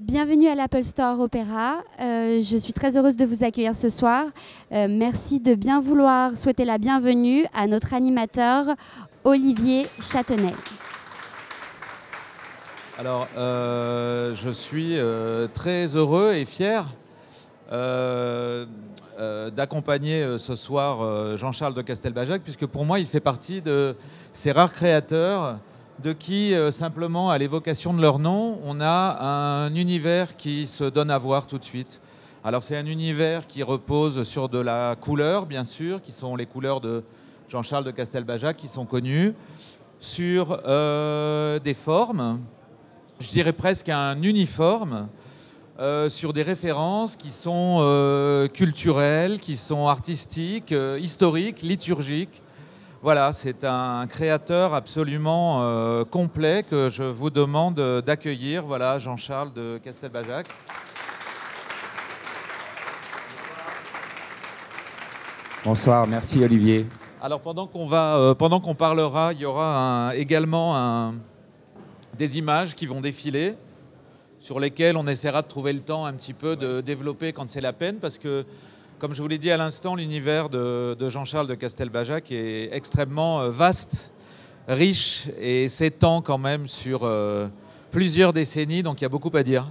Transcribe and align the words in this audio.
Bienvenue 0.00 0.48
à 0.48 0.54
l'Apple 0.54 0.82
Store 0.82 1.20
Opéra. 1.20 1.82
Euh, 2.00 2.40
je 2.40 2.56
suis 2.56 2.72
très 2.72 2.96
heureuse 2.96 3.18
de 3.18 3.26
vous 3.26 3.44
accueillir 3.44 3.76
ce 3.76 3.90
soir. 3.90 4.24
Euh, 4.72 4.86
merci 4.88 5.40
de 5.40 5.54
bien 5.54 5.78
vouloir 5.78 6.38
souhaiter 6.38 6.64
la 6.64 6.78
bienvenue 6.78 7.44
à 7.54 7.66
notre 7.66 7.92
animateur 7.92 8.64
Olivier 9.24 9.82
Châtenay. 10.00 10.54
Alors, 12.98 13.28
euh, 13.36 14.34
je 14.34 14.48
suis 14.48 14.96
très 15.52 15.94
heureux 15.94 16.32
et 16.32 16.46
fier 16.46 16.88
d'accompagner 19.54 20.38
ce 20.38 20.56
soir 20.56 21.36
Jean-Charles 21.36 21.74
de 21.74 21.82
Castelbajac, 21.82 22.40
puisque 22.42 22.64
pour 22.64 22.86
moi, 22.86 23.00
il 23.00 23.06
fait 23.06 23.20
partie 23.20 23.60
de 23.60 23.94
ces 24.32 24.50
rares 24.50 24.72
créateurs 24.72 25.58
de 26.02 26.12
qui, 26.12 26.54
euh, 26.54 26.70
simplement 26.70 27.30
à 27.30 27.36
l'évocation 27.36 27.92
de 27.92 28.00
leur 28.00 28.18
nom, 28.18 28.58
on 28.64 28.80
a 28.80 29.66
un 29.66 29.74
univers 29.74 30.36
qui 30.36 30.66
se 30.66 30.84
donne 30.84 31.10
à 31.10 31.18
voir 31.18 31.46
tout 31.46 31.58
de 31.58 31.64
suite. 31.64 32.00
Alors 32.42 32.62
c'est 32.62 32.76
un 32.76 32.86
univers 32.86 33.46
qui 33.46 33.62
repose 33.62 34.22
sur 34.22 34.48
de 34.48 34.58
la 34.58 34.96
couleur, 34.98 35.44
bien 35.44 35.64
sûr, 35.64 36.00
qui 36.00 36.12
sont 36.12 36.36
les 36.36 36.46
couleurs 36.46 36.80
de 36.80 37.04
Jean-Charles 37.48 37.84
de 37.84 37.90
Castelbajac, 37.90 38.56
qui 38.56 38.68
sont 38.68 38.86
connues, 38.86 39.34
sur 39.98 40.58
euh, 40.66 41.58
des 41.58 41.74
formes, 41.74 42.40
je 43.18 43.28
dirais 43.28 43.52
presque 43.52 43.90
un 43.90 44.22
uniforme, 44.22 45.08
euh, 45.78 46.08
sur 46.08 46.32
des 46.32 46.42
références 46.42 47.16
qui 47.16 47.30
sont 47.30 48.48
culturelles, 48.54 49.38
qui 49.38 49.56
sont 49.56 49.88
artistiques, 49.88 50.74
historiques, 50.98 51.60
liturgiques, 51.60 52.42
voilà, 53.02 53.32
c'est 53.32 53.64
un 53.64 54.06
créateur 54.06 54.74
absolument 54.74 55.62
euh, 55.62 56.04
complet 56.04 56.62
que 56.68 56.90
je 56.90 57.02
vous 57.02 57.30
demande 57.30 57.80
d'accueillir. 58.04 58.62
Voilà, 58.64 58.98
Jean-Charles 58.98 59.54
de 59.54 59.78
Castelbajac. 59.78 60.46
Bonsoir, 65.64 66.06
merci 66.06 66.44
Olivier. 66.44 66.86
Alors 67.22 67.40
pendant 67.40 67.66
qu'on 67.66 67.86
va, 67.86 68.16
euh, 68.16 68.34
pendant 68.34 68.60
qu'on 68.60 68.74
parlera, 68.74 69.32
il 69.32 69.40
y 69.40 69.44
aura 69.46 70.12
également 70.14 71.12
des 72.18 72.36
images 72.36 72.74
qui 72.74 72.84
vont 72.84 73.00
défiler, 73.00 73.54
sur 74.40 74.60
lesquelles 74.60 74.98
on 74.98 75.06
essaiera 75.06 75.40
de 75.40 75.48
trouver 75.48 75.72
le 75.72 75.80
temps 75.80 76.04
un 76.04 76.12
petit 76.12 76.34
peu 76.34 76.54
de 76.54 76.82
développer 76.82 77.32
quand 77.32 77.48
c'est 77.48 77.60
la 77.62 77.72
peine, 77.72 77.96
parce 77.96 78.18
que 78.18 78.44
comme 79.00 79.14
je 79.14 79.22
vous 79.22 79.28
l'ai 79.28 79.38
dit 79.38 79.50
à 79.50 79.56
l'instant, 79.56 79.94
l'univers 79.94 80.50
de, 80.50 81.08
Jean-Charles 81.08 81.46
de 81.46 81.54
Castelbajac 81.54 82.30
est 82.30 82.68
extrêmement 82.72 83.40
euh, 83.40 83.48
vaste, 83.48 84.12
riche 84.68 85.28
et 85.40 85.68
s'étend 85.68 86.20
quand 86.20 86.36
même 86.36 86.68
sur 86.68 87.00
euh, 87.04 87.48
plusieurs 87.90 88.34
décennies, 88.34 88.82
donc 88.82 89.00
il 89.00 89.04
y 89.04 89.06
a 89.06 89.08
beaucoup 89.08 89.34
à 89.34 89.42
dire. 89.42 89.66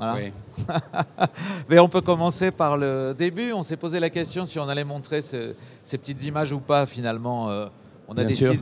Mais 1.68 1.78
on 1.78 1.88
peut 1.88 2.00
commencer 2.00 2.50
par 2.50 2.78
le 2.78 3.14
début. 3.16 3.52
On 3.52 3.62
s'est 3.62 3.76
posé 3.76 4.00
la 4.00 4.10
question 4.10 4.46
si 4.46 4.58
on 4.58 4.68
allait 4.68 4.84
montrer 4.84 5.20
ces 5.22 5.54
petites 5.98 6.24
images 6.24 6.52
ou 6.52 6.58
pas 6.58 6.86
finalement. 6.86 7.50
Euh, 7.50 7.66
on 8.08 8.16
a 8.16 8.24
décidé, 8.24 8.58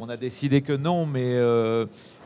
on 0.00 0.08
a 0.08 0.16
décidé 0.16 0.62
que 0.62 0.72
non, 0.72 1.06
mais 1.06 1.36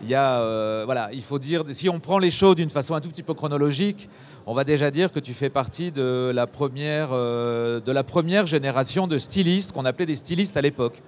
il 0.03 0.08
y 0.08 0.14
a, 0.14 0.84
voilà, 0.84 1.11
il 1.12 1.22
faut 1.22 1.39
dire, 1.39 1.64
si 1.72 1.89
on 1.89 1.98
prend 2.00 2.19
les 2.19 2.30
choses 2.30 2.56
d'une 2.56 2.70
façon 2.70 2.94
un 2.94 3.00
tout 3.00 3.08
petit 3.08 3.22
peu 3.22 3.34
chronologique, 3.34 4.08
on 4.47 4.53
va 4.53 4.64
déjà 4.64 4.91
dire 4.91 5.11
que 5.11 5.20
tu 5.20 5.33
fais 5.33 5.48
partie 5.48 5.91
de 5.91 6.30
la 6.34 6.47
première, 6.47 7.11
euh, 7.12 7.80
de 7.80 7.92
la 7.92 8.05
première 8.05 8.47
génération 8.47 9.06
de 9.06 9.17
stylistes 9.17 9.72
qu'on 9.72 9.84
appelait 9.84 10.06
des 10.06 10.17
stylistes 10.17 10.56
à 10.56 10.61
l'époque. 10.61 11.02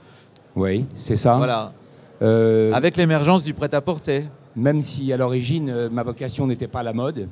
Oui, 0.55 0.87
c'est 0.95 1.17
ça. 1.17 1.37
Voilà. 1.37 1.73
Euh, 2.23 2.73
Avec 2.73 2.97
l'émergence 2.97 3.45
du 3.45 3.53
prêt-à-porter. 3.53 4.25
Même 4.55 4.81
si 4.81 5.13
à 5.13 5.19
l'origine 5.19 5.69
euh, 5.69 5.91
ma 5.91 6.03
vocation 6.03 6.47
n'était 6.47 6.69
pas 6.69 6.83
la 6.83 6.95
mode, 6.95 7.29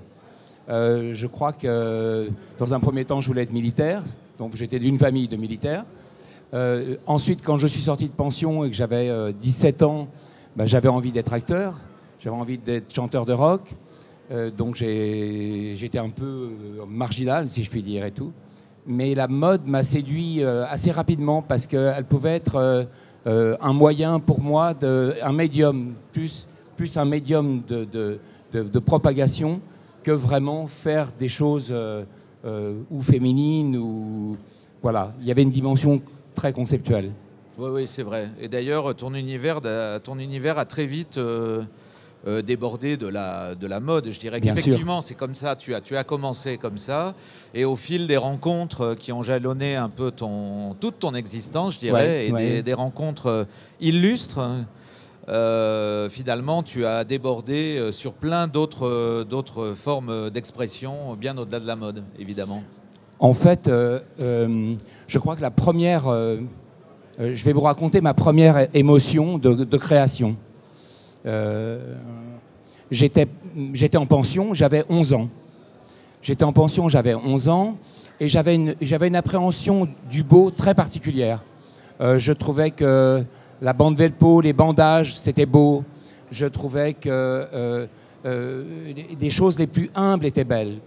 je 0.69 1.27
crois 1.27 1.53
que 1.53 2.29
dans 2.59 2.75
un 2.75 2.81
premier 2.81 3.05
temps 3.05 3.21
je 3.23 3.29
voulais 3.29 3.43
être 3.43 3.53
militaire, 3.53 4.03
donc 4.39 4.57
j'étais 4.57 4.79
d'une 4.79 4.99
famille 4.99 5.29
de 5.29 5.37
militaires. 5.37 5.85
Ensuite, 7.07 7.43
quand 7.43 7.59
je 7.59 7.67
suis 7.67 7.83
sorti 7.83 8.09
de 8.09 8.15
pension 8.15 8.65
et 8.65 8.71
que 8.71 8.77
j'avais 8.77 9.33
17 9.33 9.83
ans, 9.83 10.09
bah, 10.57 10.67
j'avais 10.67 10.89
envie 10.89 11.11
d'être 11.11 11.33
acteur, 11.33 11.75
j'avais 12.21 12.37
envie 12.37 12.59
d'être 12.59 12.93
chanteur 12.93 13.27
de 13.27 13.33
rock. 13.33 13.75
Euh, 14.31 14.51
donc 14.51 14.77
j'étais 14.77 15.99
un 15.99 16.09
peu 16.09 16.25
euh, 16.25 16.87
marginal, 16.89 17.49
si 17.49 17.63
je 17.63 17.71
puis 17.71 17.83
dire, 17.83 18.05
et 18.05 18.11
tout. 18.11 18.33
Mais 18.87 19.15
la 19.15 19.29
mode 19.29 19.67
m'a 19.67 19.83
séduit 19.83 20.43
euh, 20.43 20.65
assez 20.69 20.91
rapidement 20.91 21.43
parce 21.43 21.67
qu'elle 21.67 22.05
pouvait 22.05 22.35
être 22.37 22.87
un 23.27 23.73
moyen 23.73 24.21
pour 24.21 24.41
moi, 24.41 24.75
de, 24.75 25.15
un 25.23 25.33
médium, 25.33 25.95
plus, 26.13 26.47
plus 26.77 26.97
un 26.97 27.07
médium 27.07 27.63
de, 27.67 27.85
de, 27.85 28.19
de, 28.53 28.79
propagation 28.79 29.61
que 30.03 30.11
vraiment 30.11 30.67
faire 30.67 31.11
des 31.19 31.31
choses 31.31 31.75
ou 32.45 33.03
féminines 33.03 33.79
ou 33.79 34.37
voilà. 34.83 35.15
Il 35.23 35.27
y 35.27 35.31
avait 35.31 35.43
une 35.43 35.51
dimension 35.51 36.03
très 36.35 36.53
conceptuelle. 36.53 37.13
Oui, 37.59 37.69
oui, 37.71 37.87
c'est 37.87 38.03
vrai. 38.03 38.31
Et 38.41 38.49
d'ailleurs, 38.49 38.95
ton 38.97 39.15
univers, 39.15 39.61
ton 40.03 40.19
univers 40.19 40.59
a 40.59 40.65
très 40.65 40.87
vite 40.87 41.19
euh, 42.27 42.41
débordé 42.41 42.97
de 42.97 43.07
la, 43.07 43.55
de 43.55 43.67
la 43.67 43.81
mode. 43.81 44.11
Je 44.11 44.19
dirais 44.19 44.41
qu'effectivement, 44.41 45.03
c'est 45.03 45.15
comme 45.15 45.35
ça, 45.35 45.57
tu 45.57 45.75
as, 45.75 45.83
tu 45.83 45.95
as 45.95 46.05
commencé 46.05 46.57
comme 46.57 46.79
ça, 46.79 47.13
et 47.53 47.67
au 47.67 47.77
fil 47.77 48.07
des 48.07 48.17
rencontres 48.17 48.95
qui 48.95 49.13
ont 49.13 49.23
jalonné 49.23 49.77
un 49.77 49.91
peu 49.91 50.11
ton, 50.11 50.73
toute 50.81 50.99
ton 50.99 51.15
existence, 51.15 51.75
je 51.75 51.81
dirais, 51.81 52.29
et 52.29 52.63
Des, 52.63 52.73
rencontres 52.73 53.27
euh, 53.27 53.45
illustres, 53.79 54.41
euh, 55.29 56.09
finalement, 56.09 56.63
tu 56.63 56.87
as 56.87 57.05
débordé 57.05 57.91
sur 57.93 58.15
plein 58.15 58.47
d'autres, 58.47 59.25
d'autres 59.25 59.75
formes 59.75 60.31
d'expression, 60.31 61.17
bien 61.17 61.37
au-delà 61.37 61.61
de 61.61 61.67
la 61.67 61.77
mode, 61.77 62.05
évidemment. 62.19 62.63
En 63.21 63.35
fait, 63.35 63.71
je 63.71 65.19
crois 65.19 65.37
que 65.37 65.43
la 65.43 65.51
première... 65.51 66.05
je 67.19 67.45
vais 67.45 67.53
vous 67.53 67.61
raconter 67.61 68.01
ma 68.01 68.15
première 68.15 68.69
émotion 68.75 69.39
de, 69.39 69.77
création. 69.77 70.37
Euh, 71.27 71.95
j'étais 72.91 73.97
en 73.97 74.07
pension, 74.07 74.55
j'avais 74.55 74.85
11 74.89 75.15
ans. 75.15 75.29
J'étais 76.23 76.45
en 76.45 76.53
pension, 76.53 76.89
j'avais 76.89 77.15
11 77.15 77.49
ans, 77.49 77.77
et 78.21 78.29
j'avais 78.29 78.55
une, 78.55 79.17
appréhension 79.17 79.89
du 80.11 80.23
beau 80.23 80.51
très 80.51 80.75
particulière. 80.75 81.43
Euh, 82.01 82.19
je 82.19 82.33
trouvais 82.33 82.71
que 82.71 83.25
la 83.61 83.73
bande 83.73 83.97
Velpo, 83.97 84.41
les 84.41 84.53
bandages, 84.53 85.19
c'était 85.19 85.47
beau. 85.47 85.85
Je 86.31 86.47
trouvais 86.47 86.95
que 86.95 87.09
euh, 87.11 87.87
les 89.21 89.31
choses 89.31 89.59
les 89.59 89.67
plus 89.67 89.91
humbles 89.95 90.27
étaient 90.27 90.45
belles. 90.45 90.79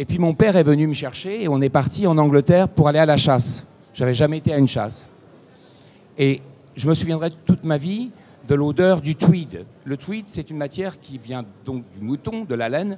Et 0.00 0.06
puis 0.06 0.18
mon 0.18 0.32
père 0.32 0.56
est 0.56 0.62
venu 0.62 0.86
me 0.86 0.94
chercher 0.94 1.42
et 1.42 1.48
on 1.48 1.60
est 1.60 1.68
parti 1.68 2.06
en 2.06 2.16
Angleterre 2.16 2.70
pour 2.70 2.88
aller 2.88 2.98
à 2.98 3.04
la 3.04 3.18
chasse. 3.18 3.64
J'avais 3.92 4.14
jamais 4.14 4.38
été 4.38 4.50
à 4.50 4.56
une 4.56 4.66
chasse. 4.66 5.06
Et 6.16 6.40
je 6.74 6.88
me 6.88 6.94
souviendrai 6.94 7.28
toute 7.44 7.64
ma 7.64 7.76
vie 7.76 8.08
de 8.48 8.54
l'odeur 8.54 9.02
du 9.02 9.14
tweed. 9.14 9.66
Le 9.84 9.96
tweed, 9.98 10.24
c'est 10.26 10.48
une 10.48 10.56
matière 10.56 11.00
qui 11.00 11.18
vient 11.18 11.44
donc 11.66 11.84
du 11.94 12.02
mouton, 12.02 12.46
de 12.46 12.54
la 12.54 12.70
laine, 12.70 12.96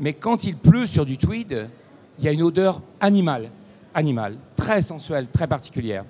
mais 0.00 0.14
quand 0.14 0.42
il 0.42 0.56
pleut 0.56 0.86
sur 0.86 1.06
du 1.06 1.16
tweed, 1.16 1.68
il 2.18 2.24
y 2.24 2.28
a 2.28 2.32
une 2.32 2.42
odeur 2.42 2.82
animale, 2.98 3.48
animale, 3.94 4.34
très 4.56 4.82
sensuelle, 4.82 5.28
très 5.28 5.46
particulière. 5.46 6.04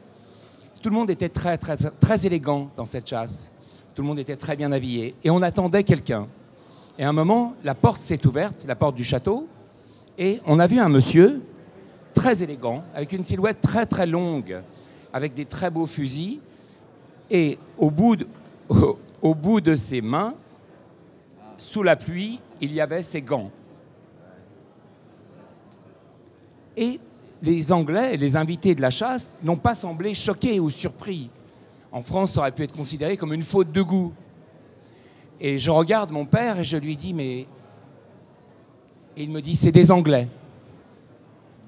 Tout 0.80 0.88
le 0.88 0.94
monde 0.94 1.10
était 1.10 1.28
très, 1.28 1.58
très, 1.58 1.76
très 1.76 2.24
élégant 2.26 2.70
dans 2.74 2.86
cette 2.86 3.06
chasse. 3.06 3.50
Tout 3.94 4.00
le 4.00 4.08
monde 4.08 4.18
était 4.18 4.36
très 4.36 4.56
bien 4.56 4.72
habillé. 4.72 5.14
Et 5.24 5.28
on 5.28 5.42
attendait 5.42 5.84
quelqu'un. 5.84 6.26
Et 6.98 7.04
à 7.04 7.10
un 7.10 7.12
moment, 7.12 7.52
la 7.64 7.74
porte 7.74 8.00
s'est 8.00 8.26
ouverte, 8.26 8.64
la 8.66 8.76
porte 8.76 8.96
du 8.96 9.04
château, 9.04 9.46
et 10.18 10.40
on 10.46 10.58
a 10.58 10.66
vu 10.66 10.78
un 10.78 10.88
monsieur 10.88 11.42
très 12.14 12.42
élégant, 12.42 12.84
avec 12.94 13.12
une 13.12 13.22
silhouette 13.22 13.60
très 13.60 13.86
très 13.86 14.06
longue, 14.06 14.60
avec 15.12 15.34
des 15.34 15.46
très 15.46 15.70
beaux 15.70 15.86
fusils. 15.86 16.40
Et 17.30 17.58
au 17.78 17.90
bout, 17.90 18.16
de, 18.16 19.76
ses 19.76 20.02
mains, 20.02 20.34
sous 21.56 21.82
la 21.82 21.96
pluie, 21.96 22.40
il 22.60 22.72
y 22.72 22.80
avait 22.80 23.02
ses 23.02 23.22
gants. 23.22 23.50
Et 26.76 27.00
les 27.42 27.72
Anglais, 27.72 28.16
les 28.16 28.36
invités 28.36 28.74
de 28.74 28.82
la 28.82 28.90
chasse, 28.90 29.34
n'ont 29.42 29.56
pas 29.56 29.74
semblé 29.74 30.14
choqués 30.14 30.60
ou 30.60 30.68
surpris. 30.70 31.30
En 31.90 32.02
France, 32.02 32.32
ça 32.32 32.40
aurait 32.40 32.52
pu 32.52 32.62
être 32.62 32.74
considéré 32.74 33.16
comme 33.16 33.32
une 33.32 33.42
faute 33.42 33.72
de 33.72 33.82
goût. 33.82 34.12
Et 35.40 35.58
je 35.58 35.70
regarde 35.70 36.10
mon 36.10 36.26
père 36.26 36.60
et 36.60 36.64
je 36.64 36.76
lui 36.76 36.96
dis, 36.96 37.14
mais... 37.14 37.46
Et 39.16 39.24
il 39.24 39.30
me 39.30 39.40
dit, 39.40 39.54
c'est 39.54 39.72
des 39.72 39.90
Anglais. 39.90 40.28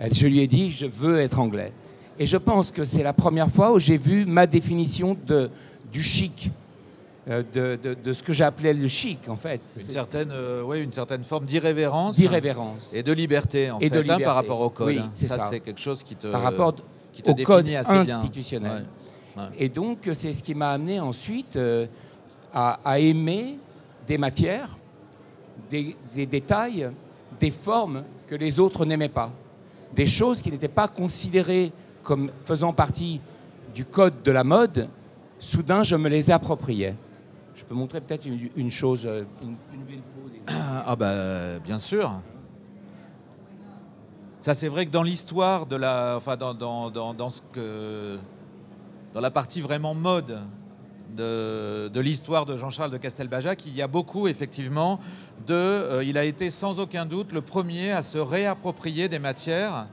Et 0.01 0.13
je 0.13 0.27
lui 0.27 0.41
ai 0.41 0.47
dit, 0.47 0.71
je 0.73 0.87
veux 0.87 1.21
être 1.21 1.39
anglais. 1.39 1.73
Et 2.19 2.27
je 2.27 2.37
pense 2.37 2.71
que 2.71 2.85
c'est 2.85 3.03
la 3.03 3.13
première 3.13 3.51
fois 3.51 3.73
où 3.73 3.79
j'ai 3.79 3.97
vu 3.97 4.25
ma 4.25 4.47
définition 4.47 5.17
de, 5.27 5.51
du 5.93 6.03
chic. 6.03 6.51
Euh, 7.27 7.43
de, 7.55 7.79
de, 7.95 8.13
ce 8.13 8.23
que 8.23 8.35
j'appelais 8.35 8.75
le 8.75 8.87
chic, 8.87 9.31
en 9.31 9.37
fait. 9.37 9.63
Une 9.79 9.89
certaine, 9.89 10.31
euh, 10.31 10.63
ouais, 10.63 10.83
une 10.83 10.93
certaine 10.93 11.25
forme 11.25 11.47
d'irrévérence. 11.47 12.17
D'irrévérence. 12.17 12.93
Et 12.93 13.03
de 13.03 13.13
liberté, 13.13 13.71
en 13.71 13.79
et 13.79 13.89
fait, 13.89 14.03
de 14.03 14.11
hein, 14.11 14.19
par 14.23 14.35
rapport 14.35 14.61
au 14.61 14.69
code. 14.69 14.89
Oui, 14.89 15.01
c'est 15.15 15.29
ça. 15.29 15.49
c'est 15.51 15.61
quelque 15.61 15.81
chose 15.81 16.03
qui 16.03 16.17
te, 16.17 16.27
par 16.27 16.43
rapport 16.43 16.75
qui 17.15 17.23
te 17.23 17.31
au 17.31 17.35
code 17.35 17.67
assez 17.71 17.93
institutionnel. 17.93 18.85
Et 19.59 19.71
donc, 19.71 20.01
c'est 20.13 20.35
ce 20.35 20.43
qui 20.43 20.55
m'a 20.55 20.73
amené 20.73 21.01
ensuite 21.01 21.57
euh, 21.57 21.87
à, 22.53 22.79
à, 22.85 22.99
aimer 22.99 23.59
des 24.07 24.19
matières 24.19 24.77
des, 25.71 25.97
des 26.15 26.27
détails, 26.27 26.91
des 27.45 27.51
formes 27.51 28.05
que 28.27 28.35
les 28.35 28.59
autres 28.59 28.87
n'aimaient 28.87 29.11
pas. 29.23 29.31
Des 29.95 30.07
choses 30.07 30.41
qui 30.41 30.51
n'étaient 30.51 30.77
pas 30.83 30.89
considérées 30.89 31.73
comme 32.03 32.31
faisant 32.47 32.73
partie 32.73 33.21
du 33.75 33.85
code 33.85 34.23
de 34.23 34.33
la 34.33 34.45
mode, 34.45 34.89
soudain 35.39 35.83
je 35.83 35.95
me 35.97 36.09
les 36.09 36.31
appropriais. 36.31 36.95
Je 37.55 37.65
peux 37.65 37.75
montrer 37.75 38.01
peut-être 38.01 38.25
une, 38.57 38.71
chose, 38.71 39.03
euh, 39.07 39.25
une, 39.43 39.57
des- 39.85 40.01
Ah 40.49 40.97
bah 40.97 41.59
bien 41.61 41.79
sûr. 41.79 42.07
Ça 44.41 44.55
c'est 44.55 44.69
vrai 44.69 44.87
que 44.87 44.91
dans 44.91 45.03
l'histoire 45.03 45.67
de 45.67 45.77
la, 45.77 46.15
enfin 46.17 46.37
dans, 46.37 46.55
dans, 46.55 47.13
dans 47.15 47.31
ce 47.31 47.41
que, 47.53 48.19
dans 49.13 49.21
la 49.21 49.31
partie 49.31 49.61
vraiment 49.61 49.95
mode 49.95 50.39
de, 51.17 51.89
de 51.89 52.01
l'histoire 52.01 52.47
de 52.47 52.57
Jean-Charles 52.57 52.91
de 52.91 52.97
Castelbajac, 52.97 53.65
il 53.67 53.75
y 53.75 53.83
a 53.83 53.87
beaucoup 53.87 54.27
effectivement 54.29 54.99
de, 55.47 55.55
euh, 55.55 56.05
il 56.05 56.17
a 56.19 56.25
été 56.25 56.51
sans 56.51 56.81
aucun 56.81 57.07
doute 57.07 57.33
le 57.33 57.41
premier 57.41 57.93
à 57.93 58.03
se 58.03 58.19
réapproprier 58.19 59.09
des 59.09 59.19
matières. 59.19 59.87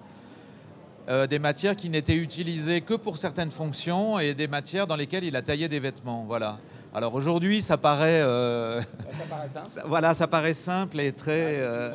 euh, 1.09 1.25
des 1.27 1.39
matières 1.39 1.75
qui 1.75 1.89
n'étaient 1.89 2.15
utilisées 2.15 2.81
que 2.81 2.93
pour 2.93 3.17
certaines 3.17 3.49
fonctions 3.51 4.19
et 4.19 4.33
des 4.35 4.47
matières 4.47 4.85
dans 4.85 4.95
lesquelles 4.95 5.23
il 5.23 5.35
a 5.35 5.41
taillé 5.41 5.67
des 5.67 5.79
vêtements. 5.79 6.25
Voilà. 6.27 6.57
Alors 6.93 7.15
aujourd'hui, 7.15 7.61
ça 7.61 7.75
paraît 7.77 8.21
euh, 8.21 8.81
ça- 9.63 9.83
voilà, 9.87 10.13
ça 10.13 10.27
paraît 10.27 10.53
simple 10.53 10.99
et 10.99 11.11
très, 11.11 11.55
euh, 11.59 11.91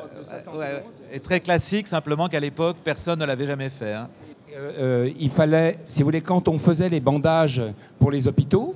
ouais, 0.55 0.83
et 1.13 1.19
très 1.21 1.39
classique, 1.39 1.87
simplement 1.87 2.27
qu'à 2.27 2.39
l'époque, 2.41 2.77
personne 2.83 3.19
ne 3.19 3.25
l'avait 3.25 3.47
jamais 3.47 3.69
fait. 3.69 3.93
hein. 3.93 4.09
Euh, 4.55 4.71
euh, 5.07 5.11
il 5.19 5.29
fallait, 5.29 5.77
si 5.87 6.01
vous 6.01 6.07
voulez, 6.07 6.21
quand 6.21 6.47
on 6.47 6.57
faisait 6.59 6.89
les 6.89 6.99
bandages 6.99 7.61
pour 7.99 8.11
les 8.11 8.27
hôpitaux, 8.27 8.75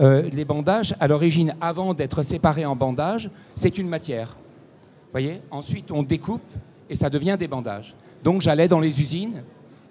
euh, 0.00 0.22
les 0.30 0.44
bandages, 0.44 0.94
à 1.00 1.08
l'origine, 1.08 1.54
avant 1.60 1.94
d'être 1.94 2.22
séparés 2.22 2.66
en 2.66 2.76
bandages, 2.76 3.30
c'est 3.54 3.78
une 3.78 3.88
matière. 3.88 4.36
voyez? 5.12 5.40
Ensuite, 5.50 5.90
on 5.90 6.02
découpe 6.02 6.42
et 6.90 6.94
ça 6.94 7.10
devient 7.10 7.36
des 7.38 7.48
bandages. 7.48 7.94
Donc, 8.22 8.40
j'allais 8.42 8.68
dans 8.68 8.80
les 8.80 9.00
usines 9.00 9.42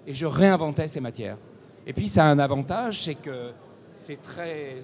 et 0.06 0.14
je 0.14 0.26
réinventais 0.26 0.88
ces 0.88 1.00
matières. 1.00 1.38
Et 1.86 1.92
puis, 1.92 2.08
ça 2.08 2.24
a 2.24 2.28
un 2.28 2.38
avantage, 2.38 3.04
c'est 3.04 3.14
que 3.14 3.50
c'est 3.92 4.20
très 4.20 4.76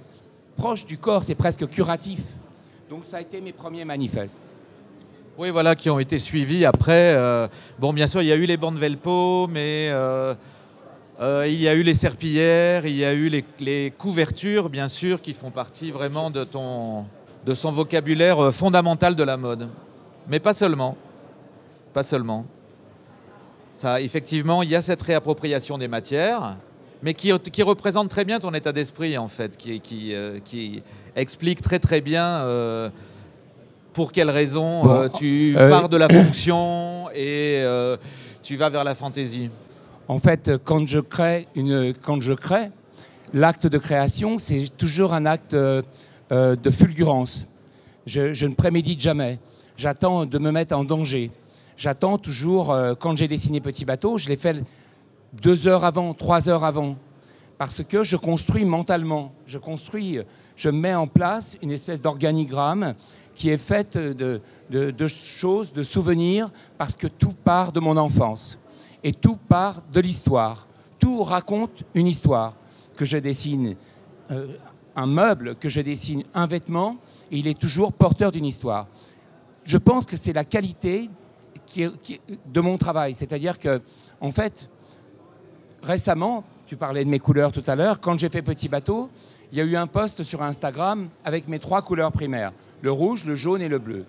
proche 0.57 0.87
du 0.87 0.99
corps, 0.99 1.25
c'est 1.25 1.35
presque 1.35 1.69
curatif. 1.69 2.21
Donc, 2.91 3.05
ça 3.05 3.19
a 3.19 3.21
été 3.21 3.41
mes 3.41 3.53
premiers 3.53 3.85
manifestes. 3.85 4.43
Oui, 5.39 5.51
voilà, 5.51 5.75
qui 5.75 5.89
ont 5.89 5.99
été 5.99 6.19
suivis 6.19 6.65
après. 6.65 7.15
euh, 7.15 7.49
bon, 7.79 7.93
bien 7.93 8.07
sûr, 8.07 8.21
il 8.23 8.29
y 8.29 8.33
a 8.33 8.37
eu 8.37 8.45
les 8.45 8.57
bandes 8.59 8.77
Velpo, 8.77 9.49
mais 9.49 9.89
euh, 9.91 10.35
euh, 11.23 11.47
il 11.47 11.61
y 11.61 11.69
a 11.69 11.75
eu 11.75 11.85
les 11.85 11.95
serpillères, 11.95 12.85
il 12.85 12.97
y 12.97 13.05
a 13.05 13.13
eu 13.13 13.29
les, 13.29 13.45
les 13.61 13.93
couvertures, 13.97 14.69
bien 14.69 14.89
sûr, 14.89 15.21
qui 15.23 15.35
font 15.35 15.53
partie 15.53 15.93
vraiment 15.93 16.31
de, 16.31 16.43
ton, 16.43 17.07
de 17.47 17.55
son 17.55 17.71
vocabulaire 17.71 18.41
euh, 18.41 18.51
fondamental 18.51 19.15
de 19.15 19.23
la 19.23 19.37
mode. 19.37 19.69
Mais 20.29 20.41
pas 20.41 20.53
seulement. 20.53 20.97
Pas 21.93 22.03
seulement. 22.03 22.45
Ça, 23.73 24.01
effectivement, 24.01 24.65
il 24.65 24.71
y 24.71 24.75
a 24.75 24.83
cette 24.83 25.01
réappropriation 25.01 25.79
des 25.79 25.87
matières, 25.87 26.57
mais 27.05 27.15
qui, 27.15 27.33
qui 27.39 27.63
représente 27.63 28.09
très 28.09 28.25
bien 28.25 28.41
ton 28.41 28.53
état 28.53 28.73
d'esprit, 28.73 29.17
en 29.17 29.29
fait, 29.29 29.57
qui, 29.57 29.81
qui, 29.81 30.17
euh, 30.17 30.41
qui 30.45 30.83
explique 31.15 31.63
très 31.63 31.79
très 31.79 32.01
bien 32.01 32.27
euh, 32.27 32.91
pour 33.93 34.11
quelles 34.11 34.31
raisons 34.31 34.83
Bon, 34.83 35.09
tu 35.09 35.55
pars 35.57 35.89
de 35.89 35.97
la 35.97 36.09
fonction 36.09 37.11
et 37.15 37.63
tu 38.43 38.57
vas 38.57 38.71
vers 38.71 38.83
la 38.83 38.97
fantaisie. 38.97 39.51
En 40.13 40.19
fait, 40.19 40.59
quand 40.63 40.87
je 40.87 41.01
crée, 41.01 41.49
l'acte 43.33 43.67
de 43.67 43.79
création, 43.79 44.37
c'est 44.37 44.67
toujours 44.77 45.15
un 45.15 45.25
acte 45.25 45.55
euh, 45.55 45.81
euh, 46.33 46.55
de 46.55 46.71
fulgurance. 46.71 47.47
Je, 48.05 48.45
ne 48.45 48.53
prémédite 48.53 49.01
jamais. 49.01 49.39
J'attends 49.75 50.27
de 50.27 50.39
me 50.39 50.51
mettre 50.51 50.77
en 50.77 50.85
danger. 50.85 51.31
J'attends 51.79 52.19
toujours, 52.19 52.73
euh, 52.73 52.93
quand 52.95 53.17
j'ai 53.17 53.27
dessiné 53.27 53.63
Petit 53.63 53.87
Bateau, 53.87 54.19
je 54.19 54.29
l'ai 54.29 54.37
fait 54.37 54.63
deux 55.33 55.67
heures 55.67 55.87
avant, 55.87 56.13
trois 56.13 56.47
heures 56.51 56.65
avant. 56.65 56.97
Parce 57.57 57.83
que 57.83 58.05
je 58.05 58.17
construis 58.17 58.67
mentalement. 58.67 59.33
Je 59.47 59.57
construis, 59.57 60.19
je 60.57 60.69
mets 60.69 60.95
en 60.95 61.07
place 61.07 61.57
une 61.63 61.71
espèce 61.71 62.03
d'organigramme 62.03 62.97
qui 63.35 63.49
est 63.49 63.57
faite 63.57 63.97
de 63.97 65.07
choses, 65.07 65.73
de 65.73 65.83
souvenirs, 65.83 66.51
parce 66.77 66.97
que 66.97 67.07
tout 67.07 67.33
part 67.33 67.73
de 67.73 67.81
mon 67.81 67.97
enfance. 67.97 68.59
Et 69.05 69.13
tout 69.13 69.37
part 69.37 69.83
de 69.93 70.01
l'histoire. 70.01 70.67
Tout 70.99 71.23
raconte 71.23 71.85
une 71.95 72.07
histoire. 72.07 72.55
Que 72.97 73.05
je 73.05 73.19
dessine 73.19 73.75
euh, 74.31 74.57
un 74.97 75.07
meuble, 75.07 75.57
que 75.57 75.69
je 75.69 75.81
dessine 75.81 76.23
un 76.35 76.47
vêtement, 76.47 76.97
il 77.31 77.47
est 77.47 77.59
toujours 77.59 77.93
porteur 77.93 78.31
d'une 78.31 78.45
histoire. 78.45 78.87
Je 79.65 79.79
pense 79.79 80.05
que 80.07 80.17
c'est 80.17 80.33
la 80.33 80.45
qualité 80.45 81.09
de 82.47 82.61
mon 82.61 82.77
travail. 82.79 83.15
C'est-à-dire 83.15 83.59
que, 83.59 83.81
en 84.21 84.31
fait, 84.31 84.69
récemment, 85.83 86.45
tu 86.67 86.77
parlais 86.77 87.05
de 87.05 87.09
mes 87.11 87.19
couleurs 87.19 87.53
tout 87.53 87.63
à 87.67 87.75
l'heure, 87.75 88.01
quand 88.01 88.19
j'ai 88.19 88.29
fait 88.29 88.43
Petit 88.43 88.69
Bateau, 88.69 89.09
il 89.51 89.59
y 89.59 89.61
a 89.61 89.65
eu 89.65 89.77
un 89.77 89.87
post 89.87 90.23
sur 90.23 90.43
Instagram 90.43 91.09
avec 91.25 91.49
mes 91.49 91.59
trois 91.59 91.83
couleurs 91.83 92.13
primaires, 92.13 92.53
le 92.83 92.93
rouge, 92.93 93.25
le 93.25 93.37
jaune 93.37 93.63
et 93.63 93.69
le 93.69 93.79
bleu. 93.79 94.05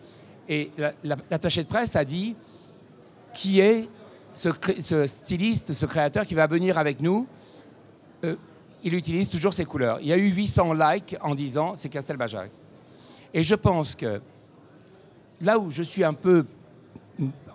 Et 0.50 0.72
la- 0.78 0.94
la- 1.04 1.18
l'attaché 1.31 1.63
de 1.63 1.68
presse 1.69 1.96
a 1.96 2.06
dit 2.06 2.36
qui 3.34 3.60
est 3.60 3.89
ce, 4.34 5.06
styliste, 5.06 5.74
ce 5.74 5.86
créateur 5.86 6.26
qui 6.26 6.36
va 6.36 6.48
venir 6.48 6.78
avec 6.78 7.00
nous 7.02 7.28
Euh, 8.24 8.36
Il 8.86 8.96
utilise 8.96 9.30
toujours 9.30 9.54
ces 9.54 9.64
couleurs. 9.64 10.00
Il 10.02 10.08
y 10.08 10.14
a 10.14 10.18
eu 10.18 10.30
800 10.30 10.74
likes 10.74 11.16
en 11.22 11.36
disant 11.36 11.74
c'est 11.74 11.88
Castelbajac. 11.88 12.52
Et 13.34 13.42
je 13.42 13.56
pense 13.56 13.96
que 13.96 14.22
là 15.40 15.58
où 15.58 15.72
je 15.72 15.84
suis 15.84 16.04
un 16.04 16.14
peu 16.14 16.46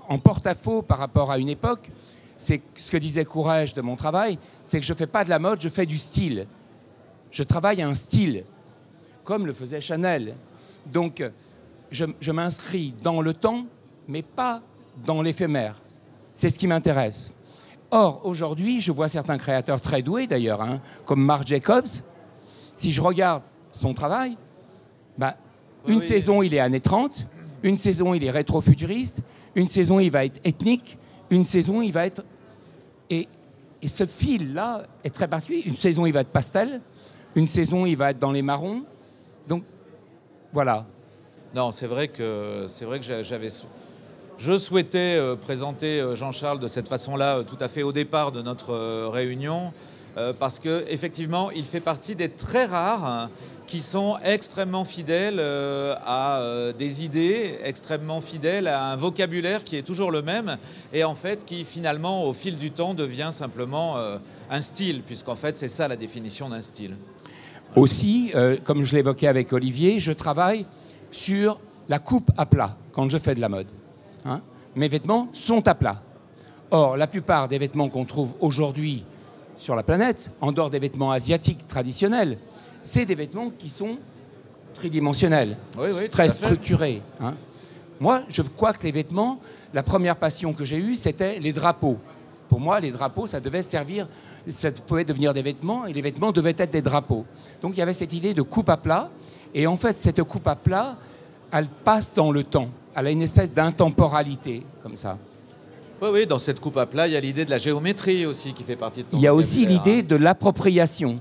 en 0.09 0.19
porte-à-faux 0.19 0.81
par 0.81 0.97
rapport 0.97 1.31
à 1.31 1.39
une 1.39 1.51
époque, 1.51 1.91
c'est 2.39 2.63
ce 2.75 2.91
que 2.91 2.97
disait 2.97 3.27
Courage 3.27 3.75
de 3.75 3.83
mon 3.83 3.95
travail, 3.95 4.39
c'est 4.65 4.81
que 4.81 4.87
je 4.87 4.93
ne 4.95 4.97
fais 4.97 5.07
pas 5.07 5.23
de 5.23 5.29
la 5.29 5.39
mode, 5.39 5.61
je 5.61 5.69
fais 5.69 5.85
du 5.85 5.99
style. 5.99 6.47
Je 7.31 7.43
travaille 7.43 7.83
un 7.83 7.93
style, 7.93 8.45
comme 9.23 9.45
le 9.45 9.53
faisait 9.53 9.83
Chanel. 9.83 10.35
Donc, 10.87 11.23
je 11.91 12.33
m'inscris 12.33 12.95
dans 13.03 13.21
le 13.21 13.35
temps, 13.35 13.67
mais 14.07 14.23
pas 14.23 14.63
dans 15.05 15.21
l'éphémère. 15.21 15.77
C'est 16.39 16.51
ce 16.51 16.59
qui 16.61 16.69
m'intéresse. 16.69 17.33
Or, 17.91 18.21
aujourd'hui, 18.25 18.81
je 18.81 18.93
vois 18.93 19.09
certains 19.09 19.39
créateurs 19.39 19.81
très 19.81 20.03
doués 20.03 20.29
d'ailleurs, 20.29 20.63
hein, 20.63 20.81
comme 21.05 21.21
Marc 21.21 21.45
Jacobs. 21.49 21.89
Si 22.77 22.93
je 22.93 23.03
regarde 23.03 23.43
son 23.73 23.93
travail, 23.93 24.37
bah, 25.19 25.37
une 25.89 25.97
oui. 25.97 26.01
saison, 26.01 26.41
il 26.41 26.55
est 26.55 26.61
années 26.61 26.79
30, 26.79 27.27
une 27.65 27.77
saison, 27.77 28.15
il 28.15 28.23
est 28.23 28.31
rétro-futuriste, 28.31 29.19
une 29.57 29.67
saison, 29.67 29.99
il 29.99 30.13
va 30.13 30.27
être 30.27 30.39
ethnique, 30.45 30.97
une 31.31 31.43
saison, 31.43 31.83
il 31.83 31.93
va 31.93 32.07
être... 32.07 32.25
Et, 33.11 33.27
et 33.83 33.89
ce 33.89 34.07
fil-là 34.07 34.85
est 35.03 35.11
très 35.13 35.27
particulier. 35.27 35.63
Une 35.67 35.75
saison, 35.75 36.07
il 36.07 36.13
va 36.13 36.21
être 36.21 36.29
pastel, 36.31 36.81
une 37.35 37.49
saison, 37.49 37.85
il 37.85 37.97
va 37.97 38.11
être 38.13 38.21
dans 38.21 38.31
les 38.31 38.43
marrons. 38.43 38.85
Donc, 39.49 39.65
voilà. 40.53 40.87
Non, 41.53 41.73
c'est 41.73 41.89
vrai 41.89 42.07
que 42.07 42.67
c'est 42.69 42.85
vrai 42.85 43.01
que 43.01 43.05
j'a- 43.05 43.25
j'avais. 43.25 43.49
Je 44.39 44.57
souhaitais 44.57 45.17
euh, 45.17 45.35
présenter 45.35 46.01
euh, 46.01 46.15
Jean-Charles 46.15 46.61
de 46.61 46.69
cette 46.69 46.87
façon-là, 46.87 47.39
euh, 47.39 47.43
tout 47.43 47.57
à 47.59 47.67
fait 47.67 47.83
au 47.83 47.91
départ 47.91 48.31
de 48.31 48.41
notre 48.41 49.09
réunion, 49.09 49.73
parce 50.41 50.59
que 50.59 50.85
effectivement, 50.89 51.53
il 51.53 51.65
fait 51.65 51.79
partie 51.79 52.17
des 52.17 52.29
très 52.29 52.65
rares 52.65 53.07
hein, 53.07 53.31
qui 53.69 53.79
sont 53.79 54.17
extrêmement 54.25 54.85
fidèles 54.85 55.39
à 55.39 56.43
des 56.77 57.05
idées, 57.05 57.57
extrêmement 57.63 58.21
fidèles 58.21 58.67
à 58.67 58.91
un 58.91 58.97
vocabulaire 58.97 59.63
qui 59.63 59.77
est 59.77 59.83
toujours 59.83 60.11
le 60.11 60.23
même, 60.23 60.57
et 60.93 61.05
en 61.05 61.15
fait 61.15 61.45
qui 61.45 61.65
finalement, 61.65 62.25
au 62.25 62.33
fil 62.33 62.57
du 62.57 62.73
temps, 62.73 62.95
devient 62.95 63.31
simplement 63.31 63.95
un 64.51 64.61
style, 64.61 65.03
puisqu'en 65.03 65.37
fait, 65.37 65.57
c'est 65.57 65.69
ça 65.69 65.87
la 65.87 65.95
définition 65.95 66.49
d'un 66.49 66.63
style. 66.63 66.97
Aussi, 67.77 68.33
comme 68.65 68.83
je 68.83 68.97
l'évoquais 68.97 69.29
avec 69.29 69.53
Olivier, 69.53 70.01
je 70.01 70.11
travaille 70.11 70.67
sur 71.13 71.61
la 71.89 72.01
coupe 72.01 72.33
à 72.37 72.45
plat 72.45 72.77
quand 72.91 73.09
je 73.09 73.19
fais 73.19 73.37
de 73.37 73.41
la 73.41 73.49
mode. 73.49 73.69
Hein. 74.29 74.41
Mes 74.77 74.89
vêtements 74.89 75.29
sont 75.33 75.67
à 75.67 75.75
plat. 75.75 76.01
Or, 76.71 76.97
la 76.97 77.07
plupart 77.07 77.49
des 77.49 77.59
vêtements 77.59 77.89
qu'on 77.89 78.05
trouve 78.05 78.35
aujourd'hui 78.41 79.05
sur 79.57 79.75
la 79.75 79.83
planète, 79.83 80.31
en 80.41 80.53
dehors 80.53 80.71
des 80.71 80.79
vêtements 80.79 81.11
asiatiques 81.11 81.67
traditionnels, 81.67 82.39
c'est 82.83 83.07
des 83.07 83.15
vêtements 83.15 83.51
qui 83.51 83.69
sont 83.71 83.99
tridimensionnels, 84.75 85.57
Oui, 85.77 85.89
oui, 85.93 86.05
tout 86.05 86.13
très 86.13 86.29
structurés. 86.29 87.03
hein. 87.21 87.35
Moi, 88.01 88.23
je 88.29 88.43
crois 88.43 88.73
que 88.73 88.85
les 88.85 88.93
vêtements, 88.93 89.41
la 89.75 89.83
première 89.83 90.15
passion 90.15 90.53
que 90.53 90.65
j'ai 90.65 90.77
eue, 90.77 90.95
c'était 90.95 91.41
les 91.41 91.53
drapeaux. 91.53 91.99
Pour 92.49 92.61
moi, 92.61 92.79
les 92.79 92.93
drapeaux, 92.93 93.27
ça 93.27 93.41
devait 93.41 93.63
servir, 93.63 94.07
ça 94.49 94.71
pouvait 94.71 95.05
devenir 95.05 95.35
des 95.35 95.43
vêtements, 95.43 95.85
et 95.87 95.93
les 95.93 96.01
vêtements 96.03 96.31
devaient 96.31 96.55
être 96.57 96.71
des 96.71 96.81
drapeaux. 96.83 97.25
Donc 97.61 97.73
il 97.75 97.79
y 97.79 97.83
avait 97.83 97.93
cette 97.93 98.13
idée 98.13 98.35
de 98.35 98.43
coupe 98.43 98.69
à 98.69 98.77
plat, 98.77 99.11
et 99.53 99.67
en 99.67 99.77
fait, 99.77 99.97
cette 99.97 100.23
coupe 100.23 100.47
à 100.47 100.55
plat, 100.55 100.97
elle 101.51 101.67
passe 101.67 102.15
dans 102.15 102.31
le 102.31 102.45
temps. 102.45 102.69
Elle 102.99 103.07
a 103.07 103.11
une 103.11 103.23
espèce 103.23 103.53
d'intemporalité, 103.53 104.65
comme 104.83 104.97
ça. 104.97 105.19
Oui, 106.03 106.09
oui, 106.13 106.27
dans 106.27 106.39
cette 106.39 106.59
coupe 106.59 106.77
à 106.77 106.87
plat, 106.87 107.07
il 107.07 107.13
y 107.13 107.17
a 107.17 107.21
l'idée 107.21 107.45
de 107.45 107.51
la 107.51 107.59
géométrie 107.59 108.27
aussi 108.27 108.53
qui 108.53 108.65
fait 108.65 108.75
partie 108.75 109.05
de 109.05 109.09
ton 109.09 109.17
Il 109.17 109.23
y 109.23 109.27
a 109.29 109.35
aussi 109.35 109.61
vocabulaire, 109.61 109.85
l'idée 109.85 110.01
hein. 110.01 110.07
de 110.09 110.17
l'appropriation, 110.17 111.21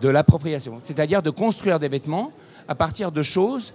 de 0.00 0.08
l'appropriation, 0.08 0.78
c'est-à-dire 0.82 1.22
de 1.22 1.28
construire 1.28 1.78
des 1.78 1.88
vêtements 1.88 2.32
à 2.66 2.74
partir 2.74 3.12
de 3.12 3.22
choses 3.22 3.74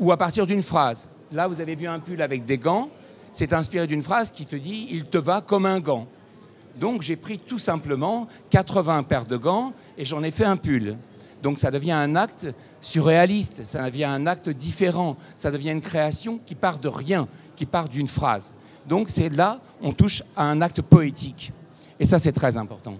ou 0.00 0.10
à 0.10 0.16
partir 0.16 0.46
d'une 0.46 0.62
phrase. 0.62 1.08
Là, 1.30 1.46
vous 1.46 1.60
avez 1.60 1.76
vu 1.76 1.86
un 1.86 2.00
pull 2.00 2.20
avec 2.20 2.44
des 2.44 2.58
gants. 2.58 2.88
C'est 3.32 3.52
inspiré 3.52 3.86
d'une 3.86 4.02
phrase 4.02 4.32
qui 4.32 4.46
te 4.46 4.56
dit 4.56 4.88
Il 4.90 5.04
te 5.04 5.18
va 5.18 5.40
comme 5.40 5.66
un 5.66 5.78
gant. 5.78 6.08
Donc 6.80 7.02
j'ai 7.02 7.16
pris 7.16 7.38
tout 7.38 7.58
simplement 7.58 8.26
80 8.50 9.04
paires 9.04 9.26
de 9.26 9.36
gants 9.36 9.72
et 9.96 10.04
j'en 10.04 10.22
ai 10.24 10.32
fait 10.32 10.44
un 10.44 10.56
pull. 10.56 10.96
Donc 11.42 11.58
ça 11.58 11.70
devient 11.70 11.92
un 11.92 12.16
acte 12.16 12.46
surréaliste, 12.80 13.64
ça 13.64 13.84
devient 13.84 14.04
un 14.04 14.26
acte 14.26 14.48
différent, 14.48 15.16
ça 15.36 15.50
devient 15.50 15.70
une 15.70 15.80
création 15.80 16.38
qui 16.44 16.54
part 16.54 16.78
de 16.78 16.88
rien, 16.88 17.28
qui 17.54 17.66
part 17.66 17.88
d'une 17.88 18.08
phrase. 18.08 18.54
Donc 18.86 19.08
c'est 19.10 19.28
là, 19.28 19.60
on 19.82 19.92
touche 19.92 20.22
à 20.36 20.44
un 20.44 20.60
acte 20.60 20.82
poétique. 20.82 21.52
Et 21.98 22.04
ça, 22.04 22.18
c'est 22.18 22.32
très 22.32 22.56
important. 22.56 22.96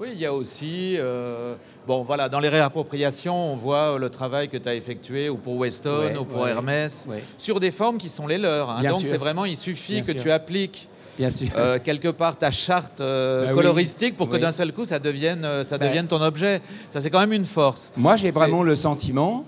Oui, 0.00 0.08
il 0.14 0.18
y 0.18 0.26
a 0.26 0.34
aussi, 0.34 0.96
euh, 0.98 1.54
bon 1.86 2.02
voilà, 2.02 2.28
dans 2.28 2.40
les 2.40 2.48
réappropriations, 2.48 3.52
on 3.52 3.54
voit 3.54 3.98
le 4.00 4.10
travail 4.10 4.48
que 4.48 4.56
tu 4.56 4.68
as 4.68 4.74
effectué 4.74 5.28
ou 5.28 5.36
pour 5.36 5.56
Weston 5.56 6.16
ou 6.18 6.24
pour 6.24 6.48
Hermès, 6.48 7.08
sur 7.38 7.60
des 7.60 7.70
formes 7.70 7.98
qui 7.98 8.08
sont 8.08 8.26
les 8.26 8.38
leurs. 8.38 8.68
Hein. 8.68 8.82
Donc 8.82 9.06
c'est 9.06 9.16
vraiment, 9.16 9.44
il 9.44 9.56
suffit 9.56 10.02
que 10.02 10.10
tu 10.10 10.32
appliques 10.32 10.88
Bien 11.18 11.30
sûr. 11.30 11.48
Euh, 11.56 11.78
quelque 11.78 12.08
part 12.08 12.36
ta 12.36 12.50
charte 12.50 13.00
euh, 13.00 13.46
bah 13.46 13.52
coloristique 13.52 14.16
pour 14.16 14.28
que 14.28 14.36
d'un 14.36 14.52
seul 14.52 14.72
coup 14.72 14.86
ça 14.86 14.98
devienne, 14.98 15.46
ça 15.62 15.78
bah 15.78 15.86
devienne 15.86 16.08
ton 16.08 16.22
objet. 16.22 16.62
Ça 16.90 17.00
c'est 17.00 17.10
quand 17.10 17.20
même 17.20 17.32
une 17.32 17.44
force. 17.44 17.92
Moi 17.96 18.16
j'ai 18.16 18.30
vraiment 18.30 18.62
le 18.62 18.76
sentiment, 18.76 19.44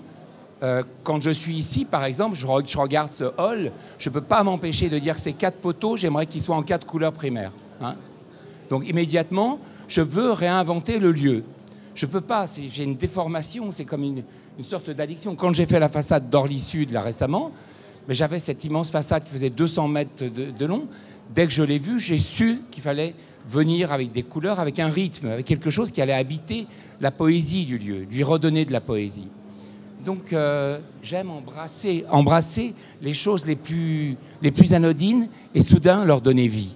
quand 1.03 1.21
je 1.21 1.31
suis 1.31 1.55
ici 1.55 1.85
par 1.85 2.05
exemple, 2.05 2.35
je, 2.35 2.47
regarde 2.77 3.11
ce 3.11 3.25
hall, 3.37 3.71
je 3.97 4.09
ne 4.09 4.13
peux 4.13 4.21
pas 4.21 4.43
m'empêcher 4.43 4.89
de 4.89 4.97
dire 4.97 5.15
que 5.15 5.21
ces 5.21 5.33
quatre 5.33 5.57
poteaux, 5.57 5.95
j'aimerais 5.95 6.25
qu'ils 6.25 6.41
soient 6.41 6.55
en 6.55 6.63
quatre 6.63 6.87
couleurs 6.87 7.13
primaires. 7.13 7.51
Hein. 7.81 7.95
Donc 8.69 8.87
immédiatement, 8.87 9.59
je 9.87 10.01
veux 10.01 10.31
réinventer 10.31 10.99
le 10.99 11.11
lieu. 11.11 11.43
Je 11.93 12.05
ne 12.05 12.11
peux 12.11 12.21
pas, 12.21 12.45
j'ai 12.45 12.83
une 12.83 12.97
déformation, 12.97 13.71
c'est 13.71 13.85
comme 13.85 14.03
une, 14.03 14.23
sorte 14.63 14.89
d'addiction. 14.89 15.35
Quand 15.35 15.53
j'ai 15.53 15.65
fait 15.65 15.79
la 15.79 15.89
façade 15.89 16.29
d'Orly 16.29 16.59
Sud 16.59 16.91
là 16.91 17.01
récemment, 17.01 17.51
mais 18.07 18.13
j'avais 18.13 18.39
cette 18.39 18.63
immense 18.63 18.89
façade 18.89 19.23
qui 19.23 19.29
faisait 19.29 19.49
200 19.49 19.87
mètres 19.87 20.23
de, 20.23 20.65
long. 20.65 20.87
Dès 21.33 21.47
que 21.47 21.53
je 21.53 21.63
l'ai 21.63 21.79
vue, 21.79 21.99
j'ai 21.99 22.17
su 22.17 22.61
qu'il 22.71 22.83
fallait 22.83 23.15
venir 23.47 23.91
avec 23.91 24.11
des 24.11 24.23
couleurs, 24.23 24.59
avec 24.59 24.79
un 24.79 24.89
rythme, 24.89 25.27
avec 25.27 25.45
quelque 25.45 25.69
chose 25.69 25.91
qui 25.91 26.01
allait 26.01 26.13
habiter 26.13 26.67
la 27.01 27.11
poésie 27.11 27.65
du 27.65 27.77
lieu, 27.77 28.05
lui 28.09 28.23
redonner 28.23 28.65
de 28.65 28.71
la 28.71 28.81
poésie. 28.81 29.27
Donc 30.03 30.33
euh, 30.33 30.79
j'aime 31.01 31.31
embrasser, 31.31 32.05
embrasser 32.09 32.75
les 33.01 33.13
choses 33.13 33.45
les 33.45 33.55
plus, 33.55 34.17
les 34.41 34.51
plus 34.51 34.73
anodines 34.73 35.27
et 35.53 35.61
soudain 35.61 36.05
leur 36.05 36.21
donner 36.21 36.47
vie. 36.47 36.75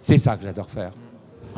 C'est 0.00 0.18
ça 0.18 0.36
que 0.36 0.44
j'adore 0.44 0.68
faire. 0.68 0.90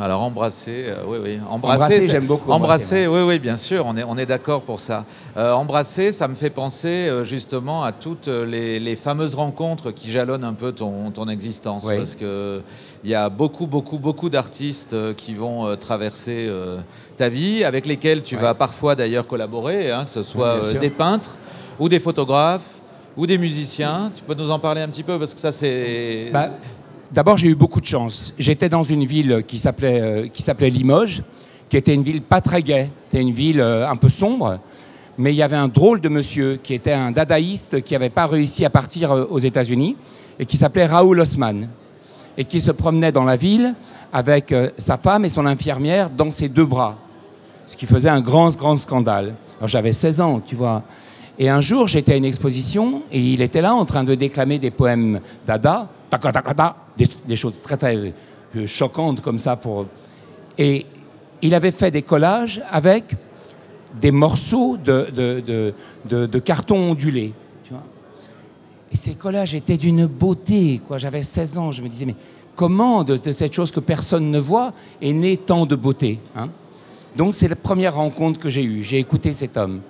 Alors 0.00 0.23
embrasser, 0.23 0.87
euh, 0.88 1.02
oui, 1.07 1.19
oui. 1.23 1.38
Embrasser, 1.49 2.09
j'aime 2.09 2.26
beaucoup. 2.26 2.50
Embrasser, 2.50 3.07
oui, 3.07 3.21
oui, 3.23 3.38
bien 3.38 3.57
sûr, 3.57 3.85
on 3.87 3.97
est, 3.97 4.02
on 4.02 4.16
est 4.16 4.25
d'accord 4.25 4.62
pour 4.62 4.80
ça. 4.80 5.04
Euh, 5.37 5.52
embrasser, 5.52 6.12
ça 6.12 6.26
me 6.26 6.35
fait 6.35 6.49
penser 6.49 7.09
euh, 7.09 7.23
justement 7.23 7.85
à 7.85 7.92
toutes 7.92 8.28
les, 8.28 8.97
fameuses 8.97 9.35
rencontres 9.35 9.90
qui 9.90 10.11
jalonnent 10.11 10.45
un 10.45 10.54
peu 10.54 10.73
ton, 10.73 11.11
ton 11.11 11.28
existence. 11.28 11.87
Parce 11.87 12.16
qu'il 12.16 12.62
y 13.04 13.14
a 13.14 13.28
beaucoup, 13.28 13.66
beaucoup, 13.66 13.99
beaucoup 13.99 14.30
d'artistes 14.30 15.14
qui 15.14 15.35
vont 15.35 15.76
traverser 15.76 16.50
ta 17.16 17.28
vie, 17.28 17.64
avec 17.64 17.87
lesquels 17.87 18.23
tu 18.23 18.37
vas 18.37 18.54
parfois 18.54 18.95
d'ailleurs 18.95 19.26
collaborer, 19.26 19.90
hein, 19.90 20.04
que 20.04 20.11
ce 20.11 20.23
soit 20.23 20.61
des 20.80 20.90
peintres 20.90 21.37
ou 21.78 21.88
des 21.88 22.00
photographes 22.00 22.83
ou 23.16 23.26
des 23.26 23.38
musiciens. 23.38 24.11
Tu 24.14 24.23
peux 24.23 24.35
nous 24.35 24.50
en 24.50 24.59
parler 24.59 24.83
un 24.83 24.88
petit 24.88 25.02
peu 25.02 25.19
parce 25.19 25.35
que 25.35 25.40
ça 25.40 25.52
c'est... 25.52 26.30
Bah, 26.33 26.50
D'abord, 27.12 27.37
j'ai 27.37 27.49
eu 27.49 27.57
beaucoup 27.57 27.81
de 27.81 27.87
chance. 27.87 28.35
J'étais 28.38 28.69
dans 28.69 28.85
une 28.85 29.05
ville 29.05 29.43
qui 29.45 29.59
s'appelait 29.59 30.00
euh, 30.00 30.29
qui 30.29 30.43
s'appelait 30.43 30.71
Limoges, 30.71 31.25
qui 31.69 31.76
était 31.76 31.93
une 31.93 32.05
ville 32.05 32.23
pas 32.23 32.40
très 32.40 32.62
gaie. 32.62 32.88
C'était 33.09 33.21
une 33.21 33.33
ville 33.33 33.61
euh, 33.61 33.88
un 33.88 33.97
peu 33.97 34.09
sombre, 34.09 34.61
mais 35.19 35.33
il 35.33 35.37
y 35.37 35.43
avait 35.43 35.57
un 35.57 35.67
drôle 35.67 36.00
de 36.00 36.09
monsieur 36.09 36.61
qui 36.62 36.73
était 36.73 36.93
un 36.93 37.11
dadaïste 37.11 37.83
qui 37.83 37.95
n'avait 37.95 38.11
pas 38.11 38.29
réussi 38.29 38.64
à 38.64 38.71
partir 38.71 39.11
euh, 39.11 39.25
aux 39.29 39.40
États-Unis 39.40 39.97
et 40.38 40.47
qui 40.47 40.57
s'appelait 40.57 40.87
Raoul 40.87 41.19
Osman 41.19 41.69
et 42.38 42.45
qui 42.45 42.61
se 42.61 42.71
promenait 42.71 43.11
dans 43.11 43.25
la 43.25 43.35
ville 43.35 43.75
avec 44.12 44.55
sa 44.79 44.97
femme 44.97 45.25
et 45.25 45.29
son 45.29 45.47
infirmière 45.47 46.11
dans 46.11 46.31
ses 46.31 46.49
deux 46.49 46.64
bras, 46.64 46.97
ce 47.67 47.76
qui 47.76 47.87
faisait 47.87 48.09
un 48.09 48.21
grand 48.21 48.57
grand 48.57 48.76
scandale. 48.76 49.35
Alors 49.59 49.69
j'avais 49.69 49.93
16 49.93 50.21
ans, 50.21 50.40
tu 50.45 50.55
vois. 50.55 50.85
Et 51.40 51.49
un 51.49 51.62
jour, 51.62 51.88
j'étais 51.88 52.12
à 52.12 52.16
une 52.16 52.26
exposition 52.26 53.02
et 53.11 53.18
il 53.18 53.40
était 53.40 53.62
là 53.62 53.75
en 53.75 53.87
train 53.87 54.04
de 54.04 54.14
déclamer 54.14 54.59
des 54.59 54.70
poèmes 54.70 55.20
dada 55.47 55.88
des, 57.26 57.37
choses 57.37 57.62
très, 57.62 57.78
très 57.78 57.97
euh, 57.97 58.66
choquantes 58.66 59.23
comme 59.23 59.38
ça. 59.38 59.59
Et 60.59 60.85
il 61.40 61.54
avait 61.54 61.70
fait 61.70 61.90
des 61.90 62.02
collages 62.02 62.62
avec 62.70 63.16
des 63.99 64.11
morceaux 64.11 64.76
de, 64.76 66.38
carton 66.44 66.90
ondulé. 66.90 67.32
Et 68.92 68.97
ces 68.97 69.14
collages 69.14 69.54
étaient 69.54 69.78
d'une 69.78 70.04
beauté. 70.04 70.82
J'avais 70.99 71.23
16 71.23 71.56
ans, 71.56 71.73
je 71.73 71.80
me 71.80 71.88
disais, 71.88 72.04
mais 72.04 72.16
comment 72.54 73.02
de, 73.02 73.32
cette 73.32 73.54
chose 73.54 73.70
que 73.70 73.80
personne 73.80 74.30
ne 74.30 74.38
voit 74.38 74.75
est 75.00 75.14
née 75.14 75.38
tant 75.38 75.64
de 75.64 75.75
beauté 75.75 76.20
hein? 76.37 76.50
Donc 77.16 77.32
c'est 77.35 77.49
la 77.49 77.56
première 77.56 77.94
rencontre 77.94 78.38
que 78.38 78.50
j'ai 78.50 78.62
eue. 78.62 78.82
J'ai 78.82 78.99
écouté 78.99 79.32
cet 79.32 79.56
homme. 79.56 79.80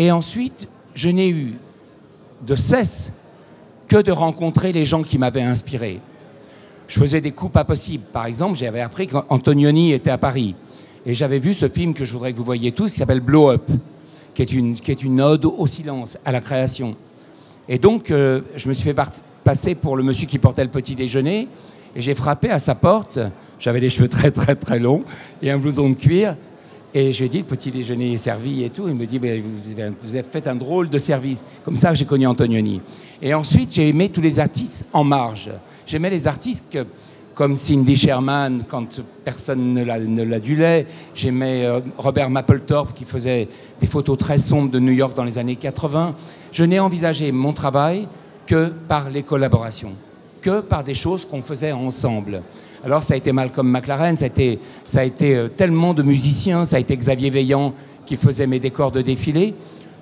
Et 0.00 0.10
ensuite, 0.10 0.66
je 0.94 1.10
n'ai 1.10 1.28
eu 1.28 1.56
de 2.46 2.56
cesse 2.56 3.12
que 3.86 4.00
de 4.00 4.10
rencontrer 4.10 4.72
les 4.72 4.86
gens 4.86 5.02
qui 5.02 5.18
m'avaient 5.18 5.42
inspiré. 5.42 6.00
Je 6.88 6.98
faisais 6.98 7.20
des 7.20 7.32
coups 7.32 7.52
pas 7.52 7.64
possibles. 7.64 8.04
Par 8.10 8.24
exemple, 8.24 8.56
j'avais 8.56 8.80
appris 8.80 9.08
qu'Antonioni 9.08 9.92
était 9.92 10.08
à 10.08 10.16
Paris. 10.16 10.54
Et 11.04 11.14
j'avais 11.14 11.38
vu 11.38 11.52
ce 11.52 11.68
film 11.68 11.92
que 11.92 12.06
je 12.06 12.14
voudrais 12.14 12.32
que 12.32 12.38
vous 12.38 12.44
voyiez 12.44 12.72
tous, 12.72 12.92
qui 12.92 12.96
s'appelle 12.96 13.20
Blow 13.20 13.50
Up, 13.50 13.70
qui 14.32 14.40
est, 14.40 15.02
une, 15.02 15.20
ode 15.20 15.44
au 15.44 15.66
silence, 15.66 16.16
à 16.24 16.32
la 16.32 16.40
création. 16.40 16.96
Et 17.68 17.76
donc, 17.76 18.10
euh, 18.10 18.40
je 18.56 18.70
me 18.70 18.72
suis 18.72 18.84
fait 18.84 18.98
passer 19.44 19.74
pour 19.74 19.98
le 19.98 20.02
monsieur 20.02 20.26
qui 20.26 20.38
portait 20.38 20.64
le 20.64 20.70
petit 20.70 20.94
déjeuner, 20.94 21.46
et 21.94 22.00
j'ai 22.00 22.14
frappé 22.14 22.48
à 22.48 22.58
sa 22.58 22.74
porte. 22.74 23.18
J'avais 23.58 23.80
les 23.80 23.90
cheveux 23.90 24.08
très, 24.08 24.30
très, 24.30 24.54
très 24.54 24.78
longs, 24.78 25.04
et 25.42 25.50
un 25.50 25.58
blouson 25.58 25.90
de 25.90 25.94
cuir. 25.94 26.36
Et 26.92 27.12
je 27.12 27.24
dit, 27.24 27.38
le 27.38 27.44
petit 27.44 27.70
déjeuner 27.70 28.14
est 28.14 28.18
servi 28.18 28.64
et 28.64 28.70
tout. 28.70 28.88
Il 28.88 28.94
me 28.94 29.06
dit, 29.06 29.18
vous 29.18 30.14
avez 30.16 30.24
fait 30.24 30.46
un 30.48 30.56
drôle 30.56 30.90
de 30.90 30.98
service. 30.98 31.44
Comme 31.64 31.76
ça 31.76 31.94
j'ai 31.94 32.04
connu 32.04 32.26
Antonioni. 32.26 32.80
Et 33.22 33.32
ensuite, 33.34 33.72
j'ai 33.72 33.88
aimé 33.88 34.08
tous 34.08 34.20
les 34.20 34.40
artistes 34.40 34.88
en 34.92 35.04
marge. 35.04 35.50
J'aimais 35.86 36.10
les 36.10 36.26
artistes 36.26 36.78
comme 37.34 37.56
Cindy 37.56 37.96
Sherman, 37.96 38.64
quand 38.68 39.00
personne 39.24 39.72
ne 39.72 40.24
l'adulait. 40.24 40.86
J'aimais 41.14 41.64
euh, 41.64 41.80
Robert 41.96 42.28
Mapplethorpe, 42.28 42.92
qui 42.92 43.04
faisait 43.04 43.48
des 43.80 43.86
photos 43.86 44.18
très 44.18 44.38
sombres 44.38 44.70
de 44.70 44.78
New 44.78 44.92
York 44.92 45.16
dans 45.16 45.24
les 45.24 45.38
années 45.38 45.56
80. 45.56 46.14
Je 46.52 46.64
n'ai 46.64 46.80
envisagé 46.80 47.32
mon 47.32 47.52
travail 47.52 48.08
que 48.46 48.70
par 48.88 49.10
les 49.10 49.22
collaborations, 49.22 49.92
que 50.42 50.60
par 50.60 50.84
des 50.84 50.94
choses 50.94 51.24
qu'on 51.24 51.40
faisait 51.40 51.72
ensemble. 51.72 52.42
Alors 52.84 53.02
ça 53.02 53.14
a 53.14 53.16
été 53.16 53.32
Malcolm 53.32 53.68
McLaren, 53.68 54.16
ça 54.16 54.24
a 54.24 54.28
été, 54.28 54.58
ça 54.84 55.00
a 55.00 55.04
été 55.04 55.36
euh, 55.36 55.48
tellement 55.48 55.92
de 55.92 56.02
musiciens, 56.02 56.64
ça 56.64 56.76
a 56.76 56.78
été 56.78 56.96
Xavier 56.96 57.30
Veillant 57.30 57.74
qui 58.06 58.16
faisait 58.16 58.46
mes 58.46 58.58
décors 58.58 58.90
de 58.90 59.02
défilé. 59.02 59.54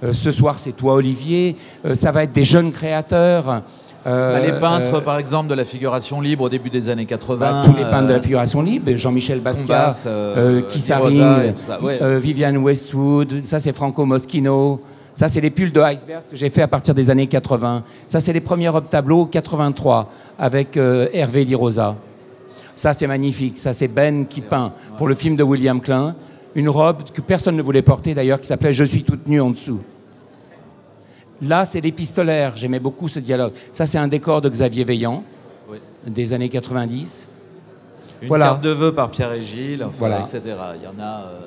Euh, 0.04 0.12
ce 0.12 0.30
soir, 0.30 0.58
c'est 0.58 0.72
toi, 0.72 0.94
Olivier. 0.94 1.56
Euh, 1.84 1.94
ça 1.94 2.12
va 2.12 2.22
être 2.22 2.32
des 2.32 2.44
jeunes 2.44 2.72
créateurs. 2.72 3.62
Bah, 4.04 4.40
les 4.40 4.52
peintres, 4.52 5.00
par 5.00 5.18
exemple, 5.18 5.50
de 5.50 5.54
la 5.54 5.66
figuration 5.66 6.22
libre 6.22 6.44
au 6.44 6.48
début 6.48 6.70
des 6.70 6.88
années 6.88 7.04
80. 7.04 7.38
Bah, 7.38 7.62
tous 7.62 7.76
les 7.76 7.82
peintres 7.82 8.06
de 8.06 8.14
la 8.14 8.22
figuration 8.22 8.62
libre, 8.62 8.90
Jean-Michel 8.96 9.40
Basquiat, 9.40 9.94
Kissaring, 10.70 11.52
Viviane 12.18 12.56
Westwood, 12.56 13.44
ça 13.44 13.60
c'est 13.60 13.74
Franco 13.74 14.06
Moschino. 14.06 14.80
Ça, 15.14 15.28
c'est 15.28 15.40
les 15.40 15.50
pulls 15.50 15.72
de 15.72 15.80
iceberg 15.80 16.22
que 16.30 16.36
j'ai 16.36 16.48
fait 16.48 16.62
à 16.62 16.68
partir 16.68 16.94
des 16.94 17.10
années 17.10 17.26
80. 17.26 17.82
Ça, 18.06 18.20
c'est 18.20 18.32
les 18.32 18.40
premiers 18.40 18.70
tableaux 18.88 19.26
83 19.26 20.08
avec 20.38 20.78
Hervé 20.78 21.44
Di 21.44 21.56
Rosa. 21.56 21.96
Ça, 22.78 22.94
c'est 22.94 23.08
magnifique. 23.08 23.58
Ça, 23.58 23.74
c'est 23.74 23.88
Ben 23.88 24.24
qui 24.24 24.40
peint 24.40 24.72
pour 24.98 25.08
le 25.08 25.16
film 25.16 25.34
de 25.34 25.42
William 25.42 25.80
Klein. 25.80 26.14
Une 26.54 26.68
robe 26.68 27.02
que 27.12 27.20
personne 27.20 27.56
ne 27.56 27.62
voulait 27.62 27.82
porter 27.82 28.14
d'ailleurs, 28.14 28.40
qui 28.40 28.46
s'appelait 28.46 28.72
Je 28.72 28.84
suis 28.84 29.02
toute 29.02 29.26
nue 29.26 29.40
en 29.40 29.50
dessous. 29.50 29.80
Là, 31.42 31.64
c'est 31.64 31.80
l'épistolaire. 31.80 32.56
J'aimais 32.56 32.78
beaucoup 32.78 33.08
ce 33.08 33.18
dialogue. 33.18 33.52
Ça, 33.72 33.84
c'est 33.84 33.98
un 33.98 34.06
décor 34.06 34.40
de 34.42 34.48
Xavier 34.48 34.84
Veillant, 34.84 35.24
des 36.06 36.32
années 36.32 36.48
90. 36.48 37.26
Une 38.22 38.28
voilà. 38.28 38.46
carte 38.46 38.62
de 38.62 38.70
vœux 38.70 38.94
par 38.94 39.10
Pierre 39.10 39.32
et 39.32 39.42
Gilles, 39.42 39.84
voilà. 39.98 40.20
etc. 40.20 40.40
Il 40.76 40.84
y 40.84 40.86
en 40.86 41.00
a. 41.02 41.24
Euh, 41.24 41.40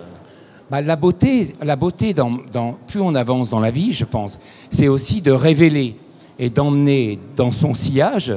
bah, 0.69 0.81
la 0.81 0.97
beauté, 0.97 1.55
la 1.61 1.77
beauté 1.77 2.13
dans, 2.13 2.39
plus 2.87 2.99
on 2.99 3.15
avance 3.15 3.49
dans 3.49 3.61
la 3.61 3.71
vie, 3.71 3.93
je 3.93 4.05
pense, 4.05 4.37
c'est 4.69 4.89
aussi 4.89 5.21
de 5.21 5.31
révéler 5.31 5.95
et 6.39 6.49
d'emmener 6.49 7.19
dans 7.37 7.51
son 7.51 7.73
sillage 7.73 8.33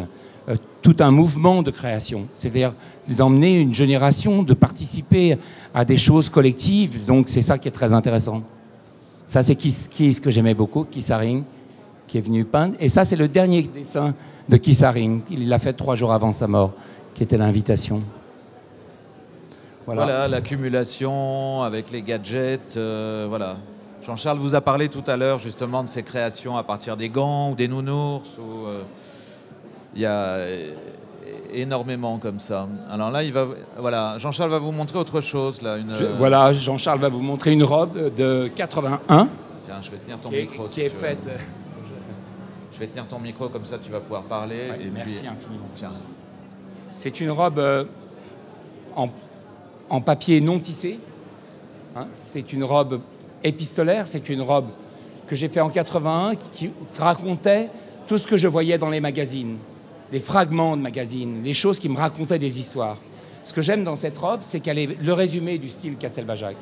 tout 0.85 0.97
un 1.01 1.11
mouvement 1.11 1.63
de 1.63 1.71
création, 1.71 2.29
c'est-à-dire 2.37 2.75
d'emmener 3.09 3.59
une 3.59 3.73
génération, 3.73 4.43
de 4.43 4.53
participer 4.53 5.39
à 5.75 5.87
des 5.87 5.97
choses 5.97 6.29
collectives. 6.29 7.07
Donc 7.07 7.31
c'est 7.31 7.41
ça 7.41 7.59
qui 7.59 7.69
est 7.69 7.73
très 7.73 7.95
intéressant. 7.95 8.43
Ça 9.27 9.43
c'est 9.43 9.57
Kiss, 9.57 9.89
que 10.21 10.31
j'aimais 10.31 10.53
beaucoup, 10.53 10.85
Kissaring, 10.85 11.45
qui 12.07 12.19
est 12.19 12.21
venu 12.21 12.45
peindre. 12.45 12.77
Et 12.81 12.91
ça 12.91 13.07
c'est 13.07 13.17
le 13.17 13.29
dernier 13.29 13.63
dessin 13.63 14.15
de 14.47 14.57
Kissaring. 14.59 15.23
Il 15.31 15.49
l'a 15.49 15.59
fait 15.59 15.73
trois 15.73 15.95
jours 15.95 16.13
avant 16.13 16.33
sa 16.33 16.49
mort, 16.49 16.73
qui 17.15 17.23
était 17.23 17.39
l'invitation. 17.39 18.03
Voilà, 19.87 20.29
l'accumulation 20.29 21.63
avec 21.63 21.91
les 21.93 22.03
gadgets, 22.03 22.77
euh, 22.77 23.25
voilà. 23.27 23.57
Jean-Charles 24.03 24.39
vous 24.39 24.55
a 24.55 24.61
parlé 24.61 24.91
tout 24.91 25.05
à 25.07 25.17
l'heure 25.17 25.39
justement 25.39 25.83
de 25.83 25.89
ses 25.89 26.03
créations 26.03 26.59
à 26.59 26.63
partir 26.63 26.99
des 26.99 27.09
gants 27.09 27.53
ou 27.53 27.55
des 27.55 27.69
nounours. 27.69 28.37
Ou, 28.39 28.67
euh, 28.67 28.83
il 29.95 30.03
y 30.03 30.07
a 30.07 30.13
euh, 30.37 30.75
énormément 31.53 32.19
comme 32.19 32.41
ça. 32.41 32.67
Alors 32.91 33.11
là, 33.11 33.23
il 33.23 33.33
va, 33.33 33.47
voilà, 33.79 34.19
Jean-Charles 34.19 34.51
va 34.51 34.59
vous 34.59 34.73
montrer 34.73 34.99
autre 34.99 35.21
chose 35.21 35.63
là. 35.63 35.77
Une, 35.77 35.95
Je- 35.95 36.05
voilà, 36.19 36.53
Jean-Charles 36.53 37.01
va 37.01 37.09
vous 37.09 37.21
montrer 37.23 37.53
une 37.53 37.63
robe 37.65 38.15
de 38.15 38.49
81 38.55 39.29
Tiens, 39.65 39.81
je 39.81 39.91
vais 39.91 39.97
tenir 39.99 40.19
ton 40.21 40.29
qui 40.29 40.37
est, 40.37 40.43
micro. 40.43 40.65
qui 40.67 40.73
si 40.75 40.81
est 40.83 40.91
tu 40.91 40.97
veux. 40.97 41.01
faite. 41.01 41.19
Je 42.73 42.81
vais 42.81 42.87
tenir 42.89 43.07
ton 43.07 43.19
micro 43.21 43.49
comme 43.49 43.65
ça, 43.65 43.79
tu 43.79 43.91
vas 43.93 44.01
pouvoir 44.01 44.23
parler. 44.25 44.69
Ouais, 44.71 44.85
et 44.87 44.91
merci 44.93 45.21
puis, 45.21 45.29
infiniment. 45.29 45.69
tiens. 45.75 45.93
C'est 46.97 47.21
une 47.21 47.31
robe 47.31 47.59
euh, 47.59 47.85
en, 48.97 49.09
en 49.91 50.01
papier 50.01 50.41
non 50.41 50.59
tissé. 50.59 50.99
Hein, 51.97 52.07
c'est 52.13 52.53
une 52.53 52.65
robe 52.65 53.01
épistolaire, 53.45 54.07
c'est 54.09 54.29
une 54.29 54.43
robe 54.43 54.67
que 55.29 55.37
j'ai 55.37 55.49
fait 55.49 55.61
en 55.61 55.71
81 55.71 56.35
qui 56.53 56.71
racontait 56.99 57.71
tout 58.09 58.19
ce 58.19 58.27
que 58.27 58.37
je 58.37 58.49
voyais 58.49 58.77
dans 58.77 58.91
les 58.91 59.01
magazines, 59.01 59.57
les 60.13 60.21
fragments 60.21 60.77
de 60.77 60.83
magazines, 60.83 61.41
les 61.43 61.55
choses 61.55 61.79
qui 61.79 61.89
me 61.89 61.97
racontaient 61.97 62.39
des 62.39 62.59
histoires. 62.59 62.97
Ce 63.43 63.53
que 63.53 63.63
j'aime 63.63 63.85
dans 63.85 63.97
cette 63.97 64.17
robe, 64.17 64.41
c'est 64.43 64.61
qu'elle 64.61 64.79
est 64.79 65.01
le 65.03 65.13
résumé 65.13 65.59
du 65.59 65.69
style 65.69 65.97
Castelbajac. 65.97 66.57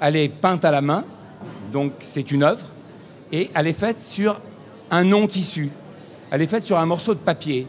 Elle 0.00 0.16
est 0.16 0.28
peinte 0.28 0.64
à 0.64 0.70
la 0.70 0.80
main, 0.80 1.04
donc 1.72 1.92
c'est 2.00 2.30
une 2.30 2.42
œuvre, 2.42 2.66
et 3.32 3.50
elle 3.54 3.66
est 3.66 3.72
faite 3.72 4.00
sur 4.02 4.40
un 4.90 5.04
non-tissu. 5.04 5.70
Elle 6.30 6.42
est 6.42 6.46
faite 6.46 6.64
sur 6.64 6.78
un 6.78 6.86
morceau 6.86 7.14
de 7.14 7.18
papier. 7.20 7.66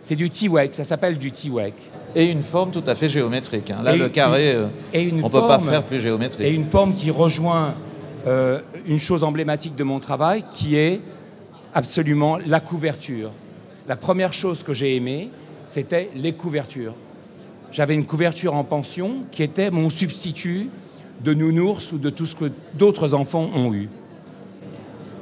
C'est 0.00 0.16
du 0.16 0.30
T-Wek, 0.30 0.74
ça 0.74 0.84
s'appelle 0.84 1.18
du 1.18 1.32
T-Wek. 1.32 1.74
Et 2.14 2.26
une 2.26 2.42
forme 2.42 2.70
tout 2.70 2.84
à 2.86 2.94
fait 2.94 3.08
géométrique. 3.08 3.70
hein. 3.70 3.82
Là, 3.82 3.94
Et 3.94 3.98
le 3.98 4.08
carré, 4.08 4.52
euh, 4.52 4.66
et 4.94 5.02
une 5.02 5.20
on 5.22 5.26
ne 5.26 5.32
peut 5.32 5.46
pas 5.46 5.58
faire 5.58 5.82
plus 5.82 6.00
géométrique. 6.00 6.46
Et 6.46 6.54
une 6.54 6.64
forme 6.64 6.94
qui 6.94 7.10
rejoint 7.10 7.74
euh, 8.26 8.60
une 8.86 8.98
chose 8.98 9.24
emblématique 9.24 9.74
de 9.76 9.84
mon 9.84 9.98
travail, 9.98 10.44
qui 10.54 10.76
est 10.76 11.00
absolument 11.74 12.38
la 12.46 12.60
couverture. 12.60 13.30
La 13.88 13.96
première 13.96 14.32
chose 14.32 14.62
que 14.62 14.74
j'ai 14.74 14.96
aimée, 14.96 15.30
c'était 15.64 16.10
les 16.14 16.32
couvertures. 16.34 16.94
J'avais 17.72 17.94
une 17.94 18.06
couverture 18.06 18.54
en 18.54 18.64
pension 18.64 19.16
qui 19.32 19.42
était 19.42 19.70
mon 19.70 19.90
substitut 19.90 20.68
de 21.22 21.34
nounours 21.34 21.92
ou 21.92 21.98
de 21.98 22.10
tout 22.10 22.26
ce 22.26 22.34
que 22.36 22.50
d'autres 22.74 23.14
enfants 23.14 23.50
ont 23.54 23.72
eu. 23.74 23.82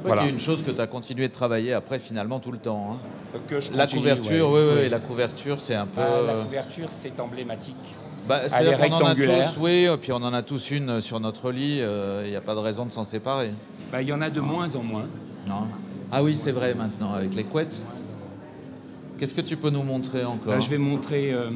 Ouais, 0.03 0.13
Voilà. 0.13 0.27
une 0.27 0.39
chose 0.39 0.63
que 0.63 0.71
tu 0.71 0.79
as 0.79 0.87
continué 0.87 1.27
de 1.27 1.33
travailler 1.33 1.73
après 1.73 1.99
finalement 1.99 2.39
tout 2.39 2.51
le 2.51 2.59
temps. 2.59 2.91
hein. 2.93 2.97
Que 3.47 3.59
je 3.59 3.71
La 3.73 3.83
continue, 3.83 4.01
couverture, 4.01 4.51
ouais. 4.51 4.69
oui, 4.83 4.89
la 4.89 4.99
couverture, 4.99 5.59
c'est 5.59 5.75
un 5.75 5.85
peu. 5.85 5.99
Ah, 6.01 6.21
la 6.25 6.33
euh, 6.33 6.43
couverture, 6.45 6.87
c'est 6.89 7.19
emblématique. 7.19 7.75
bah, 8.27 8.39
elle 8.43 8.49
c'est-à-dire 8.49 8.83
est 8.83 8.89
qu'on 8.89 8.95
en 8.95 8.99
a 8.99 9.07
rectangulaire. 9.09 9.53
tous, 9.53 9.59
oui, 9.61 9.87
et 9.91 9.97
puis 9.97 10.11
on 10.13 10.15
en 10.17 10.33
a 10.33 10.41
tous 10.43 10.71
une 10.71 11.01
sur 11.01 11.19
notre 11.19 11.51
lit. 11.51 11.79
euh, 11.81 12.23
Il 12.25 12.29
n'y 12.29 12.35
a 12.37 12.41
pas 12.41 12.55
de 12.55 12.59
raison 12.59 12.85
de 12.85 12.91
s'en 12.91 13.03
séparer. 13.03 13.51
Bah, 13.91 14.01
Il 14.01 14.07
y 14.07 14.13
en 14.13 14.21
a 14.21 14.29
de 14.29 14.39
moins 14.39 14.73
en 14.75 14.83
moins. 14.83 15.07
Non. 15.47 15.63
Ah 16.11 16.23
oui, 16.23 16.37
c'est 16.37 16.51
vrai 16.53 16.73
maintenant 16.73 17.13
avec 17.13 17.35
les 17.35 17.43
couettes. 17.43 17.83
Qu'est-ce 19.17 19.33
que 19.33 19.41
tu 19.41 19.57
peux 19.57 19.69
nous 19.69 19.83
montrer 19.83 20.23
encore 20.25 20.53
Là, 20.53 20.59
je 20.59 20.69
vais 20.69 20.77
montrer. 20.77 21.33
euh, 21.33 21.49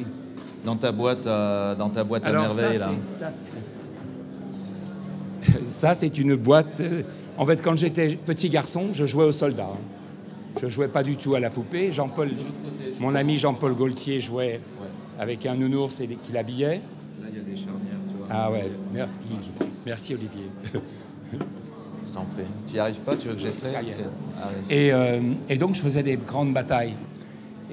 dans 0.64 0.76
ta 0.76 0.92
boîte 0.92 1.26
à, 1.26 1.74
dans 1.76 1.88
ta 1.88 2.04
boîte 2.04 2.24
Alors 2.24 2.54
merveille 2.54 2.78
là 2.78 2.90
ça, 3.18 3.32
c'est- 5.42 5.70
ça, 5.70 5.94
c'est 5.94 6.18
une 6.18 6.36
boîte. 6.36 6.80
euh, 6.80 7.02
En 7.38 7.46
fait, 7.46 7.60
quand 7.62 7.76
j'étais 7.76 8.14
petit 8.14 8.48
garçon, 8.50 8.88
je 8.92 9.06
jouais 9.06 9.24
aux 9.24 9.32
soldats. 9.32 9.70
Je 10.60 10.68
jouais 10.68 10.88
pas 10.88 11.02
du 11.02 11.16
tout 11.16 11.34
à 11.34 11.40
la 11.40 11.50
poupée. 11.50 11.90
Jean-Paul, 11.92 12.28
mon 13.00 13.14
ami 13.14 13.38
Jean-Paul 13.38 13.74
Gaultier 13.74 14.20
jouait 14.20 14.60
avec 15.18 15.46
un 15.46 15.56
nounours 15.56 15.98
et 16.00 16.06
qui 16.06 16.30
l'habillait. 16.32 16.76
Là, 16.76 16.80
il 17.32 17.38
y 17.38 17.40
a 17.40 17.42
des 17.42 17.56
charnières, 17.56 17.98
tu 18.08 18.16
vois. 18.18 18.26
Ah 18.30 18.50
ouais, 18.52 18.70
merci, 18.92 19.16
merci 19.86 20.14
Olivier. 20.14 20.46
Je 20.74 22.12
t'en 22.12 22.24
prie. 22.26 22.44
Tu 22.66 22.74
n'y 22.74 22.78
arrives 22.78 23.00
pas 23.00 23.16
Tu 23.16 23.28
veux 23.28 23.34
que 23.34 23.40
j'essaie 23.40 23.72
ah 23.74 24.48
oui, 24.54 24.66
Et, 24.76 24.92
euh, 24.92 25.20
et 25.48 25.56
donc, 25.56 25.74
je 25.74 25.80
faisais 25.80 26.02
des 26.02 26.16
grandes 26.18 26.52
batailles. 26.52 26.94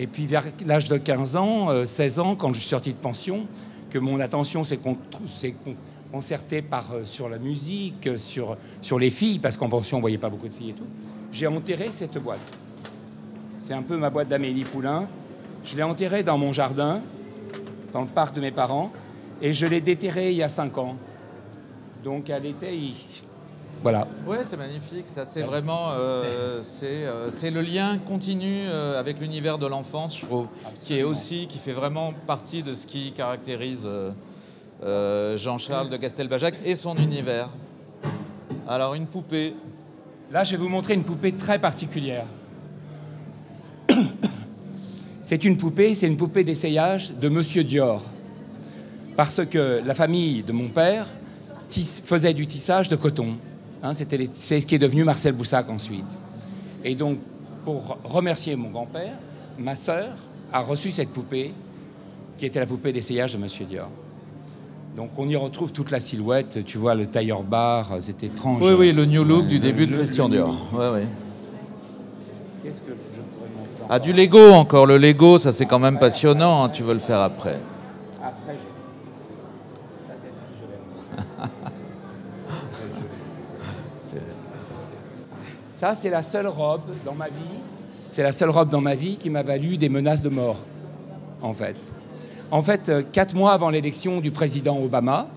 Et 0.02 0.08
puis, 0.08 0.26
vers 0.26 0.46
l'âge 0.66 0.88
de 0.88 0.98
15 0.98 1.36
ans, 1.36 1.70
euh, 1.70 1.86
16 1.86 2.20
ans, 2.20 2.36
quand 2.36 2.54
je 2.54 2.60
suis 2.62 2.70
sorti 2.70 2.92
de 2.94 2.98
pension, 2.98 3.46
que 3.90 4.00
mon 4.00 4.20
attention 4.22 4.64
s'est 4.64 4.78
con- 4.78 4.98
s'est 5.28 5.52
con- 5.52 5.76
concertée 6.10 6.62
par, 6.62 6.86
euh, 6.94 7.04
sur 7.04 7.28
la 7.28 7.38
musique, 7.38 8.08
euh, 8.08 8.18
sur, 8.18 8.56
sur 8.82 8.98
les 8.98 9.10
filles, 9.10 9.40
parce 9.40 9.58
qu'en 9.58 9.68
pension, 9.68 9.98
on 9.98 10.00
ne 10.00 10.04
voyait 10.04 10.18
pas 10.18 10.30
beaucoup 10.30 10.48
de 10.48 10.56
filles 10.56 10.70
et 10.70 10.74
tout, 10.74 10.86
j'ai 11.34 11.48
enterré 11.48 11.90
cette 11.92 12.18
boîte. 12.18 12.40
C'est 13.60 13.74
un 13.74 13.82
peu 13.84 13.98
ma 13.98 14.10
boîte 14.10 14.30
d'Amélie 14.30 14.64
Poulain. 14.64 15.08
Je 15.66 15.76
l'ai 15.76 15.84
enterrée 15.84 16.24
dans 16.24 16.38
mon 16.38 16.54
jardin, 16.54 17.02
dans 17.92 18.02
le 18.02 18.08
parc 18.08 18.34
de 18.34 18.40
mes 18.42 18.52
parents, 18.52 18.94
et 19.42 19.54
je 19.54 19.66
l'ai 19.68 19.82
déterrée 19.82 20.32
il 20.32 20.38
y 20.38 20.44
a 20.44 20.50
5 20.50 20.78
ans. 20.78 20.96
Donc, 22.06 22.30
elle 22.30 22.46
était... 22.46 22.74
Voilà. 23.82 24.08
Ouais, 24.28 24.40
c'est 24.44 24.58
magnifique. 24.58 25.06
Ça, 25.08 25.26
c'est 25.26 25.42
vraiment, 25.44 25.92
euh, 25.92 26.60
c'est, 26.64 27.06
euh, 27.06 27.32
c'est 27.32 27.50
le 27.50 27.62
lien 27.62 27.98
continu 27.98 28.64
euh, 28.68 29.00
avec 29.00 29.20
l'univers 29.22 29.58
de 29.58 29.66
l'enfance, 29.68 30.18
je 30.20 30.26
trouve, 30.26 30.48
qui 30.84 31.00
est 31.00 31.04
aussi, 31.04 31.48
qui 31.48 31.58
fait 31.60 31.72
vraiment 31.72 32.14
partie 32.28 32.62
de 32.62 32.74
ce 32.74 32.86
qui 32.86 33.14
caractérise 33.14 33.88
Jean-Charles 34.84 35.90
de 35.90 35.98
Castelbajac 35.98 36.56
et 36.66 36.76
son 36.76 36.96
univers. 36.98 37.50
Alors, 38.68 38.94
une 38.96 39.06
poupée. 39.08 39.54
Là, 40.32 40.44
je 40.44 40.52
vais 40.52 40.58
vous 40.58 40.70
montrer 40.70 40.94
une 40.94 41.04
poupée 41.04 41.32
très 41.32 41.58
particulière. 41.58 42.26
C'est 45.22 45.44
une 45.44 45.58
poupée, 45.58 45.94
c'est 45.96 46.08
une 46.08 46.18
poupée 46.18 46.44
d'essayage 46.44 47.14
de 47.14 47.30
Monsieur 47.30 47.64
Dior. 47.64 48.04
Parce 49.16 49.46
que 49.46 49.82
la 49.86 49.94
famille 49.94 50.44
de 50.44 50.52
mon 50.54 50.70
père 50.70 51.06
tisse- 51.68 52.02
faisait 52.04 52.34
du 52.34 52.48
tissage 52.48 52.90
de 52.90 52.96
coton. 52.96 53.38
Hein, 53.82 53.94
c'était 53.94 54.18
les- 54.18 54.30
c'est 54.34 54.60
ce 54.60 54.68
qui 54.68 54.76
est 54.76 54.80
devenu 54.80 55.04
Marcel 55.04 55.34
Boussac 55.34 55.70
ensuite. 55.70 56.06
Et 56.84 56.96
donc, 56.96 57.18
pour 57.66 57.98
remercier 58.04 58.56
mon 58.56 58.70
grand-père, 58.70 59.14
ma 59.58 59.76
sœur 59.76 60.16
a 60.52 60.60
reçu 60.62 60.92
cette 60.92 61.10
poupée, 61.10 61.54
qui 62.38 62.46
était 62.46 62.60
la 62.60 62.66
poupée 62.66 62.92
d'essayage 62.94 63.34
de 63.34 63.38
Monsieur 63.38 63.66
Dior. 63.66 63.90
Donc, 64.96 65.12
on 65.18 65.28
y 65.30 65.36
retrouve 65.36 65.72
toute 65.72 65.92
la 65.92 66.00
silhouette. 66.00 66.64
Tu 66.66 66.78
vois, 66.78 66.96
le 66.96 67.06
tailleur 67.06 67.44
bar, 67.44 67.92
c'est 68.00 68.24
étrange. 68.24 68.64
Oui, 68.64 68.74
oui, 68.78 68.92
le 68.92 69.06
new 69.06 69.24
look 69.24 69.48
du 69.48 69.56
le- 69.56 69.62
début 69.62 69.88
de 69.88 69.96
Christian 69.96 70.28
le- 70.28 70.36
Dior. 70.36 70.56
Ouais, 70.74 70.90
ouais. 70.90 71.08
Qu'est-ce 72.64 72.82
que 72.82 72.92
je 72.92 73.22
pourrais 73.22 73.50
montrer 73.58 73.86
Ah, 73.90 74.00
du 74.00 74.12
Lego 74.14 74.52
encore. 74.52 74.86
Le 74.86 74.98
Lego, 74.98 75.40
ça 75.40 75.52
c'est 75.54 75.66
quand 75.66 75.80
même 75.80 76.00
passionnant. 76.00 76.64
hein, 76.64 76.70
Tu 76.70 76.84
veux 76.84 76.94
le 76.94 77.00
faire. 77.00 77.20
Après, 77.22 77.60
Ça, 85.80 85.96
c'est 85.96 86.10
la 86.10 86.24
seule 86.24 86.48
robe 86.48 86.82
dans 87.06 87.14
ma 87.14 87.28
vie. 87.28 87.58
C'est 88.10 88.22
la 88.22 88.34
seule 88.34 88.50
robe 88.50 88.70
dans 88.70 88.82
ma 88.82 88.96
vie 88.96 89.16
qui 89.16 89.30
m'a 89.30 89.44
valu 89.44 89.78
des 89.78 89.88
menaces 89.88 90.22
de 90.22 90.28
mort, 90.28 90.60
en 91.42 91.54
fait. 91.54 91.78
En 92.52 92.62
fait, 92.62 92.90
euh, 92.90 93.02
quatre 93.02 93.34
mois 93.34 93.54
avant 93.54 93.70
l'élection 93.70 94.20
du 94.20 94.30
président 94.30 94.78
Obama, 94.78 95.30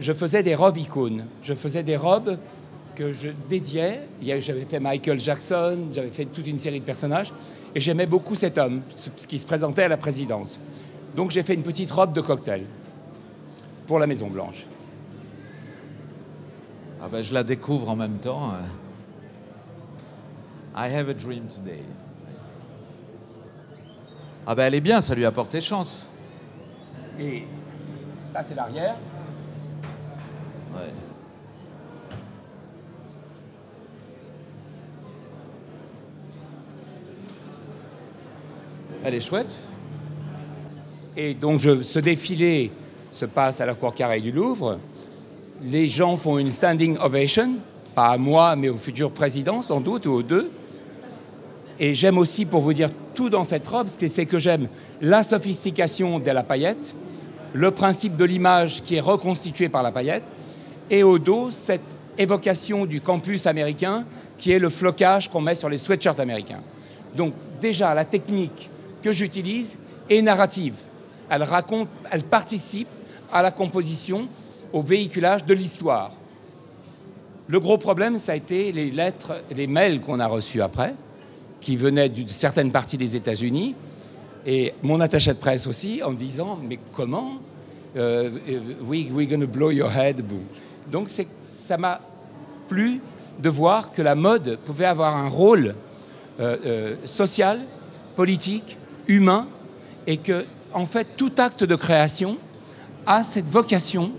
je 0.00 0.12
faisais 0.12 0.42
des 0.42 0.54
robes 0.54 0.76
icônes. 0.76 1.24
Je 1.42 1.54
faisais 1.54 1.82
des 1.82 1.96
robes 1.96 2.36
que 2.94 3.10
je 3.10 3.30
dédiais. 3.48 4.00
J'avais 4.20 4.66
fait 4.66 4.80
Michael 4.80 5.18
Jackson, 5.18 5.78
j'avais 5.92 6.10
fait 6.10 6.26
toute 6.26 6.46
une 6.46 6.58
série 6.58 6.80
de 6.80 6.84
personnages, 6.84 7.32
et 7.74 7.80
j'aimais 7.80 8.04
beaucoup 8.04 8.34
cet 8.34 8.58
homme, 8.58 8.82
qui 9.28 9.38
se 9.38 9.46
présentait 9.46 9.84
à 9.84 9.88
la 9.88 9.96
présidence. 9.96 10.60
Donc 11.16 11.30
j'ai 11.30 11.42
fait 11.42 11.54
une 11.54 11.62
petite 11.62 11.90
robe 11.90 12.12
de 12.12 12.20
cocktail 12.20 12.64
pour 13.86 13.98
la 13.98 14.06
Maison 14.06 14.26
Blanche. 14.26 14.66
Ah 17.00 17.08
ben, 17.10 17.22
je 17.22 17.32
la 17.32 17.44
découvre 17.44 17.88
en 17.88 17.96
même 17.96 18.18
temps. 18.18 18.52
I 20.80 20.86
have 20.94 21.08
a 21.08 21.14
dream 21.14 21.48
today. 21.48 21.82
Ah 24.46 24.54
ben 24.54 24.66
elle 24.66 24.74
est 24.76 24.80
bien, 24.80 25.00
ça 25.00 25.14
lui 25.14 25.24
a 25.24 25.32
porté 25.32 25.60
chance. 25.60 26.08
Et 27.18 27.42
ça, 28.32 28.44
c'est 28.44 28.54
l'arrière. 28.54 28.96
Ouais. 30.72 30.92
Elle 39.04 39.14
est 39.14 39.20
chouette. 39.20 39.56
Et 41.16 41.34
donc 41.34 41.60
je- 41.60 41.82
ce 41.82 41.98
défilé 41.98 42.70
se 43.10 43.24
passe 43.24 43.60
à 43.60 43.66
la 43.66 43.74
Cour 43.74 43.94
Carrée 43.94 44.20
du 44.20 44.32
Louvre. 44.32 44.78
Les 45.62 45.88
gens 45.88 46.16
font 46.16 46.38
une 46.38 46.52
standing 46.52 46.96
ovation, 46.98 47.54
pas 47.94 48.08
à 48.08 48.18
moi, 48.18 48.54
mais 48.54 48.68
au 48.68 48.76
futur 48.76 49.10
président, 49.10 49.60
sans 49.62 49.80
doute, 49.80 50.06
ou 50.06 50.12
aux 50.12 50.22
deux. 50.22 50.50
Et 51.80 51.94
j'aime 51.94 52.18
aussi, 52.18 52.44
pour 52.44 52.60
vous 52.60 52.72
dire 52.72 52.90
tout 53.14 53.30
dans 53.30 53.44
cette 53.44 53.66
robe, 53.66 53.88
c'est 53.88 54.26
que 54.26 54.38
j'aime 54.38 54.68
la 55.00 55.22
sophistication 55.22 56.18
de 56.18 56.30
la 56.30 56.42
paillette, 56.42 56.94
le 57.52 57.70
principe 57.70 58.16
de 58.16 58.24
l'image 58.24 58.82
qui 58.82 58.96
est 58.96 59.00
reconstitué 59.00 59.68
par 59.68 59.82
la 59.82 59.92
paillette, 59.92 60.24
et 60.90 61.02
au 61.02 61.18
dos, 61.18 61.50
cette 61.50 61.98
évocation 62.16 62.84
du 62.84 63.00
campus 63.00 63.46
américain 63.46 64.04
qui 64.36 64.52
est 64.52 64.58
le 64.58 64.70
flocage 64.70 65.30
qu'on 65.30 65.40
met 65.40 65.54
sur 65.54 65.68
les 65.68 65.78
sweatshirts 65.78 66.20
américains. 66.20 66.60
Donc 67.16 67.34
déjà, 67.60 67.94
la 67.94 68.04
technique 68.04 68.70
que 69.02 69.12
j'utilise 69.12 69.78
est 70.10 70.22
narrative. 70.22 70.74
Elle 71.30 71.42
raconte, 71.42 71.88
elle 72.10 72.22
participe 72.22 72.88
à 73.32 73.42
la 73.42 73.50
composition, 73.50 74.28
au 74.72 74.82
véhiculage 74.82 75.44
de 75.44 75.54
l'histoire. 75.54 76.12
Le 77.46 77.60
gros 77.60 77.78
problème, 77.78 78.18
ça 78.18 78.32
a 78.32 78.36
été 78.36 78.72
les 78.72 78.90
lettres, 78.90 79.42
les 79.54 79.66
mails 79.66 80.00
qu'on 80.00 80.20
a 80.20 80.26
reçus 80.26 80.60
après, 80.60 80.94
qui 81.60 81.76
venaient 81.76 82.08
d'une 82.08 82.28
certaine 82.28 82.70
partie 82.70 82.98
des 82.98 83.16
États-Unis, 83.16 83.74
et 84.46 84.72
mon 84.82 85.00
attaché 85.00 85.32
de 85.32 85.38
presse 85.38 85.66
aussi, 85.66 86.02
en 86.02 86.12
disant 86.12 86.58
Mais 86.62 86.78
comment 86.92 87.32
euh, 87.96 88.30
we, 88.82 89.06
We're 89.10 89.28
to 89.28 89.46
blow 89.46 89.70
your 89.70 89.90
head. 89.90 90.24
Donc 90.90 91.10
ça 91.42 91.76
m'a 91.76 92.00
plu 92.68 93.00
de 93.38 93.48
voir 93.48 93.92
que 93.92 94.02
la 94.02 94.14
mode 94.14 94.58
pouvait 94.64 94.84
avoir 94.84 95.16
un 95.16 95.28
rôle 95.28 95.74
euh, 96.40 96.56
euh, 96.64 96.96
social, 97.04 97.60
politique, 98.16 98.78
humain, 99.06 99.46
et 100.06 100.16
que, 100.16 100.44
en 100.72 100.86
fait, 100.86 101.16
tout 101.16 101.32
acte 101.38 101.64
de 101.64 101.76
création 101.76 102.38
a 103.06 103.22
cette 103.24 103.48
vocation 103.48 104.12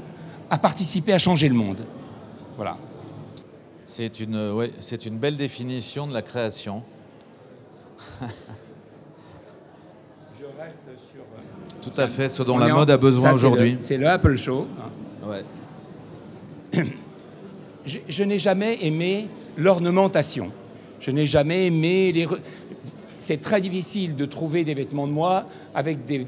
à 0.49 0.57
participer 0.57 1.13
à 1.13 1.19
changer 1.19 1.49
le 1.49 1.55
monde. 1.55 1.85
Voilà. 2.55 2.77
C'est 3.85 4.19
une, 4.19 4.51
ouais, 4.51 4.71
une 5.05 5.17
belle 5.17 5.37
définition 5.37 6.07
de 6.07 6.13
la 6.13 6.21
création. 6.21 6.83
Je 10.39 10.45
reste 10.61 10.83
sur. 11.11 11.21
Euh, 11.21 11.81
Tout 11.81 11.99
à 11.99 12.07
fait, 12.07 12.29
ce 12.29 12.43
dont 12.43 12.57
la 12.57 12.73
mode 12.73 12.89
a 12.89 12.97
besoin 12.97 13.33
aujourd'hui. 13.33 13.77
C'est 13.79 13.97
le, 13.97 14.07
Apple 14.07 14.37
Show. 14.37 14.67
Ouais. 15.25 15.43
je, 17.85 18.23
n'ai 18.23 18.39
jamais 18.39 18.77
aimé 18.85 19.27
l'ornementation. 19.57 20.51
Je 20.99 21.11
n'ai 21.11 21.25
jamais 21.25 21.67
aimé 21.67 22.11
les. 22.11 22.27
C'est 23.17 23.41
très 23.41 23.59
difficile 23.59 24.15
de 24.15 24.25
trouver 24.25 24.63
des 24.63 24.73
vêtements 24.73 25.07
de 25.07 25.11
moi 25.11 25.45
avec 25.75 26.05
des, 26.05 26.25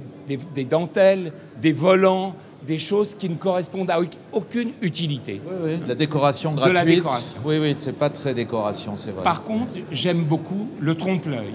dentelles, 0.65 1.31
des 1.61 1.71
volants, 1.71 2.35
des 2.67 2.79
choses 2.79 3.15
qui 3.15 3.29
ne 3.29 3.35
correspondent 3.35 3.89
à 3.89 3.99
aucune 4.33 4.71
utilité. 4.81 5.41
Oui, 5.45 5.55
oui, 5.63 5.79
la 5.87 5.95
décoration 5.95 6.51
gratuite. 6.51 6.73
De 6.73 6.79
la 6.79 6.85
décoration. 6.85 7.37
Oui, 7.45 7.59
oui, 7.61 7.75
c'est 7.79 7.97
pas 7.97 8.09
très 8.09 8.33
décoration, 8.33 8.97
c'est 8.97 9.11
vrai. 9.11 9.23
Par 9.23 9.43
contre, 9.43 9.71
j'aime 9.89 10.23
beaucoup 10.23 10.69
le 10.81 10.95
trompe-l'œil. 10.95 11.53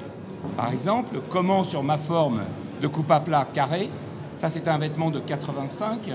Par 0.56 0.72
exemple, 0.72 1.20
comment 1.30 1.64
sur 1.64 1.82
ma 1.82 1.98
forme 1.98 2.40
de 2.80 2.88
coupe 2.88 3.10
à 3.10 3.20
plat 3.20 3.46
carré, 3.52 3.88
ça 4.34 4.48
c'est 4.48 4.68
un 4.68 4.78
vêtement 4.78 5.10
de 5.10 5.20
85, 5.20 6.10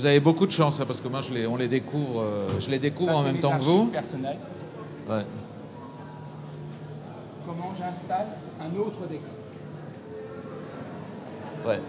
vous 0.00 0.06
avez 0.06 0.20
beaucoup 0.20 0.46
de 0.46 0.50
chance, 0.50 0.80
hein, 0.80 0.84
parce 0.86 1.00
que 1.00 1.08
moi, 1.08 1.20
je 1.20 1.30
les, 1.30 1.46
on 1.46 1.56
les 1.56 1.68
découvre, 1.68 2.22
euh, 2.22 2.58
je 2.58 2.70
les 2.70 2.78
découvre 2.78 3.14
en 3.14 3.22
même 3.22 3.38
temps 3.38 3.58
que 3.58 3.62
vous. 3.62 3.86
Personnel. 3.88 4.36
Ouais. 5.06 5.26
Comment 7.46 7.74
j'installe 7.76 8.28
un 8.60 8.78
autre 8.78 9.06
décor 9.08 9.28
Ouais. 11.66 11.80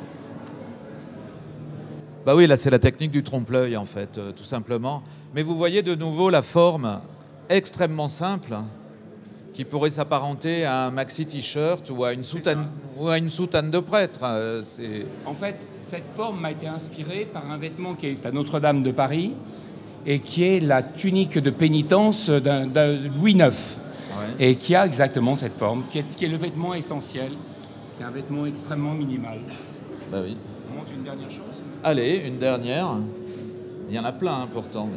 Bah 2.25 2.35
oui, 2.35 2.47
là, 2.47 2.57
c'est 2.57 2.69
la 2.69 2.79
technique 2.79 3.11
du 3.11 3.23
trompe-l'œil, 3.23 3.77
en 3.77 3.85
fait, 3.85 4.17
euh, 4.17 4.33
tout 4.33 4.43
simplement. 4.43 5.03
Mais 5.33 5.41
vous 5.41 5.55
voyez 5.55 5.81
de 5.81 5.95
nouveau 5.95 6.29
la 6.29 6.41
forme 6.41 6.99
extrêmement 7.47 8.09
simple 8.09 8.57
qui 9.53 9.65
pourrait 9.65 9.89
s'apparenter 9.89 10.63
à 10.65 10.85
un 10.85 10.91
maxi 10.91 11.25
t-shirt 11.25 11.89
ou 11.89 12.03
à 12.03 12.13
une 12.13 12.23
soutane 12.23 12.67
ou 12.97 13.07
à 13.09 13.17
une 13.17 13.29
soutane 13.29 13.71
de 13.71 13.79
prêtre. 13.79 14.19
Euh, 14.23 14.63
en 15.25 15.33
fait, 15.33 15.67
cette 15.75 16.05
forme 16.15 16.39
m'a 16.39 16.51
été 16.51 16.67
inspirée 16.67 17.27
par 17.31 17.49
un 17.49 17.57
vêtement 17.57 17.95
qui 17.95 18.07
est 18.07 18.25
à 18.25 18.31
Notre-Dame 18.31 18.81
de 18.81 18.91
Paris 18.91 19.33
et 20.05 20.19
qui 20.19 20.43
est 20.43 20.59
la 20.59 20.83
tunique 20.83 21.37
de 21.37 21.49
pénitence 21.49 22.29
d'un 22.29 22.65
Louis 23.19 23.33
IX 23.33 23.79
et 24.39 24.55
qui 24.55 24.75
a 24.75 24.85
exactement 24.85 25.35
cette 25.35 25.53
forme, 25.53 25.83
qui 25.89 25.99
est, 25.99 26.27
le 26.27 26.37
vêtement 26.37 26.73
essentiel, 26.73 27.29
qui 27.97 28.03
est 28.03 28.05
un 28.05 28.11
vêtement 28.11 28.45
extrêmement 28.45 28.93
minimal. 28.93 29.39
Bah 30.11 30.19
oui. 30.23 30.37
On 30.71 30.77
montre 30.77 30.91
une 30.95 31.03
dernière 31.03 31.29
chose. 31.29 31.61
Allez, 31.83 32.23
une 32.25 32.37
dernière. 32.37 32.97
Il 33.89 33.95
y 33.95 33.99
en 33.99 34.05
a 34.05 34.11
plein, 34.11 34.41
hein, 34.41 34.47
pourtant. 34.51 34.89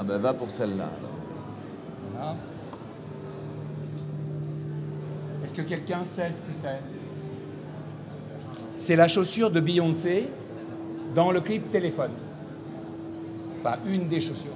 Ah 0.00 0.04
ben 0.04 0.18
va 0.18 0.32
pour 0.32 0.48
celle-là. 0.48 0.90
Est-ce 5.44 5.52
que 5.52 5.62
quelqu'un 5.62 6.04
sait 6.04 6.30
ce 6.30 6.38
que 6.38 6.54
c'est? 6.54 6.78
C'est 8.76 8.94
la 8.94 9.08
chaussure 9.08 9.50
de 9.50 9.58
Beyoncé 9.58 10.28
dans 11.16 11.32
le 11.32 11.40
clip 11.40 11.68
Téléphone. 11.70 12.12
Enfin, 13.58 13.78
une 13.86 14.06
des 14.06 14.20
chaussures. 14.20 14.52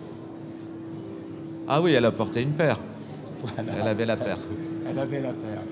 Ah 1.66 1.82
oui, 1.82 1.94
elle 1.94 2.04
a 2.04 2.12
porté 2.12 2.42
une 2.42 2.52
paire. 2.52 2.78
Elle 3.58 3.88
avait 3.88 4.06
la 4.06 4.16
paire. 4.16 4.38
Elle 4.88 4.98
avait 4.98 5.20
la 5.20 5.32
paire. 5.32 5.62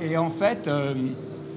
Et 0.00 0.16
en 0.16 0.30
fait, 0.30 0.68
euh, 0.68 0.94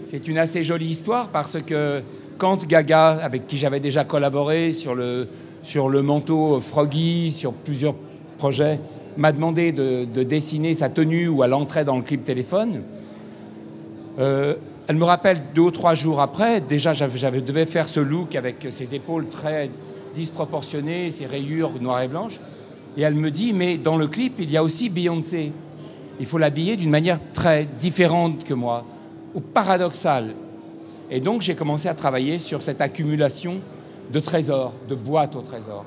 c'est 0.05 0.27
une 0.27 0.37
assez 0.37 0.63
jolie 0.63 0.87
histoire 0.87 1.29
parce 1.29 1.61
que 1.61 2.01
quand 2.37 2.65
Gaga, 2.65 3.19
avec 3.21 3.47
qui 3.47 3.57
j'avais 3.57 3.79
déjà 3.79 4.03
collaboré 4.03 4.71
sur 4.73 4.95
le, 4.95 5.27
sur 5.63 5.89
le 5.89 6.01
manteau 6.01 6.59
Froggy, 6.59 7.31
sur 7.31 7.53
plusieurs 7.53 7.95
projets, 8.37 8.79
m'a 9.17 9.31
demandé 9.31 9.71
de, 9.71 10.05
dessiner 10.23 10.73
sa 10.73 10.89
tenue 10.89 11.27
ou 11.27 11.43
à 11.43 11.47
l'entrée 11.47 11.83
dans 11.83 11.97
le 11.97 12.03
clip 12.03 12.23
téléphone. 12.23 12.83
Euh, 14.17 14.55
elle 14.87 14.95
me 14.95 15.03
rappelle 15.03 15.43
deux 15.53 15.61
ou 15.61 15.71
trois 15.71 15.93
jours 15.93 16.19
après, 16.19 16.61
déjà 16.61 16.93
j'avais 16.93 17.41
devais 17.41 17.65
faire 17.65 17.87
ce 17.87 17.99
look 17.99 18.35
avec 18.35 18.67
ses 18.69 18.95
épaules 18.95 19.27
très 19.27 19.69
disproportionnées, 20.15 21.11
ses 21.11 21.25
rayures 21.25 21.71
noires 21.79 22.01
et 22.01 22.07
blanches. 22.07 22.39
Et 22.97 23.03
elle 23.03 23.15
me 23.15 23.29
dit, 23.29 23.53
mais 23.53 23.77
dans 23.77 23.97
le 23.97 24.07
clip, 24.07 24.35
il 24.39 24.49
y 24.49 24.57
a 24.57 24.63
aussi 24.63 24.89
Beyoncé. 24.89 25.51
Il 26.19 26.25
faut 26.25 26.37
l'habiller 26.37 26.75
d'une 26.75 26.89
manière 26.89 27.19
très 27.33 27.67
différente 27.79 28.43
que 28.43 28.53
moi, 28.53 28.83
ou 29.35 29.39
paradoxale. 29.41 30.33
Et 31.11 31.19
donc 31.19 31.41
j'ai 31.41 31.55
commencé 31.55 31.87
à 31.87 31.93
travailler 31.93 32.39
sur 32.39 32.61
cette 32.61 32.81
accumulation 32.81 33.61
de 34.09 34.19
trésors, 34.19 34.73
de 34.87 34.95
boîtes 34.95 35.35
au 35.35 35.41
trésor. 35.41 35.85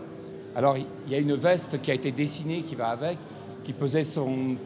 Alors, 0.54 0.76
il 0.76 1.12
y 1.12 1.14
a 1.14 1.18
une 1.18 1.35
veste 1.35 1.80
qui 1.80 1.90
a 1.90 1.94
été 1.94 2.12
dessinée 2.12 2.62
qui 2.62 2.74
va 2.74 2.88
avec, 2.88 3.18
qui 3.64 3.72
pesait 3.72 4.04
son 4.04 4.56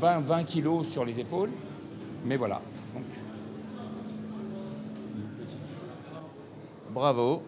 20, 0.00 0.20
20 0.20 0.44
kilos 0.44 0.88
sur 0.88 1.04
les 1.04 1.20
épaules. 1.20 1.50
Mais 2.24 2.36
voilà. 2.36 2.60
Bravo. 6.90 7.42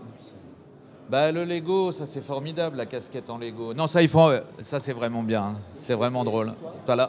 Bah, 1.11 1.33
le 1.33 1.44
Lego, 1.44 1.90
ça 1.90 2.04
c'est 2.04 2.20
formidable, 2.20 2.76
la 2.76 2.85
casquette 2.85 3.31
en 3.31 3.38
Lego. 3.38 3.72
Non, 3.72 3.87
ça, 3.87 4.02
ils 4.02 4.11
font, 4.11 4.31
ça 4.61 4.78
c'est 4.78 4.92
vraiment 4.92 5.22
bien, 5.22 5.57
c'est 5.72 5.94
vraiment 5.94 6.22
drôle. 6.22 6.52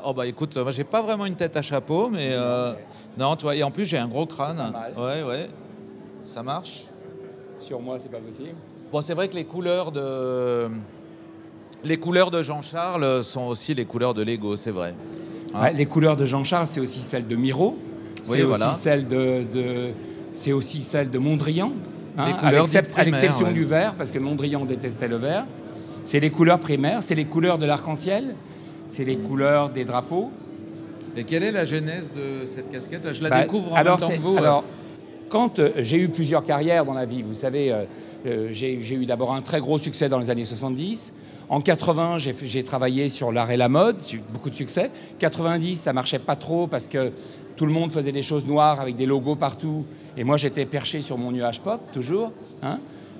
oh 0.06 0.13
bah 0.13 0.26
écoute, 0.26 0.56
moi 0.56 0.72
j'ai 0.72 0.86
pas 0.86 1.02
vraiment 1.02 1.26
une 1.26 1.36
tête 1.36 1.58
à 1.58 1.62
chapeau, 1.62 2.08
mais 2.08 2.30
euh, 2.32 2.74
non, 3.17 3.36
toi, 3.36 3.58
et 3.58 3.62
en 3.62 3.72
plus 3.72 3.84
j'ai 3.84 3.98
un 3.98 4.08
gros 4.08 4.26
crâne. 4.26 4.74
Ouais, 4.98 5.22
ouais, 5.22 5.50
ça 6.24 6.41
marche. 6.41 6.86
Sur 7.60 7.82
moi, 7.82 7.98
c'est 8.00 8.12
pas 8.12 8.19
possible. 8.19 8.56
Bon, 8.91 9.02
c'est 9.02 9.13
vrai 9.13 9.28
que 9.28 9.36
les 9.36 9.45
couleurs 9.45 9.91
de 9.91 10.69
les 11.84 11.98
couleurs 11.98 12.32
de 12.32 12.41
Jean-Charles 12.41 13.24
sont 13.24 13.48
aussi 13.48 13.74
les 13.74 13.86
couleurs 13.86 14.13
de 14.13 14.24
Lego, 14.24 14.58
c'est 14.58 14.72
vrai. 14.72 14.95
Hein? 15.54 15.72
Les 15.72 15.86
couleurs 15.86 16.17
de 16.17 16.26
Jean-Charles, 16.26 16.67
c'est 16.67 16.80
aussi 16.80 17.00
celles 17.00 17.28
de 17.28 17.36
Miro, 17.36 17.78
c'est 18.24 18.43
aussi 18.43 18.74
celles 18.74 19.08
de, 19.08 19.91
c'est 20.34 20.52
aussi 20.52 20.82
celle 20.82 21.10
de 21.10 21.19
Mondrian, 21.19 21.72
hein, 22.17 22.34
à 22.41 22.52
l'exception 23.04 23.52
du 23.52 23.63
vert, 23.63 23.95
parce 23.95 24.12
que 24.12 24.19
Mondrian 24.19 24.65
détestait 24.65 25.08
le 25.08 25.17
vert. 25.17 25.45
C'est 26.04 26.19
les 26.19 26.30
couleurs 26.30 26.60
primaires, 26.60 27.04
c'est 27.04 27.15
les 27.15 27.26
couleurs 27.26 27.58
de 27.58 27.65
l'arc-en-ciel, 27.65 28.34
c'est 28.88 29.06
les 29.06 29.17
couleurs 29.17 29.69
des 29.69 29.86
drapeaux. 29.86 30.32
Et 31.15 31.24
quelle 31.24 31.43
est 31.43 31.52
la 31.52 31.65
genèse 31.65 32.12
de 32.13 32.45
cette 32.48 32.72
casquette? 32.72 33.13
Je 33.13 33.24
la 33.24 33.30
bah, 33.30 33.41
découvre 33.41 33.74
en 33.74 33.76
alors, 33.76 34.00
même 34.00 34.10
temps 34.10 34.15
que 34.15 34.22
vous. 34.22 34.38
Alors, 34.38 34.63
quand 35.30 35.60
euh, 35.60 35.72
j'ai 35.78 35.98
eu 35.98 36.10
plusieurs 36.10 36.44
carrières 36.44 36.86
dans 36.86 36.94
la 36.94 37.06
vie, 37.06 37.22
vous 37.22 37.34
savez, 37.34 37.72
euh, 37.72 37.84
euh, 38.26 38.50
j'ai 38.52 38.94
eu 38.94 39.06
d'abord 39.06 39.34
un 39.34 39.42
très 39.42 39.62
gros 39.62 39.78
succès 39.78 40.10
dans 40.10 40.20
les 40.20 40.30
années 40.30 40.44
70. 40.44 41.13
En 41.48 41.62
80, 41.62 42.18
j'ai 42.20 42.63
travaillé 42.63 43.10
sur 43.10 43.32
l'art 43.32 43.50
et 43.50 43.58
la 43.58 43.70
mode, 43.70 43.98
beaucoup 44.32 44.52
de 44.52 44.56
succès. 44.56 44.92
90, 45.18 45.78
ça 45.78 45.94
marchait 45.94 46.20
pas 46.20 46.36
trop 46.36 46.68
parce 46.68 46.88
que 46.88 47.12
tout 47.56 47.65
le 47.65 47.72
monde 47.72 47.92
faisait 47.92 48.12
des 48.12 48.22
choses 48.22 48.46
noires 48.46 48.80
avec 48.80 48.96
des 48.96 49.08
logos 49.08 49.36
partout. 49.36 49.84
Et 50.15 50.24
moi, 50.24 50.38
j'étais 50.38 50.68
perché 50.68 51.02
sur 51.02 51.18
mon 51.18 51.32
nuage 51.32 51.62
pop, 51.62 51.82
toujours. 51.92 52.34
Hein. 52.62 52.78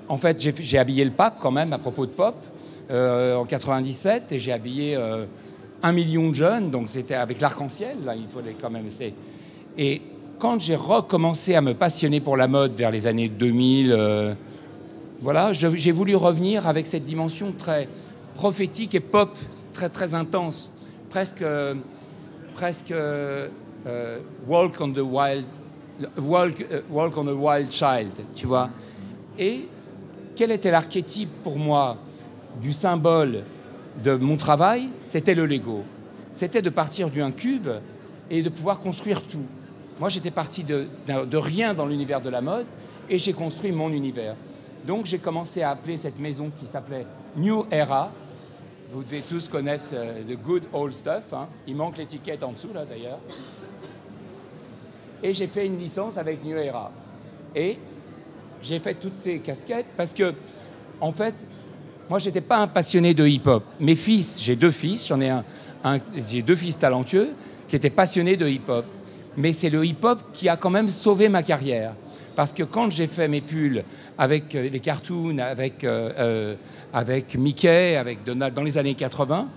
En 0.08 0.16
fait, 0.16 0.40
j'ai 0.40 0.78
habillé 0.78 1.04
le 1.04 1.10
pape 1.10 1.38
quand 1.40 1.50
même 1.50 1.72
à 1.72 1.78
propos 1.78 2.06
de 2.06 2.12
pop 2.12 2.36
en 2.88 3.44
97 3.44 4.30
et 4.30 4.38
j'ai 4.38 4.52
habillé 4.52 4.96
un 5.82 5.92
million 5.92 6.28
de 6.28 6.34
jeunes. 6.34 6.70
Donc 6.70 6.88
c'était 6.88 7.14
avec 7.14 7.40
l'arc-en-ciel, 7.40 7.96
là, 8.04 8.14
il 8.14 8.28
fallait 8.28 8.54
quand 8.60 8.70
même. 8.70 8.86
Et 9.76 10.02
quand 10.40 10.58
j'ai 10.58 10.74
recommencé 10.74 11.54
à 11.54 11.60
me 11.60 11.74
passionner 11.74 12.18
pour 12.18 12.36
la 12.36 12.48
mode 12.48 12.72
vers 12.72 12.90
les 12.90 13.06
années 13.06 13.28
2000, 13.28 13.92
euh, 13.92 14.34
voilà, 15.20 15.52
j'ai 15.52 15.92
voulu 15.92 16.16
revenir 16.16 16.66
avec 16.66 16.86
cette 16.86 17.04
dimension 17.04 17.52
très 17.52 17.88
prophétique 18.34 18.94
et 18.94 19.00
pop, 19.00 19.36
très 19.74 19.90
très 19.90 20.14
intense, 20.14 20.72
presque, 21.10 21.44
presque 22.54 22.90
euh, 22.90 23.48
walk 24.48 24.80
on 24.80 24.90
the 24.92 25.00
wild, 25.00 25.44
walk, 26.18 26.66
euh, 26.72 26.80
walk 26.90 27.18
on 27.18 27.28
a 27.28 27.34
wild 27.34 27.70
child, 27.70 28.12
tu 28.34 28.46
vois. 28.46 28.70
Et 29.38 29.68
quel 30.34 30.52
était 30.52 30.70
l'archétype 30.70 31.30
pour 31.44 31.58
moi 31.58 31.98
du 32.62 32.72
symbole 32.72 33.42
de 34.02 34.14
mon 34.14 34.38
travail? 34.38 34.88
C'était 35.04 35.34
le 35.34 35.44
Lego. 35.44 35.84
C'était 36.32 36.62
de 36.62 36.70
partir 36.70 37.10
d'un 37.10 37.30
cube 37.30 37.68
et 38.30 38.40
de 38.40 38.48
pouvoir 38.48 38.78
construire 38.78 39.20
tout. 39.22 39.44
Moi, 40.00 40.08
j'étais 40.08 40.30
parti 40.30 40.64
de, 40.64 40.88
rien 41.36 41.74
dans 41.74 41.84
l'univers 41.86 42.22
de 42.22 42.30
la 42.30 42.40
mode 42.40 42.66
et 43.08 43.18
j'ai 43.18 43.34
construit 43.34 43.70
mon 43.70 43.90
univers. 43.92 44.34
Donc 44.86 45.04
j'ai 45.04 45.18
commencé 45.18 45.62
à 45.62 45.70
appeler 45.70 45.98
cette 45.98 46.18
maison 46.18 46.50
qui 46.58 46.66
s'appelait 46.66 47.04
New 47.36 47.66
Era. 47.70 48.10
Vous 48.92 49.02
devez 49.02 49.20
tous 49.20 49.46
connaître 49.48 49.92
euh, 49.92 50.22
The 50.22 50.40
Good 50.42 50.62
Old 50.72 50.94
Stuff. 50.94 51.34
hein. 51.34 51.46
Il 51.66 51.76
manque 51.76 51.98
l'étiquette 51.98 52.42
en 52.42 52.52
dessous 52.52 52.70
là 52.74 52.84
d'ailleurs. 52.86 53.18
Et 55.22 55.34
j'ai 55.34 55.46
fait 55.46 55.66
une 55.66 55.78
licence 55.78 56.16
avec 56.16 56.42
New 56.44 56.56
Era. 56.56 56.90
Et 57.54 57.76
j'ai 58.62 58.80
fait 58.80 58.94
toutes 58.94 59.14
ces 59.14 59.38
casquettes 59.40 59.86
parce 59.98 60.14
que, 60.14 60.32
en 61.00 61.12
fait, 61.12 61.34
moi, 62.08 62.18
j'étais 62.18 62.40
pas 62.40 62.56
un 62.58 62.66
passionné 62.66 63.12
de 63.12 63.26
hip-hop. 63.26 63.62
Mes 63.78 63.94
fils, 63.96 64.42
j'ai 64.42 64.56
deux 64.56 64.70
fils, 64.70 65.06
j'en 65.08 65.20
ai 65.20 65.28
un- 65.28 65.44
j'ai 66.28 66.40
deux 66.42 66.56
fils 66.56 66.78
talentueux 66.78 67.34
qui 67.68 67.76
étaient 67.76 67.90
passionnés 67.90 68.36
de 68.38 68.48
hip-hop. 68.48 68.86
Mais 69.36 69.52
c'est 69.52 69.70
le 69.70 69.84
hip-hop 69.84 70.18
qui 70.32 70.48
a 70.48 70.56
quand 70.56 70.70
même 70.70 70.90
sauvé 70.90 71.28
ma 71.28 71.42
carrière. 71.42 71.94
Parce 72.36 72.52
que 72.52 72.62
quand 72.62 72.90
j'ai 72.90 73.06
fait 73.06 73.28
mes 73.28 73.40
pulls 73.40 73.84
avec 74.16 74.54
euh, 74.54 74.68
les 74.70 74.80
cartoons, 74.80 75.38
avec, 75.38 75.84
euh, 75.84 76.10
euh, 76.18 76.54
avec 76.92 77.34
Mickey, 77.36 77.96
avec 77.96 78.24
Donald 78.24 78.54
dans 78.54 78.62
les 78.62 78.78
années 78.78 78.94
80, 78.94 79.48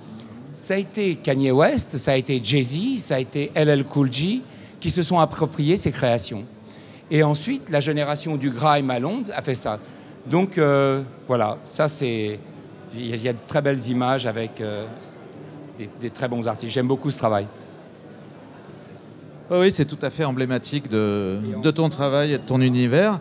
ça 0.53 0.73
a 0.73 0.77
été 0.77 1.15
Kanye 1.15 1.51
West, 1.51 1.97
ça 1.97 2.11
a 2.11 2.15
été 2.15 2.39
Jay-Z, 2.43 2.99
ça 2.99 3.15
a 3.15 3.19
été 3.19 3.51
LL 3.55 3.83
Cool 3.85 4.11
J 4.11 4.43
qui 4.79 4.91
se 4.91 5.01
sont 5.01 5.19
appropriés 5.19 5.77
ces 5.77 5.91
créations. 5.91 6.43
Et 7.09 7.23
ensuite, 7.23 7.69
la 7.69 7.79
génération 7.79 8.35
du 8.37 8.49
grime 8.49 8.89
à 8.89 8.99
Londres 8.99 9.31
a 9.35 9.41
fait 9.41 9.55
ça. 9.55 9.79
Donc 10.27 10.59
voilà, 11.27 11.57
ça 11.63 11.87
c'est. 11.87 12.39
Il 12.95 13.15
y, 13.21 13.27
a- 13.27 13.33
de 13.33 13.37
très 13.47 13.61
belles 13.61 13.87
images 13.87 14.25
avec 14.27 14.61
des 15.99 16.09
très 16.09 16.27
bons 16.27 16.47
artistes. 16.47 16.71
J'aime 16.71 16.87
beaucoup 16.87 17.09
ce 17.11 17.17
travail. 17.17 17.47
Oui, 19.51 19.71
c'est 19.73 19.85
tout 19.85 19.97
à 20.01 20.09
fait 20.09 20.23
emblématique 20.23 20.89
de, 20.89 21.71
ton 21.71 21.89
travail 21.89 22.33
et 22.33 22.37
de 22.37 22.43
ton 22.43 22.61
univers. 22.61 23.19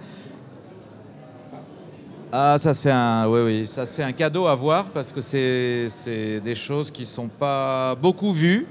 Ah, 2.31 2.57
ça 2.59 2.75
c'est 2.75 2.93
un, 2.93 3.27
oui, 3.27 3.41
oui, 3.45 3.67
ça 3.67 3.87
c'est 3.87 4.05
un 4.05 4.13
cadeau 4.13 4.47
à 4.47 4.55
voir 4.55 4.85
parce 4.87 5.13
que 5.13 5.21
c'est, 5.21 6.41
des 6.41 6.55
choses 6.55 6.91
qui 6.93 7.07
sont 7.07 7.27
pas 7.27 7.97
beaucoup 7.97 8.33
vues, 8.33 8.67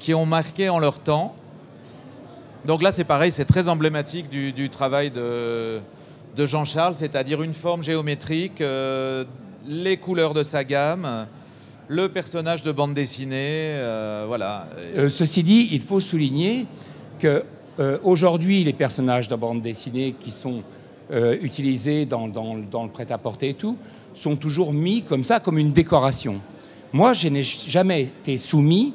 qui 0.00 0.12
ont 0.12 0.26
marqué 0.26 0.68
en 0.68 0.80
leur 0.80 0.98
temps. 0.98 1.34
Donc 2.64 2.82
là, 2.82 2.90
c'est 2.90 3.04
pareil, 3.04 3.30
c'est 3.30 3.44
très 3.44 3.68
emblématique 3.68 4.28
du, 4.28 4.70
travail 4.70 5.10
de, 5.10 5.78
de 6.36 6.46
Jean-Charles, 6.46 6.96
c'est-à-dire 6.96 7.42
une 7.42 7.54
forme 7.54 7.82
géométrique, 7.82 8.60
euh, 8.60 9.24
les 9.66 9.96
couleurs 9.96 10.34
de 10.34 10.42
sa 10.42 10.64
gamme, 10.64 11.26
le 11.92 12.08
personnage 12.08 12.62
de 12.62 12.72
bande 12.72 12.94
dessinée, 12.94 13.74
euh, 13.76 14.24
voilà. 14.26 14.66
Euh, 14.96 15.10
ceci 15.10 15.42
dit, 15.42 15.68
il 15.72 15.82
faut 15.82 16.00
souligner 16.00 16.66
que 17.18 17.44
euh, 17.78 17.98
aujourd'hui, 18.02 18.64
les 18.64 18.72
personnages 18.72 19.28
de 19.28 19.36
bande 19.36 19.60
dessinée 19.60 20.14
qui 20.18 20.30
sont 20.30 20.62
utilisés 21.42 22.06
dans, 22.06 22.26
le 22.26 22.88
prêt-à-porter 22.88 23.50
et 23.50 23.54
tout 23.54 23.76
sont 24.14 24.34
toujours 24.34 24.72
mis 24.72 25.02
comme 25.02 25.24
ça, 25.24 25.40
comme 25.40 25.58
une 25.58 25.72
décoration. 25.72 26.36
Moi, 26.94 27.12
je 27.12 27.28
n'ai 27.28 27.42
jamais 27.42 28.04
été 28.04 28.38
soumis 28.38 28.94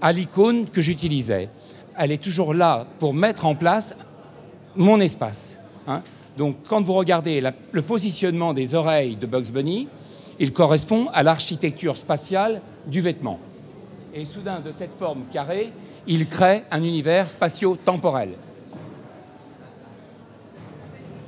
à 0.00 0.12
l'icône 0.12 0.66
que 0.68 0.80
j'utilisais. 0.80 1.48
Elle 1.96 2.10
est 2.10 2.20
toujours 2.20 2.52
là 2.52 2.84
pour 2.98 3.14
mettre 3.14 3.46
en 3.46 3.54
place 3.54 3.96
mon 4.74 4.98
espace. 4.98 5.60
hein. 5.86 6.02
Donc, 6.36 6.56
quand 6.66 6.82
vous 6.82 6.94
regardez 6.94 7.40
le 7.70 7.82
positionnement 7.82 8.54
des 8.54 8.74
oreilles 8.74 9.14
de 9.14 9.26
Bugs 9.26 9.52
Bunny, 9.52 9.86
il 10.42 10.52
correspond 10.52 11.06
à 11.14 11.22
l'architecture 11.22 11.96
spatiale 11.96 12.60
du 12.88 13.00
vêtement. 13.00 13.38
Et 14.12 14.24
soudain, 14.24 14.58
de 14.58 14.72
cette 14.72 14.98
forme 14.98 15.22
carrée, 15.32 15.72
il 16.08 16.26
crée 16.26 16.64
un 16.72 16.82
univers 16.82 17.30
spatio-temporel. 17.30 18.30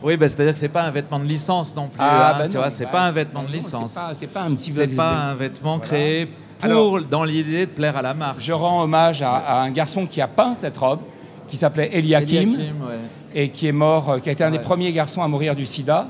Oui, 0.03 0.17
bah, 0.17 0.27
c'est-à-dire 0.27 0.53
que 0.53 0.59
c'est 0.59 0.69
pas 0.69 0.83
un 0.83 0.91
vêtement 0.91 1.21
de 1.21 1.27
licence 1.27 1.77
non 1.77 1.87
plus. 1.87 2.01
Ah, 2.01 2.33
hein, 2.35 2.39
bah 2.41 2.49
tu 2.49 2.57
non, 2.57 2.63
vois, 2.63 2.71
c'est 2.73 2.85
bah, 2.87 2.91
pas 2.91 3.03
un 3.03 3.13
vêtement 3.13 3.45
de 3.45 3.53
licence. 3.53 3.93
C'est 3.93 4.01
pas, 4.01 4.15
c'est 4.15 4.27
pas 4.27 4.43
un 4.43 4.55
petit 4.57 4.73
C'est 4.73 4.89
pas 4.89 5.13
un 5.31 5.35
vêtement 5.37 5.77
Voilà. 5.77 5.87
créé 5.87 6.27
pour, 6.59 6.69
Alors- 6.69 7.01
dans 7.03 7.23
l'idée 7.23 7.67
de 7.67 7.71
plaire 7.71 7.97
à 7.97 8.03
la 8.03 8.15
marque. 8.15 8.41
Je 8.41 8.53
rends 8.53 8.83
hommage 8.83 9.23
à, 9.23 9.31
à 9.33 9.61
un 9.61 9.71
garçon 9.71 10.07
qui 10.07 10.21
a 10.21 10.27
peint 10.27 10.57
cette 10.57 10.77
robe, 10.77 11.01
qui 11.47 11.57
s'appelait 11.57 11.97
Eliakim, 11.97 12.51
Eliakim, 12.51 12.83
ouais. 12.83 12.99
et 13.33 13.49
qui 13.51 13.69
est 13.69 13.73
mort, 13.73 14.11
euh, 14.11 14.19
qui 14.19 14.29
a 14.29 14.33
été 14.33 14.43
un 14.43 14.51
des 14.51 14.59
premiers 14.59 14.91
garçons 14.93 15.23
à 15.23 15.29
mourir 15.29 15.55
du 15.55 15.65
sida, 15.65 16.09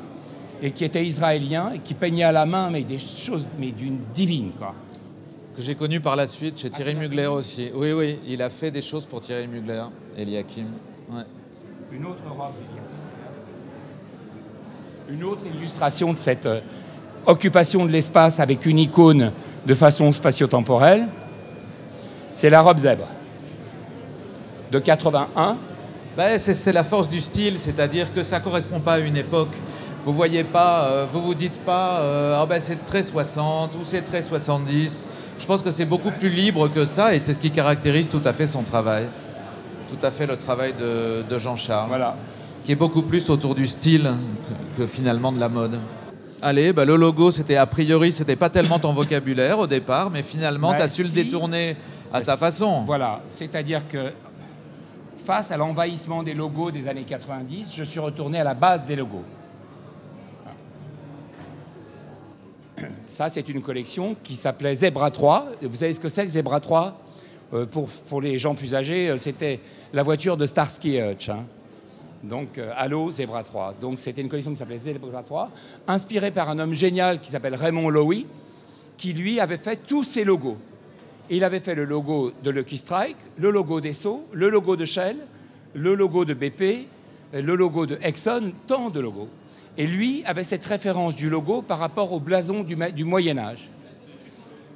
et 0.62 0.70
qui 0.70 0.84
était 0.84 1.04
israélien, 1.04 1.72
et 1.74 1.78
qui 1.78 1.94
peignait 1.94 2.24
à 2.24 2.32
la 2.32 2.46
main, 2.46 2.70
mais 2.70 2.82
des 2.82 2.98
choses 2.98 3.48
mais 3.58 3.70
d'une 3.70 3.98
divine, 4.14 4.52
quoi. 4.58 4.74
Que 5.56 5.62
j'ai 5.62 5.74
connu 5.74 6.00
par 6.00 6.16
la 6.16 6.26
suite 6.26 6.58
chez 6.58 6.68
Thierry 6.68 6.94
Mugler 6.94 7.26
aussi. 7.26 7.70
Oui, 7.74 7.92
oui, 7.92 8.18
il 8.26 8.42
a 8.42 8.50
fait 8.50 8.70
des 8.70 8.82
choses 8.82 9.06
pour 9.06 9.20
Thierry 9.20 9.46
Mugler, 9.46 9.84
Eliakim. 10.16 10.66
Ouais. 11.12 11.22
Une 11.92 12.06
autre 12.06 12.24
robe. 12.28 12.54
Une 15.08 15.22
autre 15.22 15.42
illustration 15.54 16.12
de 16.12 16.16
cette 16.16 16.46
euh, 16.46 16.60
occupation 17.26 17.86
de 17.86 17.92
l'espace 17.92 18.40
avec 18.40 18.66
une 18.66 18.78
icône 18.78 19.32
de 19.66 19.74
façon 19.74 20.10
spatio-temporelle, 20.10 21.06
c'est 22.32 22.50
la 22.50 22.62
robe 22.62 22.78
zèbre 22.78 23.06
de 24.72 24.78
81. 24.78 25.56
Bah, 26.16 26.38
c'est, 26.38 26.72
la 26.72 26.84
force 26.84 27.08
du 27.08 27.20
style, 27.20 27.58
c'est-à-dire 27.58 28.12
que 28.14 28.22
ça 28.22 28.40
correspond 28.40 28.80
pas 28.80 28.94
à 28.94 28.98
une 28.98 29.16
époque. 29.16 29.54
Vous 30.04 30.12
voyez 30.12 30.44
pas, 30.44 30.84
euh, 30.86 31.06
vous 31.10 31.22
vous 31.22 31.34
dites 31.34 31.58
pas, 31.60 32.00
euh, 32.00 32.38
ah 32.40 32.44
ben 32.46 32.60
c'est 32.60 32.84
très 32.84 33.02
60 33.02 33.74
ou 33.74 33.78
c'est 33.84 34.02
très 34.02 34.22
70. 34.22 35.06
Je 35.38 35.46
pense 35.46 35.62
que 35.62 35.70
c'est 35.70 35.86
beaucoup 35.86 36.10
plus 36.10 36.28
libre 36.28 36.68
que 36.68 36.84
ça 36.84 37.14
et 37.14 37.18
c'est 37.18 37.32
ce 37.34 37.38
qui 37.38 37.50
caractérise 37.50 38.08
tout 38.10 38.20
à 38.24 38.32
fait 38.32 38.46
son 38.46 38.62
travail. 38.62 39.06
Tout 39.88 40.04
à 40.06 40.10
fait 40.10 40.26
le 40.26 40.36
travail 40.36 40.74
de, 40.78 41.22
de 41.28 41.38
Jean-Charles. 41.38 41.88
Voilà. 41.88 42.14
qui 42.64 42.72
est 42.72 42.76
beaucoup 42.76 43.02
plus 43.02 43.28
autour 43.30 43.54
du 43.54 43.66
style 43.66 44.10
que, 44.76 44.82
que 44.82 44.86
finalement 44.86 45.32
de 45.32 45.40
la 45.40 45.48
mode. 45.48 45.78
Allez, 46.42 46.74
bah, 46.74 46.84
le 46.84 46.96
logo, 46.96 47.30
c'était 47.30 47.56
a 47.56 47.66
priori, 47.66 48.12
c'était 48.12 48.36
pas 48.36 48.50
tellement 48.50 48.78
ton 48.78 48.92
vocabulaire 48.92 49.58
au 49.58 49.66
départ, 49.66 50.10
mais 50.10 50.22
finalement, 50.22 50.70
Bah, 50.72 50.76
tu 50.76 50.82
as 50.82 50.88
su 50.88 51.02
le 51.02 51.08
détourner 51.08 51.76
à 52.12 52.20
ta 52.20 52.36
façon. 52.36 52.82
Voilà, 52.84 53.22
c'est-à-dire 53.30 53.88
que 53.88 54.12
face 55.24 55.50
à 55.50 55.56
l'envahissement 55.56 56.22
des 56.22 56.34
logos 56.34 56.70
des 56.70 56.86
années 56.88 57.04
90, 57.04 57.72
je 57.74 57.84
suis 57.84 58.00
retourné 58.00 58.40
à 58.40 58.44
la 58.44 58.52
base 58.54 58.84
des 58.86 58.96
logos. 58.96 59.24
Ça, 63.14 63.30
c'est 63.30 63.48
une 63.48 63.62
collection 63.62 64.16
qui 64.24 64.34
s'appelait 64.34 64.74
Zebra 64.74 65.08
3. 65.08 65.52
Et 65.62 65.68
Vous 65.68 65.76
savez 65.76 65.94
ce 65.94 66.00
que 66.00 66.08
c'est 66.08 66.24
que 66.24 66.32
Zebra 66.32 66.58
3 66.58 66.98
Euh, 67.52 67.66
pour, 67.66 68.20
les 68.20 68.36
gens 68.36 68.56
plus 68.56 68.74
âgés, 68.74 69.10
euh, 69.10 69.16
c'était 69.20 69.60
la 69.92 70.02
voiture 70.02 70.36
de 70.36 70.46
Starsky 70.46 70.96
et 70.96 71.12
Hutch. 71.12 71.28
hein. 71.28 71.46
Donc, 72.24 72.58
euh, 72.58 73.10
Zebra 73.12 73.44
3. 73.44 73.74
Donc, 73.80 74.00
c'était 74.00 74.20
une 74.22 74.28
collection 74.28 74.50
qui 74.50 74.56
s'appelait 74.56 74.78
Zebra 74.78 75.22
3, 75.22 75.50
inspirée 75.86 76.32
par 76.32 76.48
un 76.50 76.58
homme 76.58 76.74
génial 76.74 77.20
qui 77.20 77.30
s'appelle 77.30 77.54
Raymond 77.54 77.90
Lowy, 77.90 78.26
qui 78.96 79.12
lui 79.12 79.38
avait 79.38 79.58
fait 79.58 79.78
tous 79.86 80.02
ces 80.02 80.24
logos. 80.24 80.56
Il 81.30 81.44
avait 81.44 81.60
fait 81.60 81.76
le 81.76 81.84
logo 81.84 82.32
de 82.42 82.50
Lucky 82.50 82.78
Strike, 82.78 83.16
le 83.38 83.52
logo 83.52 83.80
d'Esso, 83.80 84.24
le 84.32 84.48
logo 84.48 84.74
de 84.74 84.86
Shell, 84.86 85.18
le 85.74 85.94
logo 85.94 86.24
de 86.24 86.34
BP, 86.34 86.88
le 87.34 87.54
logo 87.54 87.86
de 87.86 87.96
Exxon, 88.02 88.52
tant 88.66 88.90
de 88.90 88.98
logos. 88.98 89.28
Et 89.76 89.86
lui 89.86 90.22
avait 90.24 90.44
cette 90.44 90.64
référence 90.64 91.16
du 91.16 91.28
logo 91.28 91.62
par 91.62 91.78
rapport 91.78 92.12
au 92.12 92.20
blason 92.20 92.62
du, 92.62 92.76
du 92.92 93.04
Moyen 93.04 93.38
Âge. 93.38 93.68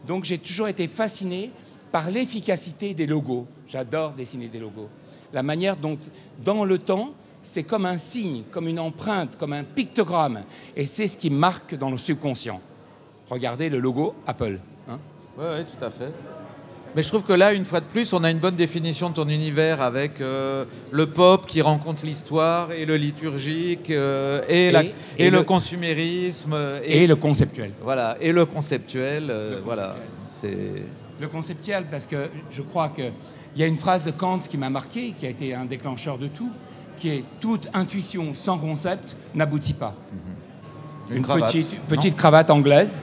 Donc 0.07 0.25
j'ai 0.25 0.39
toujours 0.39 0.69
été 0.69 0.89
fasciné 0.89 1.51
par 1.93 2.11
l'efficacité 2.11 2.95
des 2.95 3.07
logos. 3.07 3.47
J'adore 3.69 4.13
dessiner 4.13 4.49
des 4.49 4.59
logos. 4.59 4.89
La 5.33 5.43
manière 5.43 5.77
dont, 5.77 5.99
dans 6.45 6.65
le 6.65 6.79
temps, 6.79 7.11
c'est 7.43 7.63
comme 7.63 7.87
un 7.87 7.99
signe, 7.99 8.43
comme 8.51 8.67
une 8.67 8.81
empreinte, 8.81 9.37
comme 9.37 9.53
un 9.53 9.65
pictogramme. 9.65 10.43
Et 10.77 10.87
c'est 10.87 11.07
ce 11.07 11.17
qui 11.17 11.31
marque 11.31 11.75
dans 11.77 11.91
le 11.91 11.99
subconscient. 11.99 12.61
Regardez 13.31 13.69
le 13.69 13.79
logo 13.79 14.15
Apple. 14.27 14.59
hein. 14.89 14.99
Oui, 15.39 15.45
oui, 15.59 15.65
tout 15.65 15.85
à 15.85 15.91
fait. 15.91 16.13
Mais 16.97 17.03
je 17.03 17.09
trouve 17.09 17.23
que 17.23 17.33
là, 17.35 17.53
une 17.53 17.65
fois 17.65 17.81
de 17.81 17.85
plus, 17.85 18.13
on 18.13 18.25
a 18.25 18.31
une 18.31 18.39
bonne 18.39 18.57
définition 18.57 19.11
de 19.11 19.15
ton 19.15 19.29
univers 19.29 19.83
avec 19.83 20.21
euh, 20.21 20.65
le 20.91 21.07
pop 21.07 21.47
qui 21.47 21.61
rencontre 21.61 22.05
l'histoire 22.05 22.73
et 22.73 22.87
le 22.87 22.97
liturgique 22.97 23.91
euh, 23.91 24.41
et, 24.49 24.71
la- 24.73 24.83
Et- 24.85 24.93
et 25.19 25.27
et 25.27 25.31
le, 25.31 25.39
le- 25.39 25.45
consumérisme 25.45 26.57
Et 26.85 27.07
le 27.07 27.15
conceptuel. 27.17 27.73
voilà 27.83 28.17
et 28.21 28.33
le 28.33 28.47
conceptuel. 28.47 29.29
euh, 29.31 29.57
Le 29.57 29.61
voilà, 29.63 29.97
c'est 30.25 30.87
Le 31.21 31.29
conceptuel, 31.29 31.85
parce 31.91 32.07
que 32.07 32.17
je 32.51 32.63
crois 32.63 32.89
qu'il 32.89 33.13
y 33.57 33.63
a 33.63 33.67
une 33.67 33.77
phrase 33.77 34.03
de 34.05 34.11
Kant 34.11 34.39
qui 34.41 34.57
m'a 34.57 34.71
marqué, 34.71 35.13
qui 35.19 35.27
a 35.27 35.31
été 35.31 35.55
un 35.55 35.67
déclencheur 35.67 36.17
de 36.19 36.27
tout, 36.29 36.51
qui 36.97 37.11
est 37.11 37.25
toute 37.41 37.69
intuition 37.75 38.33
sans 38.35 38.57
concept 38.59 39.15
n'aboutit 39.35 39.75
pas. 39.75 39.95
Une, 41.11 41.23
cravate, 41.23 41.47
petite, 41.53 41.73
non 41.73 41.97
petite 41.97 42.17
cravate 42.17 42.51
anglaise 42.51 42.99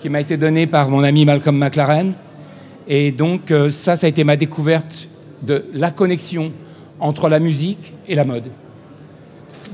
qui 0.00 0.08
m'a 0.08 0.20
été 0.20 0.36
donnée 0.36 0.66
par 0.66 0.88
mon 0.88 1.02
ami 1.04 1.24
Malcolm 1.24 1.56
McLaren. 1.58 2.14
Et 2.88 3.12
donc 3.12 3.50
euh, 3.50 3.70
ça, 3.70 3.96
ça 3.96 4.06
a 4.06 4.10
été 4.10 4.24
ma 4.24 4.36
découverte 4.36 5.08
de 5.42 5.64
la 5.72 5.90
connexion 5.90 6.52
entre 7.00 7.28
la 7.28 7.38
musique 7.38 7.94
et 8.08 8.14
la 8.14 8.24
mode. 8.24 8.48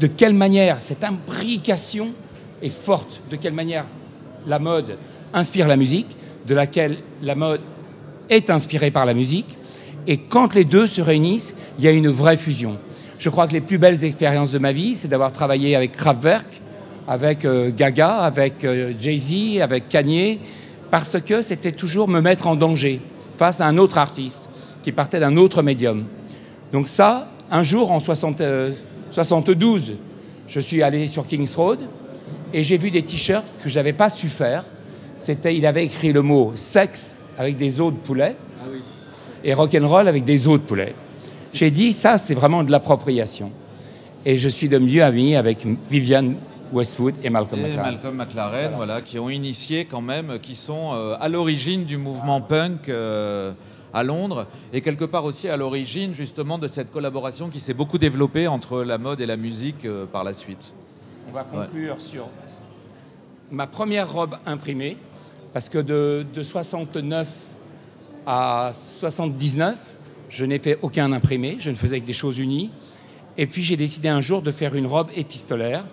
De 0.01 0.07
quelle 0.07 0.35
manière 0.35 0.79
cette 0.81 1.05
imbrication 1.05 2.09
est 2.62 2.71
forte, 2.71 3.21
de 3.31 3.37
quelle 3.37 3.53
manière 3.53 3.85
la 4.47 4.59
mode 4.59 4.97
inspire 5.35 5.68
la 5.68 5.77
musique, 5.77 6.09
de 6.47 6.55
laquelle 6.55 6.97
la 7.23 7.35
mode 7.35 7.61
est 8.31 8.51
inspirée 8.51 8.90
par 8.90 9.07
la 9.07 9.14
musique. 9.14 9.57
Et 10.07 10.18
quand 10.18 10.55
les 10.55 10.64
deux 10.64 10.87
se 10.87 11.01
réunissent, 11.01 11.55
il 11.79 11.85
y 11.85 11.88
a 11.88 11.90
une 11.90 12.09
vraie 12.09 12.37
fusion. 12.37 12.79
Je 13.18 13.31
crois 13.31 13.47
que 13.47 13.53
les 13.53 13.61
plus 13.61 13.79
belles 13.79 14.05
expériences 14.05 14.53
de 14.53 14.59
ma 14.59 14.73
vie, 14.73 14.94
c'est 14.94 15.09
d'avoir 15.09 15.33
travaillé 15.33 15.77
avec 15.77 15.92
Kraftwerk, 15.92 16.47
avec 17.07 17.44
euh, 17.44 17.71
Gaga, 17.75 18.18
avec 18.18 18.64
euh, 18.64 18.92
Jay-Z, 18.99 19.61
avec 19.61 19.88
Kanye, 19.88 20.38
parce 20.90 21.20
que 21.20 21.42
c'était 21.42 21.72
toujours 21.72 22.09
me 22.09 22.20
mettre 22.20 22.46
en 22.46 22.57
danger 22.57 23.01
face 23.37 23.61
à 23.61 23.66
un 23.66 23.79
autre 23.79 23.98
artiste 23.98 24.42
qui 24.83 24.92
partait 24.92 25.20
d'un 25.20 25.37
autre 25.37 25.62
médium. 25.62 26.05
Donc 26.72 26.88
ça, 26.88 27.29
un 27.51 27.62
jour 27.62 27.90
en 27.92 28.01
60, 28.01 28.42
72, 29.11 29.94
je 30.46 30.61
suis 30.61 30.83
allé 30.83 31.07
sur 31.07 31.27
King's 31.27 31.55
Road 31.57 31.81
et 32.53 32.62
j'ai 32.62 32.79
vu 32.79 32.90
des 32.90 33.03
t-shirts 33.03 33.46
que 33.62 33.68
je 33.68 33.74
n'avais 33.77 33.92
pas 33.92 34.11
su 34.11 34.29
faire. 34.29 34.64
C'était, 35.16 35.57
il 35.57 35.66
avait 35.66 35.85
écrit 35.85 36.12
le 36.12 36.22
mot 36.22 36.53
sexe 36.55 37.16
avec 37.38 37.57
des 37.57 37.81
os 37.81 37.92
de 37.92 37.98
poulet 37.98 38.37
et 39.44 39.55
rock'n'roll 39.55 40.09
avec 40.09 40.24
des 40.24 40.48
os 40.48 40.59
de 40.59 40.64
poulet. 40.64 40.94
J'ai 41.53 41.70
dit, 41.70 41.92
ça, 41.92 42.18
c'est 42.18 42.35
vraiment 42.35 42.62
de 42.62 42.70
l'appropriation. 42.70 43.51
Et 44.24 44.37
je 44.37 44.48
suis 44.48 44.68
de 44.68 44.79
mieux 44.79 45.03
ami 45.03 45.37
avec 45.37 45.66
Viviane 45.90 46.37
Westwood 46.73 47.15
et 47.23 47.31
Malcolm 47.31 47.61
Et 47.61 47.69
McLaren. 47.69 47.93
Malcolm 47.93 48.17
McLaren, 48.17 48.73
voilà. 48.77 49.01
qui 49.01 49.19
ont 49.19 49.31
initié 49.31 49.85
quand 49.85 50.01
même, 50.01 50.39
qui 50.41 50.55
sont 50.55 50.93
euh, 50.93 51.17
à 51.21 51.29
l'origine 51.29 51.85
du 51.85 51.97
mouvement 51.97 52.41
punk 52.41 52.89
euh, 52.89 53.53
à 53.93 54.03
Londres 54.05 54.47
et 54.73 54.81
quelque 54.81 55.05
part 55.05 55.25
aussi 55.25 55.49
à 55.49 55.57
l'origine 55.57 56.15
justement 56.15 56.59
de 56.59 56.69
cette 56.69 56.91
collaboration 56.93 57.49
qui 57.49 57.61
s'est 57.61 57.75
beaucoup 57.75 57.99
développée 57.99 58.47
entre 58.47 58.83
la 58.83 58.99
mode 58.99 59.21
et 59.21 59.27
la 59.27 59.37
musique 59.37 59.85
euh, 59.85 60.07
par 60.07 60.25
la 60.25 60.35
suite. 60.35 60.75
On 61.29 61.33
va 61.33 61.45
conclure 61.45 62.01
sur 62.01 62.29
ma 63.51 63.67
première 63.67 64.13
robe 64.13 64.37
imprimée, 64.47 64.97
parce 65.53 65.69
que 65.69 65.79
de, 65.79 66.27
de 66.35 66.43
69 66.43 67.29
à 68.27 68.73
79, 68.75 69.97
je 70.29 70.45
n'ai 70.45 70.59
fait 70.59 70.79
aucun 70.83 71.13
imprimé, 71.13 71.57
je 71.59 71.71
ne 71.71 71.75
faisais 71.75 72.01
que 72.01 72.07
des 72.07 72.13
choses 72.13 72.39
unies. 72.39 72.71
Et 73.37 73.47
puis 73.47 73.63
j'ai 73.63 73.77
décidé 73.77 74.09
un 74.09 74.21
jour 74.21 74.43
de 74.43 74.51
faire 74.53 74.75
une 74.75 74.87
robe 74.87 75.09
épistolaire. 75.17 75.85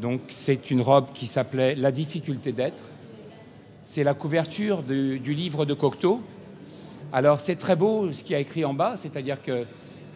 Donc 0.00 0.20
c'est 0.28 0.70
une 0.70 0.80
robe 0.80 1.06
qui 1.12 1.26
s'appelait 1.26 1.74
La 1.74 1.92
difficulté 1.92 2.52
d'être. 2.52 2.82
C'est 3.82 4.04
la 4.04 4.14
couverture 4.14 4.82
du, 4.82 5.18
livre 5.18 5.66
de 5.66 5.74
Cocteau. 5.74 6.22
Alors 7.12 7.40
c'est 7.40 7.56
très 7.56 7.76
beau 7.76 8.12
ce 8.12 8.22
qu'il 8.22 8.32
y 8.32 8.36
a 8.36 8.38
écrit 8.38 8.64
en 8.64 8.72
bas, 8.72 8.94
c'est-à-dire 8.96 9.42
que 9.42 9.64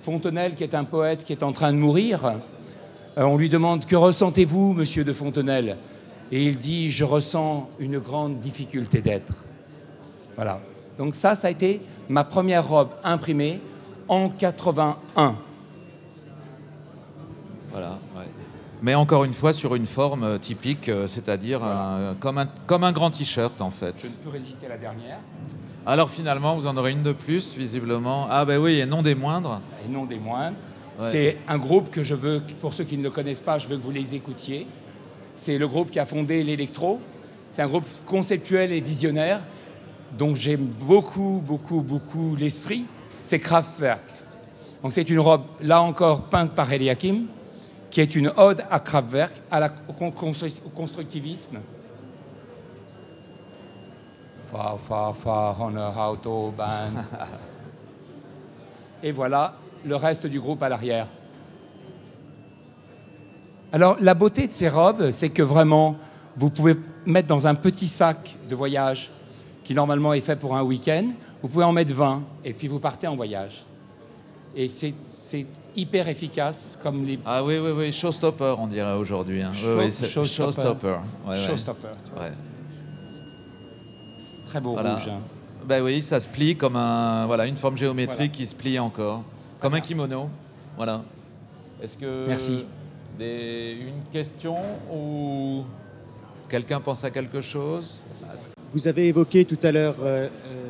Fontenelle, 0.01 0.55
qui 0.55 0.62
est 0.62 0.75
un 0.75 0.85
poète 0.85 1.25
qui 1.25 1.33
est 1.33 1.42
en 1.42 1.53
train 1.53 1.73
de 1.73 1.79
mourir, 1.79 2.25
euh, 2.25 3.23
on 3.25 3.37
lui 3.37 3.49
demande 3.49 3.85
Que 3.85 3.97
ressentez-vous, 3.97 4.73
monsieur 4.73 5.05
de 5.05 5.12
Fontenelle? 5.12 5.77
Et 6.33 6.44
il 6.44 6.57
dit 6.57 6.90
Je 6.90 7.05
ressens 7.05 7.68
une 7.79 7.99
grande 7.99 8.38
difficulté 8.38 9.03
d'être. 9.03 9.35
Voilà. 10.37 10.61
Donc, 10.99 11.14
ça, 11.14 11.35
ça 11.35 11.49
a 11.49 11.51
été 11.51 11.81
ma 12.09 12.25
première 12.25 12.68
robe 12.68 12.90
imprimée 13.03 13.61
en 14.09 14.29
81. 14.29 15.37
Voilà. 17.73 17.99
Mais 18.85 18.94
encore 18.94 19.25
une 19.25 19.33
fois 19.33 19.55
sur 19.55 19.75
une 19.77 19.87
forme 19.87 20.25
euh, 20.25 20.37
typique, 20.38 20.90
euh, 20.90 21.07
c'est-à-dire 21.07 21.64
un- 21.64 22.14
comme, 22.20 22.37
un, 22.37 22.47
comme 22.66 22.85
un 22.85 22.92
grand 22.92 23.11
t-shirt 23.11 23.59
en 23.62 23.70
Je 23.70 23.87
ne 23.87 23.92
fait. 23.92 24.09
peux 24.23 24.29
résister 24.29 24.66
à 24.66 24.68
la 24.68 24.77
dernière, 24.77 25.20
Alors 25.87 26.11
finalement, 26.11 26.55
vous 26.55 26.66
en 26.66 26.77
aurez 26.77 26.90
une 26.92 27.03
de 27.03 27.12
plus, 27.12 27.57
visiblement. 27.57 28.27
Ah 28.31 28.44
ben 28.44 28.61
oui, 28.61 28.81
et 28.81 28.85
non 28.85 29.01
des 29.01 29.14
moindres. 29.14 29.62
et 29.87 29.90
non 29.90 30.05
des 30.05 30.18
moindres. 30.18 30.57
Ouais. 31.01 31.09
C'est 31.11 31.38
un 31.49 31.57
groupe 31.57 31.90
que 31.90 32.03
je 32.03 32.14
veux, 32.14 32.42
pour 32.61 32.75
ceux 32.75 32.85
qui 32.85 32.99
ne 32.99 33.03
le 33.03 33.11
connaissent 33.11 33.40
pas, 33.40 33.57
je 33.57 33.68
veux 33.68 33.79
que 33.79 33.83
vous 33.83 33.90
les 33.90 34.14
écoutiez. 34.14 34.66
C'est 35.35 35.57
le 35.57 35.66
groupe 35.66 35.90
qui 35.90 35.99
a 35.99 36.05
fondé 36.05 36.44
l'électro. 36.44 37.01
C'est 37.51 37.62
un 37.62 37.66
groupe 37.68 37.87
conceptuel 38.05 38.70
et 38.70 38.81
visionnaire, 38.83 39.40
dont 40.18 40.35
j'aime 40.35 40.66
beaucoup, 40.66 41.42
beaucoup, 41.47 41.81
beaucoup 41.81 42.37
l'esprit. 42.37 42.85
C'est 43.23 43.38
Kraftwerk. 43.38 44.03
Donc 44.83 44.92
c'est 44.92 45.09
une 45.09 45.20
robe, 45.20 45.42
là 45.62 45.81
encore, 45.81 46.25
peinte 46.25 46.53
par 46.53 46.70
Eliakim, 46.70 47.25
qui 47.94 48.00
est 48.00 48.16
une 48.16 48.33
ode 48.37 48.64
à 48.72 48.80
Kraftwerk, 48.80 49.30
à 49.52 49.61
la, 49.61 49.72
au, 49.88 49.92
con- 49.92 50.11
constru- 50.11 50.61
au 50.66 50.68
constructivisme. 50.70 51.61
Far, 54.50 54.80
far, 54.80 55.16
far 55.16 55.57
on 55.61 55.76
a 55.76 56.11
autobahn. 56.11 57.04
Et 59.04 59.12
voilà 59.12 59.54
le 59.85 59.94
reste 59.94 60.26
du 60.26 60.40
groupe 60.40 60.61
à 60.64 60.68
l'arrière. 60.68 61.07
Alors, 63.72 63.96
la 64.00 64.14
beauté 64.14 64.48
de 64.48 64.52
ces 64.52 64.68
robes, 64.68 65.11
c'est 65.11 65.28
que 65.28 65.42
vraiment, 65.42 65.94
vous 66.37 66.50
pouvez 66.50 66.74
mettre 67.07 67.28
dans 67.28 67.46
un 67.46 67.54
petit 67.54 67.87
sac 67.87 68.37
de 68.48 68.57
voyage 68.57 69.12
qui 69.62 69.72
normalement 69.72 70.14
est 70.14 70.20
fait 70.20 70.35
pour 70.37 70.57
un 70.57 70.64
week-end, 70.64 71.12
vous 71.42 71.48
pouvez 71.48 71.64
en 71.64 71.70
mettre 71.72 71.92
20 71.94 72.24
et 72.44 72.54
puis 72.54 72.66
vous 72.66 72.80
partez 72.80 73.07
en 73.07 73.14
voyage. 73.14 73.64
Et 74.57 74.66
c'est 74.68 74.94
hyper 75.77 76.09
efficace 76.09 76.79
comme 76.83 77.05
les 77.05 77.19
Ah 77.25 77.43
oui, 77.45 77.59
oui, 77.59 77.71
oui, 77.77 77.93
showstopper, 77.93 78.55
on 78.59 78.67
dirait 78.67 78.95
aujourd'hui. 78.95 79.43
hein. 79.43 79.53
Show- 79.53 79.77
Oui, 79.79 79.85
oui, 79.87 79.93
c'est- 79.93 80.07
showstopper. 80.07 80.53
showstopper. 80.53 80.89
Ouais, 81.27 81.31
ouais. 81.31 81.37
showstoppers. 81.47 81.97
Ouais. 82.19 82.33
Très 84.47 84.61
beau 84.61 84.73
Voilà. 84.75 84.95
rouge. 84.95 85.09
hein. 85.09 85.21
Ben 85.67 85.83
oui, 85.83 86.03
ça 86.03 86.21
se 86.21 86.29
plie 86.29 86.57
comme 86.57 86.77
un, 86.77 87.27
voilà, 87.27 87.47
une 87.47 87.57
forme 87.57 87.77
géométrique 87.79 88.33
qui 88.33 88.47
se 88.47 88.55
plie 88.55 88.79
encore, 88.79 89.23
comme 89.61 89.75
un 89.75 89.81
kimono. 89.81 90.29
Voilà. 90.77 91.03
Est-ce 91.83 91.97
que 91.97 92.27
Merci. 92.27 92.65
des- 93.19 93.77
une 93.81 94.03
question 94.13 94.57
ou 94.93 95.63
quelqu'un 96.49 96.81
pense 96.81 97.03
à 97.05 97.11
quelque 97.11 97.41
chose? 97.41 98.01
Vous 98.73 98.89
avez 98.89 99.09
évoqué 99.09 99.45
tout 99.45 99.59
à 99.63 99.73
l'heure 99.73 99.95
euh, 100.03 100.29
euh, 100.29 100.63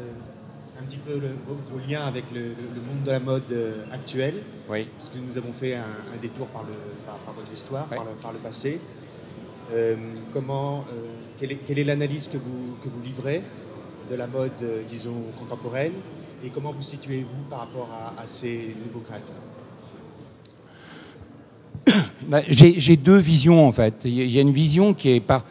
un 0.84 0.86
petit 0.86 0.98
peu 0.98 1.14
le- 1.14 1.34
vos, 1.46 1.56
vos 1.72 1.80
liens 1.88 2.02
avec 2.04 2.24
le, 2.34 2.40
monde 2.40 3.04
de 3.06 3.10
la 3.10 3.20
mode 3.20 3.42
euh, 3.52 3.84
actuel, 3.92 4.34
Oui. 4.70 4.86
parce 4.96 5.08
que 5.08 5.18
nous 5.18 5.38
avons 5.38 5.52
fait 5.52 5.74
un, 5.74 5.80
un 5.82 6.20
détour 6.20 6.46
par, 6.48 6.62
le, 6.64 6.74
enfin, 7.02 7.16
par 7.24 7.34
votre 7.34 7.50
histoire, 7.52 7.86
par, 7.86 8.04
le, 8.04 8.10
par 8.20 8.32
le 8.32 8.38
passé. 8.38 8.78
Euh, 9.72 9.96
comment, 10.32 10.84
euh, 10.92 11.06
quelle 11.40 11.52
est, 11.52 11.58
quelle 11.66 11.78
est 11.78 11.84
l'analyse 11.84 12.28
que 12.28 12.36
vous, 12.36 12.76
que 12.82 12.88
vous 12.88 13.00
livrez 13.02 13.42
de 14.10 14.14
la 14.16 14.26
mode, 14.26 14.52
euh, 14.62 14.82
disons, 14.88 15.22
contemporaine, 15.38 15.92
et 16.44 16.50
comment 16.50 16.72
vous 16.72 16.82
situez-vous 16.82 17.48
par 17.48 17.60
rapport 17.60 17.88
à, 17.90 18.20
à 18.20 18.26
ces 18.26 18.76
nouveaux 18.84 19.00
créateurs? 19.00 19.42
Bah, 22.28 22.40
J'ai 22.48 22.96
deux 22.96 23.18
visions 23.18 23.66
en 23.66 23.72
fait. 23.72 23.94
Il 24.04 24.14
y 24.14 24.20
a- 24.20 24.24
il 24.24 24.30
y 24.32 24.38
a 24.38 24.42
une 24.42 24.52
vision 24.52 24.92
qui 24.94 25.10
est, 25.10 25.20
par- 25.20 25.44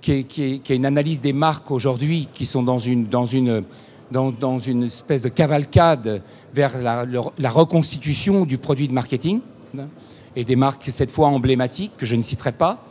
qui 0.00 0.12
est, 0.12 0.22
qui 0.24 0.42
est- 0.42 0.58
qui 0.60 0.72
est 0.72 0.76
une 0.76 0.86
analyse 0.86 1.20
des 1.20 1.32
marques 1.32 1.70
aujourd'hui 1.70 2.28
qui 2.32 2.46
sont 2.46 2.62
dans 2.62 2.78
une, 2.78 3.06
dans 3.06 3.26
une, 3.26 3.64
dans, 4.12 4.58
une 4.58 4.84
espèce 4.84 5.22
de 5.22 5.28
cavalcade 5.28 6.22
vers 6.54 6.78
la, 6.78 7.50
reconstitution 7.50 8.44
du 8.44 8.58
produit 8.58 8.88
de 8.88 8.92
marketing 8.92 9.40
hein, 9.78 9.88
et 10.36 10.44
des 10.44 10.56
marques 10.56 10.84
cette 10.88 11.10
fois 11.10 11.28
emblématiques 11.28 11.92
que 11.96 12.06
je 12.06 12.16
ne 12.16 12.22
citerai 12.22 12.52
pas, 12.52 12.84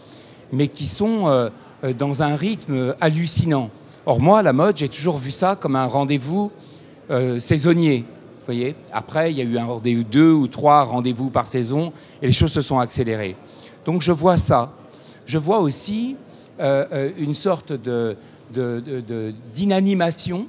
mais 0.51 0.67
qui 0.67 0.85
sont 0.85 1.27
euh, 1.27 1.49
euh, 1.83 1.93
dans 1.93 2.23
un 2.23 2.35
rythme 2.35 2.95
hallucinant. 2.99 3.69
Or 4.05 4.19
moi, 4.19 4.41
la 4.41 4.53
mode, 4.53 4.77
j'ai 4.77 4.89
toujours 4.89 5.17
vu 5.17 5.31
ça 5.31 5.55
comme 5.55 5.75
un 5.75 5.85
rendez-vous 5.85 6.51
euh, 7.09 7.37
saisonnier. 7.39 8.03
Voyez 8.45 8.75
Après, 8.91 9.31
il 9.31 9.37
y 9.37 9.41
a 9.41 9.43
eu 9.43 9.57
un 9.57 9.65
rendez-vous, 9.65 10.03
deux 10.03 10.31
ou 10.31 10.47
trois 10.47 10.83
rendez-vous 10.83 11.29
par 11.29 11.45
saison, 11.45 11.93
et 12.21 12.27
les 12.27 12.33
choses 12.33 12.51
se 12.51 12.61
sont 12.61 12.79
accélérées. 12.79 13.35
Donc 13.85 14.01
je 14.01 14.11
vois 14.11 14.37
ça. 14.37 14.73
Je 15.25 15.37
vois 15.37 15.59
aussi 15.59 16.15
une 17.17 17.33
sorte 17.33 17.73
de- 17.73 18.15
d'inanimation 19.53 20.47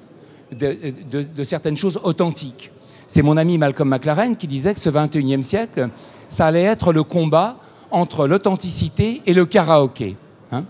de, 0.53 1.45
certaines 1.45 1.77
choses 1.77 2.01
authentiques. 2.03 2.71
C'est 3.07 3.23
mon 3.23 3.37
ami 3.37 3.59
Malcolm 3.59 3.89
McLaren 3.89 4.37
qui 4.37 4.47
disait 4.47 4.75
que 4.75 4.81
ce 4.81 4.91
21e 4.91 5.43
siècle, 5.43 5.89
ça 6.29 6.47
allait 6.47 6.63
être 6.63 6.93
le 6.93 7.03
combat 7.03 7.57
entre 7.91 8.27
l'authenticité 8.27 9.23
et 9.27 9.35
le 9.35 9.45
karaoké. 9.45 10.17
hein. 10.51 10.65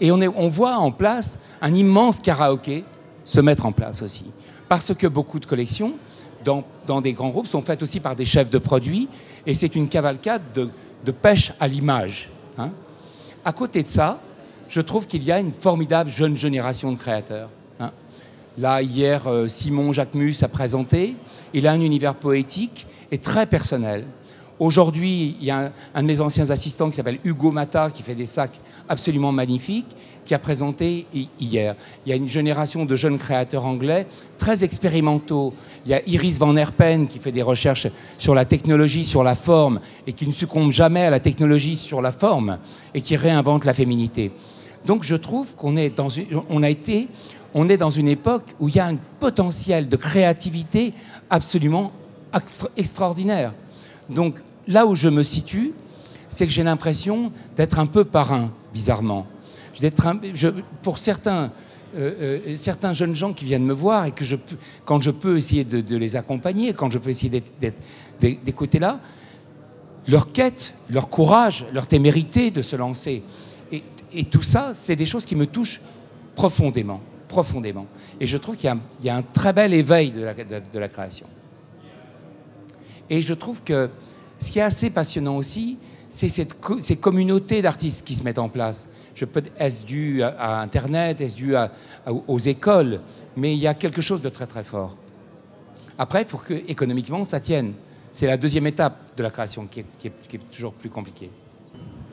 Et 0.00 0.10
on, 0.10 0.48
voit 0.48 0.76
en 0.76 0.90
place 0.90 1.38
un 1.60 1.74
immense 1.74 2.20
karaoké 2.20 2.84
se 3.24 3.40
mettre 3.40 3.66
en 3.66 3.72
place 3.72 4.02
aussi. 4.02 4.26
Parce 4.68 4.94
que 4.94 5.06
beaucoup 5.06 5.38
de 5.38 5.46
collections 5.46 5.94
dans, 6.44 7.00
des 7.00 7.12
grands 7.12 7.30
groupes 7.30 7.46
sont 7.46 7.62
faites 7.62 7.82
aussi 7.82 8.00
par 8.00 8.16
des 8.16 8.24
chefs 8.24 8.50
de 8.50 8.58
produits 8.58 9.08
et 9.44 9.54
c'est 9.54 9.74
une 9.74 9.88
cavalcade 9.88 10.42
de, 10.54 10.68
de 11.04 11.12
pêche 11.12 11.52
à 11.60 11.68
l'image. 11.68 12.30
hein. 12.58 12.70
À 13.44 13.52
côté 13.52 13.82
de 13.82 13.88
ça, 13.88 14.18
je 14.68 14.80
trouve 14.80 15.06
qu'il 15.06 15.22
y 15.22 15.30
a 15.30 15.38
une 15.38 15.52
formidable 15.52 16.10
jeune 16.10 16.36
génération 16.36 16.90
de 16.90 16.96
créateurs. 16.96 17.48
Là, 18.58 18.80
hier, 18.82 19.26
euh, 19.26 19.48
Simon 19.48 19.92
Jacquemus 19.92 20.36
a 20.42 20.48
présenté. 20.48 21.14
Il 21.52 21.66
a 21.66 21.72
un 21.72 21.80
univers 21.80 22.14
poétique 22.14 22.86
et 23.10 23.18
très 23.18 23.46
personnel. 23.46 24.06
Aujourd'hui, 24.58 25.36
il 25.38 25.46
y 25.46 25.50
a 25.50 25.70
un, 25.94 26.02
de 26.02 26.06
mes 26.06 26.20
anciens 26.22 26.48
assistants 26.50 26.88
qui 26.88 26.96
s'appelle 26.96 27.18
Hugo 27.24 27.50
Mata, 27.52 27.90
qui 27.90 28.02
fait 28.02 28.14
des 28.14 28.24
sacs 28.24 28.58
absolument 28.88 29.30
magnifiques, 29.30 29.94
qui 30.24 30.32
a 30.34 30.38
présenté 30.38 31.06
hi- 31.12 31.28
hier. 31.38 31.76
Il 32.04 32.08
y 32.08 32.12
a 32.12 32.16
une 32.16 32.26
génération 32.26 32.86
de 32.86 32.96
jeunes 32.96 33.18
créateurs 33.18 33.66
anglais 33.66 34.06
très 34.38 34.64
expérimentaux. 34.64 35.52
Il 35.84 35.90
y 35.90 35.94
a 35.94 36.00
Iris 36.08 36.38
Van 36.38 36.56
Herpen 36.56 37.06
qui 37.06 37.18
fait 37.18 37.32
des 37.32 37.42
recherches 37.42 37.88
sur 38.16 38.34
la 38.34 38.46
technologie, 38.46 39.04
sur 39.04 39.22
la 39.22 39.34
forme, 39.34 39.80
et 40.06 40.14
qui 40.14 40.26
ne 40.26 40.32
succombe 40.32 40.72
jamais 40.72 41.02
à 41.02 41.10
la 41.10 41.20
technologie 41.20 41.76
sur 41.76 42.00
la 42.00 42.10
forme, 42.10 42.58
et 42.94 43.02
qui 43.02 43.16
réinvente 43.16 43.66
la 43.66 43.74
féminité. 43.74 44.32
Donc 44.86 45.02
je 45.04 45.16
trouve 45.16 45.54
qu'on 45.54 45.76
est 45.76 45.90
dans 45.90 46.08
une, 46.08 46.26
on 46.48 46.62
a 46.62 46.70
été, 46.70 47.08
on 47.58 47.70
est 47.70 47.78
dans 47.78 47.90
une 47.90 48.06
époque 48.06 48.54
où 48.60 48.68
il 48.68 48.76
y 48.76 48.80
a 48.80 48.86
un 48.86 48.98
potentiel 49.18 49.88
de 49.88 49.96
créativité 49.96 50.92
absolument 51.30 51.90
extra- 52.34 52.68
extraordinaire. 52.76 53.54
Donc 54.10 54.42
là 54.68 54.84
où 54.86 54.94
je 54.94 55.08
me 55.08 55.22
situe, 55.22 55.72
c'est 56.28 56.46
que 56.46 56.52
j'ai 56.52 56.62
l'impression 56.62 57.32
d'être 57.56 57.78
un 57.78 57.86
peu 57.86 58.04
parrain, 58.04 58.52
bizarrement. 58.74 59.26
Pour 60.82 60.98
certains, 60.98 61.50
euh, 61.96 62.40
euh, 62.46 62.56
certains 62.58 62.92
jeunes 62.92 63.14
gens 63.14 63.32
qui 63.32 63.46
viennent 63.46 63.64
me 63.64 63.72
voir 63.72 64.04
et 64.04 64.10
que 64.12 64.24
quand 64.84 65.00
je 65.00 65.10
peux 65.10 65.38
essayer 65.38 65.64
de, 65.64 65.96
les 65.96 66.14
accompagner, 66.14 66.74
quand 66.74 66.90
je 66.90 66.98
peux 66.98 67.08
essayer 67.08 67.42
d'écouter 68.20 68.78
là, 68.78 69.00
leur 70.06 70.30
quête, 70.30 70.74
leur 70.90 71.08
courage, 71.08 71.64
leur 71.72 71.86
témérité 71.86 72.50
de 72.50 72.60
se 72.60 72.76
lancer. 72.76 73.22
Et 74.12 74.24
tout 74.24 74.42
ça, 74.42 74.72
c'est 74.74 74.94
des 74.94 75.06
choses 75.06 75.24
qui 75.24 75.36
me 75.36 75.46
touchent 75.46 75.80
profondément, 76.34 77.00
profondément. 77.36 77.86
Et 78.18 78.26
je 78.26 78.38
trouve 78.38 78.56
qu'il 78.56 78.72
y, 79.02 79.08
a 79.10 79.16
un- 79.16 79.22
très 79.22 79.52
bel 79.52 79.74
éveil 79.74 80.10
de 80.10 80.78
la, 80.78 80.88
création. 80.88 81.26
Et 83.10 83.20
je 83.20 83.34
trouve 83.34 83.62
que 83.62 83.90
ce 84.38 84.50
qui 84.50 84.58
est 84.58 84.62
assez 84.62 84.88
passionnant 84.88 85.36
aussi, 85.36 85.76
c'est 86.08 86.30
ces 86.30 86.96
communautés 86.96 87.60
d'artistes 87.60 88.06
qui 88.06 88.14
se 88.14 88.24
mettent 88.24 88.38
en 88.38 88.48
place. 88.48 88.88
Est-ce 89.58 89.84
dû 89.84 90.22
à, 90.22 90.60
Internet, 90.60 91.20
est-ce 91.20 91.36
dû 91.36 91.54
aux 92.06 92.38
écoles, 92.38 93.00
mais 93.36 93.52
il 93.52 93.58
y 93.58 93.66
a 93.66 93.74
quelque 93.74 94.00
chose 94.00 94.22
de 94.22 94.30
très 94.30 94.46
très 94.46 94.64
fort. 94.64 94.96
Après, 95.98 96.22
il 96.22 96.38
que 96.42 96.54
économiquement 96.70 97.22
ça 97.24 97.38
tienne. 97.38 97.74
C'est 98.10 98.26
la 98.26 98.38
deuxième 98.38 98.66
étape 98.66 98.96
de 99.14 99.22
la 99.22 99.30
création 99.30 99.66
qui 99.66 99.80
est 99.80 100.50
toujours 100.50 100.72
plus 100.72 100.88
compliquée. 100.88 101.30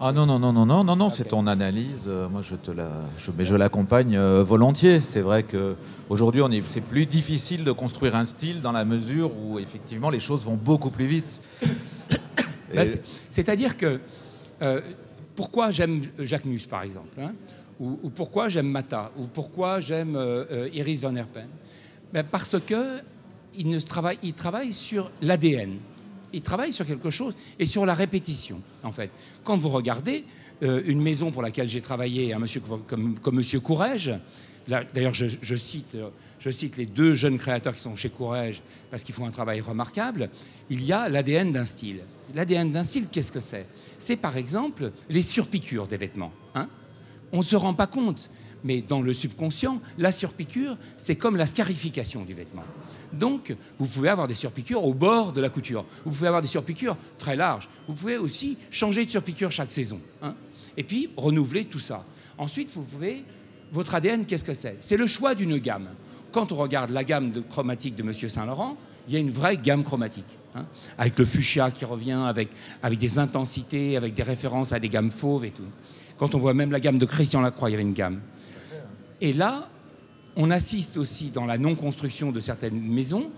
Ah 0.06 0.12
non, 0.12 0.26
non, 0.26 0.38
non, 0.38 0.52
non, 0.52 0.66
non, 0.66 0.84
non, 0.84 0.98
non, 0.98 1.10
c'est 1.10 1.24
ton 1.30 1.48
analyse. 1.48 2.08
Euh, 2.08 2.28
moi, 2.28 2.42
je 2.42 2.56
te 2.56 2.72
la, 2.72 2.90
je, 3.18 3.32
mais 3.38 3.46
je 3.46 3.56
l'accompagne 3.56 4.18
euh, 4.18 4.44
volontiers. 4.44 5.00
C'est 5.00 5.22
vrai 5.22 5.44
que 5.44 5.78
aujourd'hui, 6.10 6.42
on 6.42 6.52
est, 6.52 6.62
c'est 6.68 6.82
plus 6.82 7.06
difficile 7.06 7.64
de 7.64 7.72
construire 7.72 8.18
un 8.18 8.26
style 8.26 8.62
dans 8.62 8.74
la 8.74 8.84
mesure 8.84 9.32
où 9.38 9.60
effectivement 9.60 10.10
les 10.10 10.20
choses 10.20 10.44
vont 10.44 10.58
beaucoup 10.58 10.90
plus 10.90 11.06
vite. 11.06 11.42
Et- 11.64 12.76
Ben, 12.76 12.86
c'est- 12.86 13.02
C'est-à-dire 13.30 13.78
que 13.78 14.02
euh, 14.62 14.82
pourquoi 15.38 15.72
j'aime 15.72 16.02
Jacques 16.20 16.44
Mus, 16.44 16.68
par 16.70 16.84
exemple, 16.84 17.18
hein, 17.22 17.32
ou, 17.80 17.98
ou 18.04 18.10
pourquoi 18.10 18.50
j'aime 18.50 18.68
Mata, 18.68 19.10
ou 19.18 19.28
pourquoi 19.28 19.80
j'aime 19.80 20.20
Iris 20.74 21.00
Van 21.00 21.16
Herpen 21.16 21.48
Ben, 22.12 22.24
Parce 22.30 22.58
que 22.60 22.98
il, 23.56 23.70
ne 23.70 23.80
travaille, 23.80 24.18
il 24.22 24.34
travaille 24.34 24.74
sur 24.74 25.10
l'ADN. 25.22 25.78
Il 26.34 26.42
travaille 26.42 26.74
sur 26.74 26.86
quelque 26.86 27.10
chose 27.10 27.36
et 27.60 27.66
sur 27.66 27.86
la 27.86 27.94
répétition, 27.94 28.62
en 28.84 28.92
fait. 28.92 29.12
Quand 29.44 29.58
vous 29.58 29.70
regardez 29.70 30.24
euh, 30.64 30.82
une 30.86 31.02
maison 31.02 31.32
pour 31.32 31.42
laquelle 31.42 31.70
j'ai 31.70 31.82
travaillé, 31.82 32.36
monsieur 32.38 32.62
comme, 32.88 33.16
comme, 33.20 33.36
Monsieur 33.36 33.62
d'ailleurs, 34.68 35.14
je, 35.14 35.26
je 35.42 35.56
cite, 35.56 35.96
euh, 35.96 36.10
je 36.40 36.50
cite 36.50 36.78
les 36.78 36.86
deux 36.86 37.14
jeunes 37.14 37.38
créateurs 37.38 37.74
qui 37.74 37.82
sont 37.82 37.96
chez 37.96 38.10
Courrèges 38.10 38.62
parce 38.90 39.04
qu'ils 39.04 39.16
font 39.16 39.26
un 39.26 39.32
travail 39.32 39.62
remarquable. 39.62 40.30
Il 40.70 40.84
y 40.84 40.92
a 40.94 41.10
l'ADN 41.10 41.52
d'un 41.52 41.66
style. 41.66 42.02
L'ADN 42.34 42.72
d'un 42.72 42.84
style, 42.84 43.08
qu'est-ce 43.12 43.32
que 43.32 43.40
c'est? 43.40 43.66
C'est 44.00 44.18
par 44.18 44.38
exemple 44.38 44.92
les 45.10 45.22
surpiqûres 45.22 45.88
des 45.88 45.98
vêtements. 45.98 46.34
hein. 46.56 46.68
On 47.34 47.40
ne 47.40 47.44
se 47.44 47.58
rend 47.58 47.74
pas 47.74 47.88
compte, 47.88 48.30
mais 48.64 48.82
dans 48.82 49.02
le 49.02 49.14
subconscient, 49.14 49.82
la 49.98 50.14
surpiqûre, 50.14 50.78
c'est 50.98 51.18
comme 51.18 51.36
la 51.36 51.46
scarification 51.46 52.24
du 52.24 52.34
vêtement. 52.34 52.64
Donc, 53.12 53.54
vous 53.78 53.86
pouvez 53.86 54.08
avoir 54.10 54.28
des 54.28 54.34
surpiqûres 54.36 54.84
au 54.86 54.94
bord 54.94 55.34
de 55.34 55.42
la 55.42 55.50
couture. 55.50 55.84
Vous 56.06 56.12
pouvez 56.12 56.28
avoir 56.28 56.42
des 56.42 56.48
surpiqûres 56.48 56.96
très 57.20 57.36
larges. 57.36 57.70
Vous 57.88 57.94
pouvez 57.94 58.18
aussi 58.18 58.58
changer 58.72 59.06
de 59.06 59.12
surpiqûre 59.12 59.52
chaque 59.52 59.72
saison. 59.72 60.00
hein. 60.22 60.34
Et 60.78 60.84
puis, 60.84 61.10
renouveler 61.18 61.66
tout 61.66 61.80
ça. 61.80 62.06
Ensuite, 62.38 62.70
vous 62.74 62.84
pouvez... 62.84 63.24
Votre 63.72 63.96
ADN, 63.96 64.26
qu'est-ce 64.26 64.44
que 64.44 64.54
c'est? 64.54 64.78
C'est 64.80 64.98
le 64.98 65.08
choix 65.08 65.34
d'une 65.36 65.58
gamme. 65.58 65.90
Quand 66.32 66.52
on 66.52 66.56
regarde 66.56 66.92
la 66.92 67.04
gamme 67.04 67.32
de 67.32 67.42
chromatique 67.42 67.96
de 67.96 68.04
Monsieur 68.04 68.30
Saint-Laurent, 68.30 68.78
il 69.08 69.14
y 69.14 69.18
a 69.18 69.20
une 69.20 69.32
vraie 69.32 69.58
gamme 69.58 69.84
chromatique. 69.84 70.26
hein, 70.56 70.66
avec 70.98 71.18
le 71.20 71.26
fuchsia 71.26 71.72
qui 71.72 71.86
revient, 71.86 72.24
avec, 72.26 72.50
avec 72.82 73.00
des 73.00 73.20
intensités, 73.20 73.98
avec 73.98 74.14
des 74.14 74.24
références 74.24 74.72
à 74.72 74.80
des 74.80 74.90
gammes 74.90 75.12
fauves 75.12 75.46
et 75.46 75.52
tout. 75.52 75.64
Quand 76.24 76.36
on 76.36 76.40
voit 76.40 76.54
même 76.54 76.72
la 76.72 76.80
gamme 76.80 77.00
de 77.00 77.06
Christian 77.06 77.42
Lacroix, 77.42 77.68
il 77.70 77.74
y 77.74 77.76
avait 77.76 77.84
une 77.84 77.92
gamme. 77.92 78.22
Et 79.20 79.34
là, 79.34 79.68
on 80.38 80.52
assiste 80.52 80.96
aussi 80.96 81.32
dans 81.32 81.46
la 81.46 81.58
non-construction 81.58 82.32
de 82.32 82.40
certaines 82.40 82.80
maisons, 82.80 83.30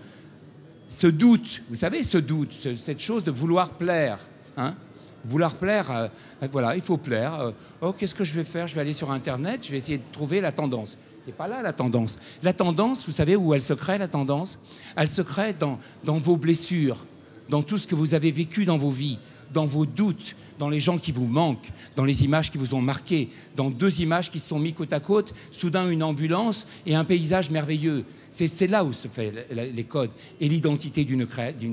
ce 0.86 1.08
doute, 1.08 1.64
vous 1.68 1.74
savez, 1.74 2.04
ce 2.04 2.16
doute, 2.16 2.52
ce- 2.52 2.76
cette 2.76 3.00
chose 3.00 3.24
de 3.24 3.32
vouloir 3.32 3.70
plaire. 3.70 4.20
hein. 4.56 4.76
vouloir 5.24 5.56
plaire, 5.56 5.90
euh, 5.90 6.06
euh, 6.44 6.48
voilà, 6.52 6.76
il 6.76 6.80
faut 6.80 6.96
plaire. 6.96 7.40
euh, 7.40 7.50
oh, 7.80 7.92
qu'est-ce 7.92 8.14
que 8.14 8.22
je 8.22 8.34
vais 8.34 8.44
faire? 8.44 8.68
Je 8.68 8.76
vais 8.76 8.82
aller 8.82 8.92
sur 8.92 9.10
Internet, 9.10 9.66
je 9.66 9.72
vais 9.72 9.78
essayer 9.78 9.98
de 9.98 10.04
trouver 10.12 10.40
la 10.40 10.52
tendance. 10.52 10.96
C'est 11.20 11.34
pas 11.34 11.48
là 11.48 11.62
la 11.62 11.72
tendance. 11.72 12.20
La 12.44 12.52
tendance, 12.52 13.04
vous 13.04 13.10
savez 13.12 13.34
où 13.34 13.52
elle 13.52 13.60
se 13.62 13.74
crée, 13.74 13.98
la 13.98 14.06
tendance? 14.06 14.60
Elle 14.94 15.10
se 15.10 15.22
crée 15.22 15.54
dans 15.54 15.80
vos 16.20 16.36
blessures, 16.36 17.04
dans 17.48 17.64
tout 17.64 17.78
ce 17.78 17.88
que 17.88 17.96
vous 17.96 18.14
avez 18.14 18.30
vécu 18.30 18.64
dans 18.64 18.78
vos 18.78 18.90
vies, 18.90 19.18
dans 19.52 19.66
vos 19.66 19.86
doutes, 19.86 20.36
dans 20.58 20.68
les 20.68 20.80
gens 20.80 20.98
qui 20.98 21.12
vous 21.12 21.26
manquent, 21.26 21.70
dans 21.96 22.04
les 22.04 22.24
images 22.24 22.50
qui 22.50 22.58
vous 22.58 22.74
ont 22.74 22.80
marqué, 22.80 23.28
dans 23.56 23.70
deux 23.70 24.00
images 24.00 24.30
qui 24.30 24.38
se 24.38 24.48
sont 24.48 24.58
mis 24.58 24.72
côte 24.72 24.92
à 24.92 25.00
côte, 25.00 25.34
soudain 25.50 25.88
une 25.90 26.02
ambulance 26.02 26.66
et 26.86 26.94
un 26.94 27.04
paysage 27.04 27.50
merveilleux. 27.50 28.04
C'est 28.30 28.66
là 28.66 28.84
où 28.84 28.92
se 28.92 29.08
fait 29.08 29.48
les 29.50 29.84
codes 29.84 30.12
et 30.40 30.48
l'identité 30.48 31.04
d'une 31.04 31.26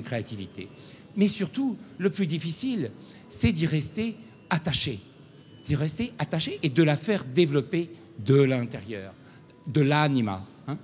créativité. 0.04 0.68
Mais 1.16 1.28
surtout, 1.28 1.78
le 1.98 2.10
plus 2.10 2.28
difficile, 2.28 2.92
c'est 3.30 3.52
d'y 3.52 3.66
rester 3.66 4.16
attaché, 4.50 5.00
d'y 5.66 5.76
rester 5.76 6.12
attaché 6.20 6.60
et 6.64 6.70
de 6.70 6.84
la 6.84 6.98
faire 6.98 7.24
développer 7.24 7.90
de 8.26 8.36
l'intérieur, 8.36 9.14
de 9.68 9.82
l'anima. 9.82 10.46
hein. 10.68 10.78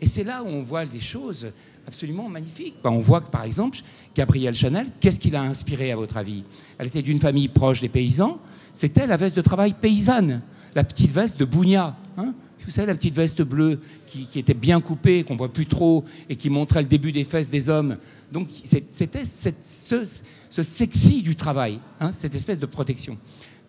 Et 0.00 0.06
c'est 0.06 0.24
là 0.24 0.42
où 0.42 0.48
on 0.48 0.62
voit 0.62 0.84
des 0.84 1.00
choses 1.00 1.52
absolument 1.88 2.28
magnifiques. 2.28 2.76
Ben, 2.84 2.90
on 2.90 3.00
voit 3.00 3.22
que, 3.22 3.30
par 3.30 3.44
exemple, 3.44 3.78
Gabrielle 4.14 4.54
Chanel, 4.54 4.86
qu'est-ce 5.00 5.18
qui 5.18 5.30
l'a 5.30 5.42
inspiré 5.42 5.90
à 5.90 5.96
votre 5.96 6.18
avis? 6.18 6.44
Elle 6.76 6.86
était 6.86 7.02
d'une 7.02 7.18
famille 7.18 7.48
proche 7.48 7.80
des 7.80 7.88
paysans. 7.88 8.38
C'était 8.74 9.06
la 9.06 9.16
veste 9.16 9.36
de 9.36 9.40
travail 9.40 9.72
paysanne, 9.72 10.42
la 10.74 10.84
petite 10.84 11.10
veste 11.10 11.40
de 11.40 11.46
Bougna. 11.46 11.96
hein? 12.18 12.34
vous 12.62 12.70
savez, 12.70 12.86
la 12.86 12.94
petite 12.94 13.14
veste 13.14 13.40
bleue 13.40 13.80
qui, 14.06 14.28
était 14.38 14.52
bien 14.52 14.82
coupée, 14.82 15.24
qu'on 15.24 15.36
voit 15.36 15.50
plus 15.50 15.66
trop, 15.66 16.04
et 16.28 16.36
qui 16.36 16.50
montrait 16.50 16.82
le 16.82 16.88
début 16.88 17.10
des 17.10 17.24
fesses 17.24 17.50
des 17.50 17.70
hommes. 17.70 17.96
Donc 18.30 18.48
c'était 18.64 19.24
ce 19.24 20.62
sexy 20.62 21.22
du 21.22 21.34
travail, 21.34 21.80
hein, 22.00 22.12
cette 22.12 22.34
espèce 22.34 22.58
de 22.58 22.66
protection. 22.66 23.16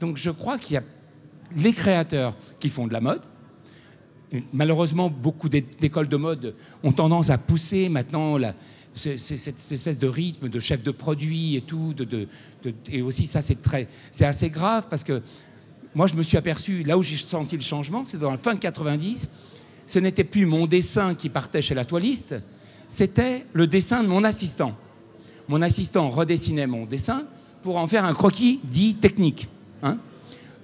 Donc 0.02 0.18
je 0.18 0.30
crois 0.30 0.58
qu'il 0.58 0.74
y 0.74 0.78
a 0.78 0.84
les 1.56 1.72
créateurs 1.72 2.36
qui 2.60 2.68
font 2.68 2.86
de 2.86 2.94
la 2.94 3.00
mode, 3.00 3.22
Malheureusement, 4.54 5.10
beaucoup 5.10 5.50
d'é- 5.50 5.66
d'écoles 5.80 6.08
de 6.08 6.18
mode 6.18 6.54
ont 6.84 6.92
tendance 6.92 7.30
à 7.30 7.38
pousser 7.38 7.90
maintenant 7.90 8.38
cette 8.94 9.72
espèce 9.72 9.98
de 10.00 10.08
rythme 10.08 10.50
de 10.50 10.60
chef 10.60 10.84
de 10.84 10.92
produit 10.92 11.56
et 11.56 11.62
tout. 11.62 11.96
et 12.92 13.02
aussi, 13.02 13.26
ça, 13.26 13.42
c'est 13.42 13.62
très, 13.62 13.88
c'est 14.12 14.26
assez 14.26 14.50
grave 14.50 14.86
parce 14.90 15.04
que 15.04 15.22
moi, 15.96 16.06
je 16.06 16.16
me 16.16 16.22
suis 16.22 16.38
aperçu, 16.38 16.84
là 16.84 16.98
où 16.98 17.02
j'ai 17.04 17.16
senti 17.18 17.56
le 17.56 17.64
changement, 17.64 18.06
c'est 18.06 18.20
dans 18.20 18.30
la 18.30 18.38
fin 18.38 18.56
90, 18.56 19.30
ce 19.88 19.98
n'était 20.00 20.24
plus 20.24 20.46
mon 20.46 20.68
dessin 20.68 21.16
qui 21.16 21.30
partait 21.30 21.64
chez 21.64 21.74
la 21.74 21.84
toiliste, 21.86 22.36
c'était 22.88 23.46
le 23.54 23.66
dessin 23.66 24.04
de 24.04 24.08
mon 24.08 24.24
assistant. 24.24 24.76
Mon 25.48 25.64
assistant 25.64 26.10
redessinait 26.10 26.68
mon 26.68 26.86
dessin 26.86 27.24
pour 27.64 27.78
en 27.78 27.88
faire 27.88 28.06
un 28.06 28.14
croquis 28.14 28.60
dit 28.64 28.94
technique. 28.96 29.50
hein. 29.82 29.98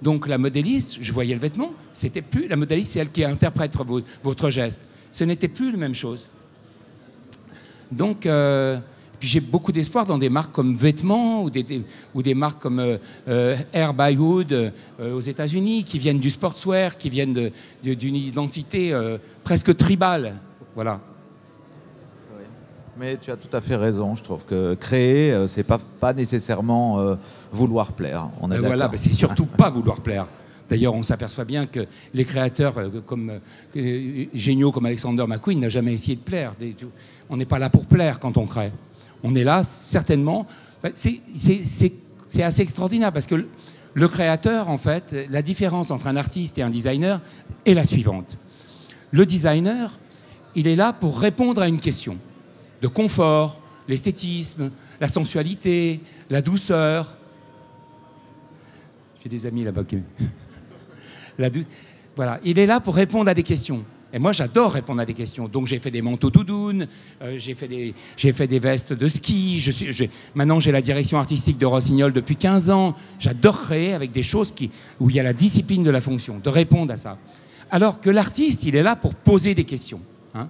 Donc 0.02 0.28
la 0.28 0.38
modéliste, 0.38 0.98
je 1.00 1.12
voyais 1.12 1.34
le 1.34 1.40
vêtement, 1.40 1.72
c'était 1.92 2.22
plus 2.22 2.48
la 2.48 2.56
modéliste, 2.56 2.92
c'est 2.92 2.98
elle 2.98 3.10
qui 3.10 3.24
interprète 3.24 3.74
vo- 3.76 4.02
votre 4.22 4.50
geste. 4.50 4.82
Ce 5.10 5.24
n'était 5.24 5.48
plus 5.48 5.70
la 5.72 5.78
même 5.78 5.94
chose. 5.94 6.28
Donc, 7.90 8.26
euh, 8.26 8.78
puis 9.18 9.28
j'ai 9.28 9.40
beaucoup 9.40 9.72
d'espoir 9.72 10.04
dans 10.04 10.18
des 10.18 10.28
marques 10.28 10.52
comme 10.52 10.76
Vêtements 10.76 11.42
ou 11.42 11.50
des, 11.50 12.34
marques 12.34 12.60
comme 12.60 12.80
euh, 12.80 12.98
euh, 13.28 13.56
Air 13.72 13.94
by 13.94 14.16
euh, 14.20 14.70
aux 15.14 15.20
États-Unis, 15.20 15.84
qui 15.84 15.98
viennent 15.98 16.18
du 16.20 16.28
sportswear, 16.30 16.98
qui 16.98 17.08
viennent 17.08 17.50
d'une 17.82 18.16
identité 18.16 18.92
presque 19.44 19.74
tribale. 19.76 20.40
Voilà. 20.74 21.00
Mais 22.98 23.18
tu 23.18 23.30
as 23.30 23.36
tout 23.36 23.54
à 23.54 23.60
fait 23.60 23.76
raison. 23.76 24.14
Je 24.14 24.22
trouve 24.22 24.44
que 24.44 24.74
créer, 24.74 25.30
euh, 25.30 25.46
c'est 25.46 25.64
pas, 25.64 25.78
pas 25.78 26.14
nécessairement 26.14 26.98
euh, 26.98 27.16
vouloir 27.52 27.92
plaire. 27.92 28.30
On 28.40 28.50
est 28.50 28.58
Ben 28.58 28.66
voilà, 28.66 28.88
ben 28.88 28.96
c'est 28.96 29.12
surtout 29.12 29.44
pas 29.44 29.68
vouloir 29.68 30.00
plaire. 30.00 30.26
D'ailleurs, 30.68 30.94
on 30.94 31.02
s'aperçoit 31.02 31.44
bien 31.44 31.66
que 31.66 31.86
les 32.14 32.24
créateurs 32.24 32.74
euh, 32.78 32.88
comme 33.04 33.38
géniaux 34.34 34.72
comme 34.72 34.86
Alexander 34.86 35.24
McQueen 35.28 35.60
n'a 35.60 35.68
jamais 35.68 35.92
essayé 35.92 36.16
de 36.16 36.22
plaire. 36.22 36.54
On 37.28 37.36
n'est 37.36 37.44
pas 37.44 37.58
là 37.58 37.68
pour 37.68 37.84
plaire 37.84 38.18
quand 38.18 38.36
on 38.38 38.46
crée. 38.46 38.72
On 39.22 39.34
est 39.34 39.44
là 39.44 39.62
certainement. 39.62 40.46
ben, 40.82 40.92
c'est- 40.94 41.20
assez 42.42 42.60
extraordinaire 42.62 43.12
parce 43.12 43.26
que 43.26 43.46
le 43.94 44.08
créateur, 44.08 44.68
en 44.68 44.76
fait, 44.78 45.14
la 45.30 45.42
différence 45.42 45.90
entre 45.90 46.06
un 46.06 46.16
artiste 46.16 46.58
et 46.58 46.62
un 46.62 46.70
designer 46.70 47.20
est 47.64 47.72
la 47.72 47.84
suivante. 47.84 48.36
Le 49.10 49.24
designer, 49.24 49.98
il 50.54 50.66
est 50.66 50.76
là 50.76 50.92
pour 50.92 51.18
répondre 51.20 51.62
à 51.62 51.68
une 51.68 51.80
question 51.80 52.18
de 52.82 52.88
confort, 52.88 53.60
l'esthétisme, 53.88 54.70
la 55.00 55.08
sensualité, 55.08 56.00
la 56.30 56.42
douceur. 56.42 57.16
J'ai 59.22 59.28
des 59.28 59.46
amis 59.46 59.64
là-bas 59.64 59.84
qui... 59.84 59.98
La 61.38 61.50
dou- 61.50 61.64
Voilà, 62.16 62.40
il 62.44 62.58
est 62.58 62.64
là 62.66 62.80
pour 62.80 62.94
répondre 62.94 63.28
à 63.28 63.34
des 63.34 63.42
questions. 63.42 63.84
Et 64.12 64.18
moi, 64.18 64.32
j'adore 64.32 64.72
répondre 64.72 65.02
à 65.02 65.04
des 65.04 65.12
questions. 65.12 65.48
Donc, 65.48 65.66
j'ai 65.66 65.78
fait 65.78 65.90
des 65.90 66.00
manteaux 66.00 66.30
doudounes, 66.30 66.86
euh, 67.20 67.34
j'ai 67.36 67.54
fait, 67.54 67.68
des, 67.68 67.92
fait 68.16 68.46
des 68.46 68.58
vestes 68.58 68.94
de 68.94 69.06
ski. 69.08 69.58
Je 69.58 69.70
suis, 69.70 70.08
maintenant, 70.34 70.58
j'ai 70.58 70.72
la 70.72 70.80
direction 70.80 71.18
artistique 71.18 71.58
de 71.58 71.66
Rossignol 71.66 72.12
depuis 72.14 72.36
15 72.36 72.70
ans. 72.70 72.94
J'adore 73.18 73.60
créer 73.60 73.92
avec 73.92 74.12
des 74.12 74.22
choses 74.22 74.52
qui, 74.52 74.70
où 75.00 75.10
il 75.10 75.16
y 75.16 75.20
a 75.20 75.22
la 75.22 75.34
discipline 75.34 75.82
de 75.82 75.90
la 75.90 76.00
fonction, 76.00 76.38
de 76.38 76.48
répondre 76.48 76.90
à 76.92 76.96
ça. 76.96 77.18
Alors 77.70 78.00
que 78.00 78.08
l'artiste, 78.08 78.62
il 78.64 78.76
est 78.76 78.82
là 78.82 78.96
pour 78.96 79.14
poser 79.14 79.54
des 79.54 79.64
questions. 79.64 80.00
Hein. 80.34 80.48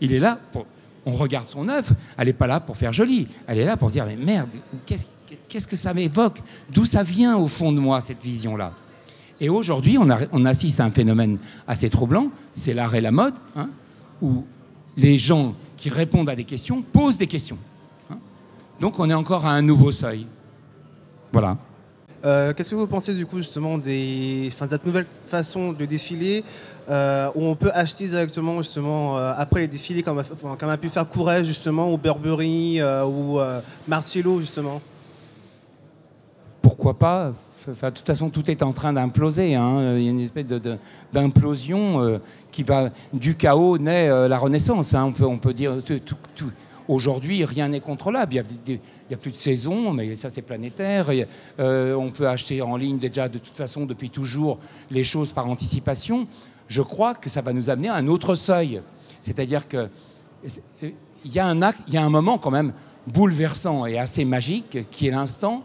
Il 0.00 0.12
est 0.12 0.20
là 0.20 0.38
pour. 0.52 0.66
On 1.06 1.12
regarde 1.12 1.48
son 1.48 1.68
œuvre, 1.68 1.92
elle 2.16 2.26
n'est 2.26 2.32
pas 2.32 2.46
là 2.46 2.60
pour 2.60 2.76
faire 2.76 2.92
joli. 2.92 3.28
Elle 3.46 3.58
est 3.58 3.64
là 3.64 3.76
pour 3.76 3.90
dire 3.90 4.04
Mais 4.06 4.16
merde, 4.16 4.50
qu'est-ce 4.86 5.66
que 5.66 5.76
ça 5.76 5.94
m'évoque? 5.94 6.40
D'où 6.70 6.84
ça 6.84 7.02
vient 7.02 7.36
au 7.36 7.48
fond 7.48 7.72
de 7.72 7.80
moi, 7.80 8.00
cette 8.00 8.22
vision-là? 8.22 8.72
Et 9.40 9.48
aujourd'hui, 9.48 9.98
on, 9.98 10.44
assiste 10.44 10.80
à 10.80 10.84
un 10.84 10.90
phénomène 10.90 11.38
assez 11.66 11.88
troublant, 11.90 12.30
c'est 12.52 12.74
l'art 12.74 12.94
et 12.94 13.00
la 13.00 13.12
mode, 13.12 13.34
hein, 13.54 13.70
où 14.20 14.44
les 14.96 15.16
gens 15.16 15.54
qui 15.76 15.90
répondent 15.90 16.28
à 16.28 16.34
des 16.34 16.44
questions 16.44 16.82
posent 16.82 17.18
des 17.18 17.28
questions. 17.28 17.58
Hein. 18.10 18.18
Donc 18.80 18.98
on 18.98 19.08
est 19.08 19.14
encore 19.14 19.46
à 19.46 19.52
un 19.52 19.62
nouveau 19.62 19.92
seuil. 19.92 20.26
Voilà. 21.32 21.56
Euh, 22.24 22.52
qu'est-ce 22.52 22.70
que 22.70 22.74
vous 22.74 22.86
pensez 22.86 23.14
du 23.14 23.26
coup 23.26 23.36
justement 23.36 23.78
des, 23.78 24.48
de 24.48 24.66
cette 24.66 24.84
nouvelle 24.84 25.06
façon 25.26 25.72
de 25.72 25.84
défiler 25.84 26.42
euh, 26.90 27.30
où 27.36 27.44
on 27.44 27.54
peut 27.54 27.70
acheter 27.72 28.08
directement 28.08 28.60
justement 28.60 29.16
euh, 29.16 29.32
après 29.36 29.60
les 29.60 29.68
défilés 29.68 30.02
comme, 30.02 30.22
comme, 30.58 30.68
a 30.68 30.76
pu 30.76 30.88
faire 30.88 31.08
Courrèges 31.08 31.46
justement 31.46 31.92
ou 31.92 31.98
Burberry 31.98 32.80
ou 32.82 33.38
Marcello 33.86 34.40
justement? 34.40 34.80
Pourquoi 36.60 36.98
pas? 36.98 37.32
De 37.66 37.90
toute 37.90 38.06
façon, 38.06 38.30
tout 38.30 38.50
est 38.50 38.62
en 38.62 38.72
train 38.72 38.94
d'imploser. 38.94 39.54
Hein. 39.54 39.96
Il 39.96 40.02
y 40.02 40.08
a 40.08 40.10
une 40.10 40.20
espèce 40.20 40.46
d'implosion 41.12 42.20
qui 42.50 42.62
va. 42.62 42.88
Du 43.12 43.34
chaos 43.34 43.76
naît 43.76 44.08
la 44.28 44.38
renaissance. 44.38 44.94
Hein. 44.94 45.04
On, 45.08 45.12
peut, 45.12 45.26
on 45.26 45.38
peut 45.38 45.52
dire. 45.52 45.72
Tout, 45.84 46.50
Aujourd'hui, 46.88 47.44
rien 47.44 47.68
n'est 47.68 47.80
contrôlable. 47.80 48.32
Il 48.66 48.80
n'y 49.10 49.14
a, 49.14 49.18
plus 49.18 49.30
de 49.30 49.36
saison, 49.36 49.92
mais 49.92 50.16
ça, 50.16 50.30
c'est 50.30 50.42
planétaire. 50.42 51.06
Euh, 51.58 51.94
on 51.94 52.10
peut 52.10 52.28
acheter 52.28 52.62
en 52.62 52.76
ligne 52.76 52.98
déjà, 52.98 53.28
de 53.28 53.38
toute 53.38 53.56
façon, 53.56 53.86
depuis 53.86 54.10
toujours, 54.10 54.58
les 54.90 55.04
choses 55.04 55.32
par 55.32 55.48
anticipation. 55.48 56.26
Je 56.66 56.82
crois 56.82 57.14
que 57.14 57.30
ça 57.30 57.40
va 57.40 57.52
nous 57.52 57.70
amener 57.70 57.88
à 57.88 57.94
un 57.94 58.08
autre 58.08 58.34
seuil. 58.34 58.82
C'est-à-dire 59.22 59.66
qu'il 59.68 59.88
y, 61.24 61.38
a 61.38 61.46
un 61.46 61.72
il 61.88 61.94
y 61.94 61.96
a 61.96 62.04
un 62.04 62.10
moment 62.10 62.38
quand 62.38 62.50
même 62.50 62.72
bouleversant 63.06 63.86
et 63.86 63.98
assez 63.98 64.24
magique 64.24 64.90
qui 64.90 65.08
est 65.08 65.10
l'instant 65.10 65.62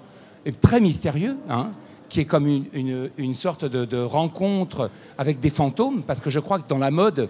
très 0.61 0.79
mystérieux, 0.79 1.37
hein, 1.49 1.71
qui 2.09 2.19
est 2.19 2.25
comme 2.25 2.47
une, 2.47 3.33
sorte 3.33 3.65
de, 3.65 3.97
rencontre 3.97 4.89
avec 5.17 5.39
des 5.39 5.49
fantômes, 5.49 6.03
parce 6.03 6.21
que 6.21 6.29
je 6.29 6.39
crois 6.39 6.59
que 6.59 6.67
dans 6.67 6.77
la 6.77 6.91
mode, 6.91 7.29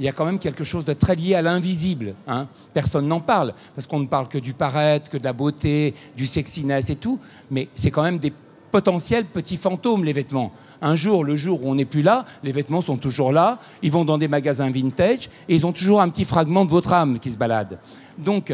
il 0.00 0.06
y 0.06 0.08
a 0.08 0.12
quand 0.12 0.24
même 0.24 0.38
quelque 0.38 0.64
chose 0.64 0.84
de 0.84 0.92
très 0.92 1.14
lié 1.14 1.34
à 1.34 1.42
l'invisible. 1.42 2.14
Hein. 2.26 2.46
Personne 2.72 3.06
n'en 3.06 3.20
parle, 3.20 3.54
parce 3.74 3.86
qu'on 3.86 4.00
ne 4.00 4.06
parle 4.06 4.28
que 4.28 4.38
du 4.38 4.52
paraître, 4.54 5.10
que 5.10 5.18
de 5.18 5.24
la 5.24 5.32
beauté, 5.32 5.94
du 6.16 6.26
sexiness 6.26 6.90
et 6.90 6.96
tout, 6.96 7.18
mais 7.50 7.68
c'est 7.74 7.90
quand 7.90 8.02
même 8.02 8.18
des 8.18 8.32
potentiels 8.70 9.24
petits 9.24 9.56
fantômes, 9.56 10.04
les 10.04 10.12
vêtements. 10.12 10.50
Un 10.82 10.96
jour, 10.96 11.22
le 11.22 11.36
jour 11.36 11.64
où 11.64 11.70
on 11.70 11.76
n'est 11.76 11.84
plus 11.84 12.02
là, 12.02 12.24
les 12.42 12.50
vêtements 12.50 12.80
sont 12.80 12.96
toujours 12.96 13.30
là, 13.30 13.60
ils 13.82 13.92
vont 13.92 14.04
dans 14.04 14.18
des 14.18 14.26
magasins 14.26 14.68
vintage, 14.70 15.30
et 15.48 15.54
ils 15.54 15.64
ont 15.64 15.72
toujours 15.72 16.00
un 16.00 16.08
petit 16.08 16.24
fragment 16.24 16.64
de 16.64 16.70
votre 16.70 16.92
âme 16.92 17.20
qui 17.20 17.30
se 17.30 17.36
balade. 17.36 17.78
Donc, 18.18 18.52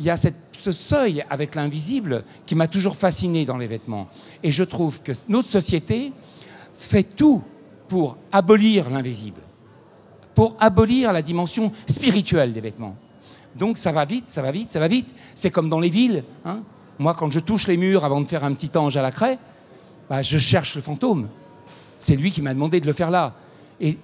il 0.00 0.04
y 0.04 0.10
a 0.10 0.16
ce 0.16 0.72
seuil 0.72 1.24
avec 1.30 1.54
l'invisible 1.54 2.24
qui 2.46 2.54
m'a 2.54 2.66
toujours 2.66 2.96
fasciné 2.96 3.44
dans 3.44 3.58
les 3.58 3.66
vêtements. 3.66 4.08
Et 4.42 4.50
je 4.50 4.64
trouve 4.64 5.02
que 5.02 5.12
notre 5.28 5.48
société 5.48 6.12
fait 6.74 7.04
tout 7.04 7.44
pour 7.86 8.16
abolir 8.32 8.90
l'invisible, 8.90 9.40
pour 10.40 10.56
abolir 10.58 11.12
la 11.12 11.20
dimension 11.20 11.70
spirituelle 11.86 12.54
des 12.54 12.62
vêtements. 12.62 12.96
Donc 13.56 13.76
ça 13.76 13.92
va 13.92 14.06
vite, 14.06 14.26
ça 14.26 14.40
va 14.40 14.50
vite, 14.50 14.70
ça 14.70 14.80
va 14.80 14.88
vite. 14.88 15.14
C'est 15.34 15.50
comme 15.50 15.68
dans 15.68 15.80
les 15.80 15.90
villes. 15.90 16.24
Hein. 16.46 16.62
Moi, 16.98 17.12
quand 17.12 17.30
je 17.30 17.40
touche 17.40 17.66
les 17.66 17.76
murs 17.76 18.06
avant 18.06 18.22
de 18.22 18.26
faire 18.26 18.42
un 18.42 18.54
petit 18.54 18.70
ange 18.78 18.96
à 18.96 19.02
la 19.02 19.10
craie, 19.10 19.38
bah, 20.08 20.22
je 20.22 20.38
cherche 20.38 20.76
le 20.76 20.80
fantôme. 20.80 21.28
C'est 21.98 22.16
lui 22.16 22.30
qui 22.30 22.40
m'a 22.40 22.54
demandé 22.54 22.80
de 22.80 22.86
le 22.86 22.94
faire 22.94 23.10
là. 23.10 23.34
Et 23.82 23.98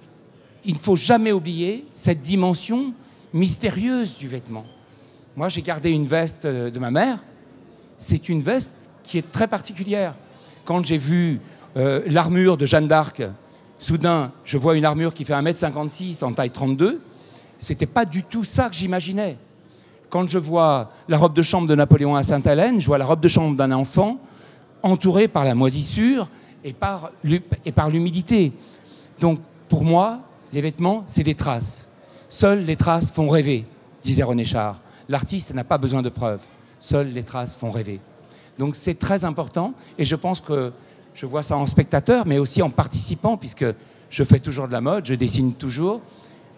il 0.63 0.75
ne 0.75 0.79
faut 0.79 0.95
jamais 0.95 1.31
oublier 1.31 1.87
cette 1.91 2.21
dimension 2.21 2.93
mystérieuse 3.33 4.19
du 4.19 4.27
vêtement. 4.27 4.65
Moi, 5.35 5.49
j'ai 5.49 5.63
gardé 5.63 5.89
une 5.89 6.05
veste 6.05 6.45
euh, 6.45 6.69
de 6.69 6.77
ma 6.77 6.91
mère. 6.91 7.17
C'est 7.97 8.29
une 8.29 8.43
veste 8.43 8.91
qui 9.03 9.17
est 9.17 9.31
très 9.31 9.47
particulière. 9.47 10.13
Quand 10.65 10.85
j'ai 10.85 10.99
vu 10.99 11.41
euh, 11.77 12.03
l'armure 12.05 12.57
de 12.57 12.67
Jeanne 12.67 12.87
d'Arc, 12.87 13.23
soudain, 13.79 14.31
je 14.43 14.57
vois 14.57 14.75
une 14.75 14.85
armure 14.85 15.13
qui 15.13 15.25
fait 15.25 15.33
1m56 15.33 16.23
en 16.23 16.33
taille 16.33 16.51
32. 16.51 17.01
C'était 17.59 17.85
pas 17.85 18.05
du 18.05 18.23
tout 18.23 18.43
ça 18.43 18.69
que 18.69 18.75
j'imaginais. 18.75 19.37
Quand 20.09 20.27
je 20.29 20.39
vois 20.39 20.91
la 21.07 21.17
robe 21.17 21.33
de 21.33 21.41
chambre 21.41 21.67
de 21.67 21.75
Napoléon 21.75 22.15
à 22.15 22.23
Sainte-Hélène, 22.23 22.79
je 22.79 22.87
vois 22.87 22.97
la 22.97 23.05
robe 23.05 23.19
de 23.19 23.27
chambre 23.27 23.55
d'un 23.57 23.71
enfant 23.71 24.19
entourée 24.83 25.27
par 25.27 25.43
la 25.43 25.55
moisissure 25.55 26.29
et 26.63 26.73
par 26.73 27.11
l'humidité. 27.89 28.51
Donc, 29.19 29.39
pour 29.67 29.83
moi, 29.83 30.19
les 30.53 30.61
vêtements, 30.61 31.03
c'est 31.07 31.23
des 31.23 31.35
traces. 31.35 31.87
Seules 32.29 32.63
les 32.63 32.75
traces 32.75 33.09
font 33.09 33.27
rêver, 33.27 33.65
disait 34.01 34.23
René 34.23 34.43
Char. 34.43 34.79
L'artiste 35.09 35.53
n'a 35.53 35.63
pas 35.63 35.77
besoin 35.77 36.01
de 36.01 36.09
preuves. 36.09 36.41
Seules 36.79 37.11
les 37.11 37.23
traces 37.23 37.55
font 37.55 37.71
rêver. 37.71 37.99
Donc 38.57 38.75
c'est 38.75 38.95
très 38.95 39.23
important 39.23 39.73
et 39.97 40.05
je 40.05 40.15
pense 40.15 40.41
que 40.41 40.71
je 41.17 41.25
vois 41.25 41.41
ça 41.41 41.57
en 41.57 41.65
spectateur, 41.65 42.27
mais 42.27 42.37
aussi 42.37 42.61
en 42.61 42.69
participant, 42.69 43.37
puisque 43.37 43.65
je 44.09 44.23
fais 44.23 44.39
toujours 44.39 44.67
de 44.67 44.71
la 44.71 44.81
mode, 44.81 45.05
je 45.05 45.15
dessine 45.15 45.53
toujours. 45.53 45.99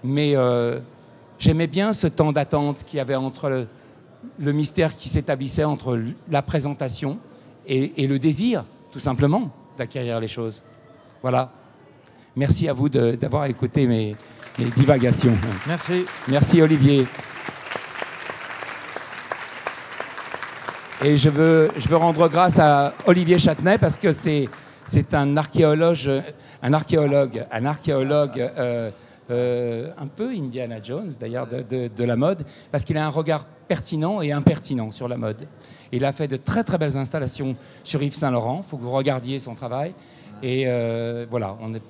Mais 0.03 0.35
euh, 0.35 0.79
j'aimais 1.39 1.67
bien 1.67 1.93
ce 1.93 2.07
temps 2.07 2.33
d'attente 2.33 2.83
qu'il 2.83 2.97
y 2.97 2.99
avait 2.99 3.15
entre 3.15 3.67
le, 4.37 4.51
mystère 4.51 4.95
qui 4.97 5.07
s'établissait 5.07 5.63
entre 5.63 5.97
la 6.29 6.41
présentation 6.41 7.19
et, 7.67 8.05
le 8.05 8.19
désir, 8.19 8.65
tout 8.91 8.99
simplement, 8.99 9.49
d'acquérir 9.77 10.19
les 10.19 10.27
choses. 10.27 10.61
Voilà. 11.21 11.53
Merci 12.35 12.67
à 12.67 12.73
vous 12.73 12.89
d'avoir 12.89 13.45
écouté 13.45 13.87
mes, 13.87 14.13
mes 14.57 14.65
divagations. 14.71 15.37
Merci. 15.67 16.03
Merci 16.27 16.61
Olivier. 16.61 17.07
Et 21.01 21.15
je 21.15 21.29
veux, 21.29 21.69
je 21.77 21.87
veux 21.87 21.95
rendre 21.95 22.27
grâce 22.27 22.59
à 22.59 22.93
Olivier 23.05 23.37
Châtenay 23.37 23.77
parce 23.77 23.97
que 23.97 24.11
c'est, 24.11 24.49
c'est 24.85 25.13
un 25.13 25.37
archéologue, 25.37 26.23
un 26.61 26.73
archéologue, 26.73 27.45
un 27.49 27.65
archéologue 27.65 28.51
euh, 28.57 28.91
euh, 29.31 29.91
un 29.97 30.07
peu 30.07 30.29
Indiana 30.31 30.75
Jones 30.83 31.11
d'ailleurs 31.17 31.47
de, 31.47 31.87
de, 31.87 32.03
la 32.03 32.17
mode, 32.17 32.43
parce 32.69 32.83
qu'il 32.83 32.97
a 32.97 33.05
un 33.05 33.09
regard 33.09 33.45
pertinent 33.45 34.21
et 34.21 34.33
impertinent 34.33 34.91
sur 34.91 35.07
la 35.07 35.15
mode. 35.15 35.47
Il 35.93 36.03
a 36.03 36.11
fait 36.11 36.27
de 36.27 36.35
très 36.35 36.65
très 36.65 36.77
belles 36.77 36.97
installations 36.97 37.55
sur 37.85 38.03
Yves 38.03 38.15
Saint 38.15 38.31
Laurent. 38.31 38.61
Il 38.65 38.69
faut 38.69 38.75
que 38.75 38.83
vous 38.83 38.91
regardiez 38.91 39.39
son 39.39 39.55
travail. 39.55 39.93
Et 40.43 40.65
euh, 40.67 41.25
voilà, 41.29 41.55
on 41.61 41.73
est, 41.75 41.81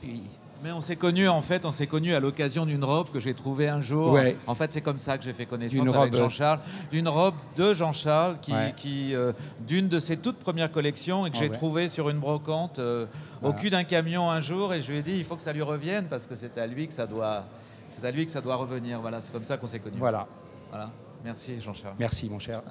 mais 0.64 0.72
on 0.72 0.82
s'est 0.82 0.95
connus 0.95 1.28
en 1.28 1.41
fait, 1.41 1.66
on 1.66 1.72
s'est 1.72 1.88
connus 1.88 2.14
à 2.14 2.20
l'occasion 2.20 2.66
d'une 2.66 2.84
robe 2.84 3.10
que 3.12 3.20
j'ai 3.20 3.34
trouvée 3.34 3.70
un 3.70 3.82
jour. 3.82 4.14
Ouais. 4.14 4.36
En 4.47 4.55
fait, 4.55 4.72
c'est 4.74 4.82
comme 4.82 4.97
ça 4.97 5.18
que 5.18 5.24
j'ai 5.24 5.34
fait 5.34 5.45
connaissance 5.45 5.95
avec 5.95 6.16
Jean-Charles. 6.16 6.60
D'une 6.91 7.07
robe 7.07 7.36
de 7.55 7.74
Jean-Charles 7.74 8.38
qui, 8.41 8.53
qui 8.76 9.16
euh, 9.16 9.32
d'une 9.68 9.88
de 9.88 9.99
ses 9.99 10.18
toutes 10.18 10.38
premières 10.38 10.72
collections 10.72 11.26
et 11.26 11.32
que 11.32 11.38
ah 11.38 11.39
j'ai 11.41 11.49
trouvée 11.49 11.88
sur 11.88 12.10
une 12.10 12.20
brocante 12.20 12.80
euh, 12.80 13.05
au 13.41 13.53
cul 13.53 13.70
d'un 13.70 13.84
camion 13.84 14.30
un 14.30 14.39
jour 14.39 14.74
et 14.74 14.82
je 14.82 14.91
lui 14.91 14.97
ai 14.97 15.01
dit 15.01 15.16
il 15.18 15.24
faut 15.24 15.36
que 15.36 15.41
ça 15.41 15.53
lui 15.53 15.62
revienne 15.62 16.05
parce 16.10 16.28
que 16.28 16.36
c'est 16.36 16.57
à 16.57 16.68
lui 16.68 16.88
que 16.88 16.93
ça 16.93 17.07
doit, 17.07 17.45
c'est 17.89 18.05
à 18.05 18.12
lui 18.12 18.26
que 18.26 18.32
ça 18.32 18.41
doit 18.41 18.55
revenir. 18.55 18.99
Voilà, 18.99 19.22
c'est 19.22 19.32
comme 19.32 19.43
ça 19.43 19.57
qu'on 19.57 19.68
s'est 19.68 19.80
connus. 19.80 19.99
Voilà. 19.99 20.28
Voilà. 20.70 20.89
Merci 21.24 21.60
Jean-Charles. 21.60 21.95
Merci 21.99 22.30
mon 22.30 22.39
cher. 22.39 22.62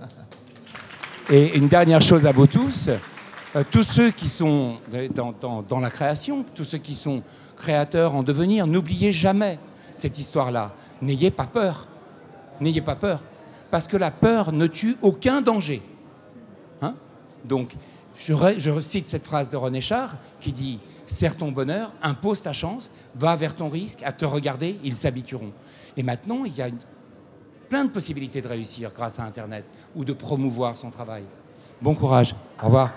et 1.30 1.56
une 1.56 1.68
dernière 1.68 2.00
chose 2.00 2.26
à 2.26 2.32
vous 2.32 2.46
tous. 2.46 2.90
Euh, 3.56 3.64
tous 3.70 3.82
ceux 3.82 4.10
qui 4.10 4.28
sont 4.28 4.76
dans, 5.14 5.34
dans, 5.40 5.62
dans 5.62 5.80
la 5.80 5.88
création, 5.88 6.44
tous 6.54 6.64
ceux 6.64 6.78
qui 6.78 6.94
sont 6.94 7.22
créateur 7.58 8.14
en 8.14 8.22
devenir. 8.22 8.66
N'oubliez 8.66 9.12
jamais 9.12 9.58
cette 9.94 10.18
histoire-là. 10.18 10.72
N'ayez 11.02 11.30
pas 11.30 11.46
peur. 11.46 11.88
N'ayez 12.60 12.80
pas 12.80 12.96
peur. 12.96 13.20
Parce 13.70 13.86
que 13.86 13.96
la 13.96 14.10
peur 14.10 14.52
ne 14.52 14.66
tue 14.66 14.96
aucun 15.02 15.42
danger. 15.42 15.82
Hein? 16.80 16.94
Donc, 17.44 17.74
je, 18.16 18.34
je 18.56 18.80
cite 18.80 19.08
cette 19.08 19.24
phrase 19.24 19.50
de 19.50 19.56
René 19.56 19.80
Char 19.80 20.16
qui 20.40 20.52
dit 20.52 20.80
Serre 21.06 21.36
ton 21.36 21.52
bonheur, 21.52 21.90
impose 22.02 22.42
ta 22.42 22.52
chance, 22.52 22.90
va 23.14 23.36
vers 23.36 23.54
ton 23.54 23.68
risque, 23.68 24.02
à 24.02 24.12
te 24.12 24.24
regarder, 24.24 24.78
ils 24.84 24.94
s'habitueront. 24.94 25.52
Et 25.96 26.02
maintenant, 26.02 26.44
il 26.44 26.54
y 26.54 26.62
a 26.62 26.68
plein 27.68 27.84
de 27.84 27.90
possibilités 27.90 28.40
de 28.40 28.48
réussir 28.48 28.90
grâce 28.94 29.18
à 29.18 29.24
Internet 29.24 29.64
ou 29.94 30.04
de 30.04 30.12
promouvoir 30.12 30.76
son 30.76 30.90
travail. 30.90 31.24
Bon 31.80 31.94
courage. 31.94 32.34
Au 32.62 32.66
revoir. 32.66 32.90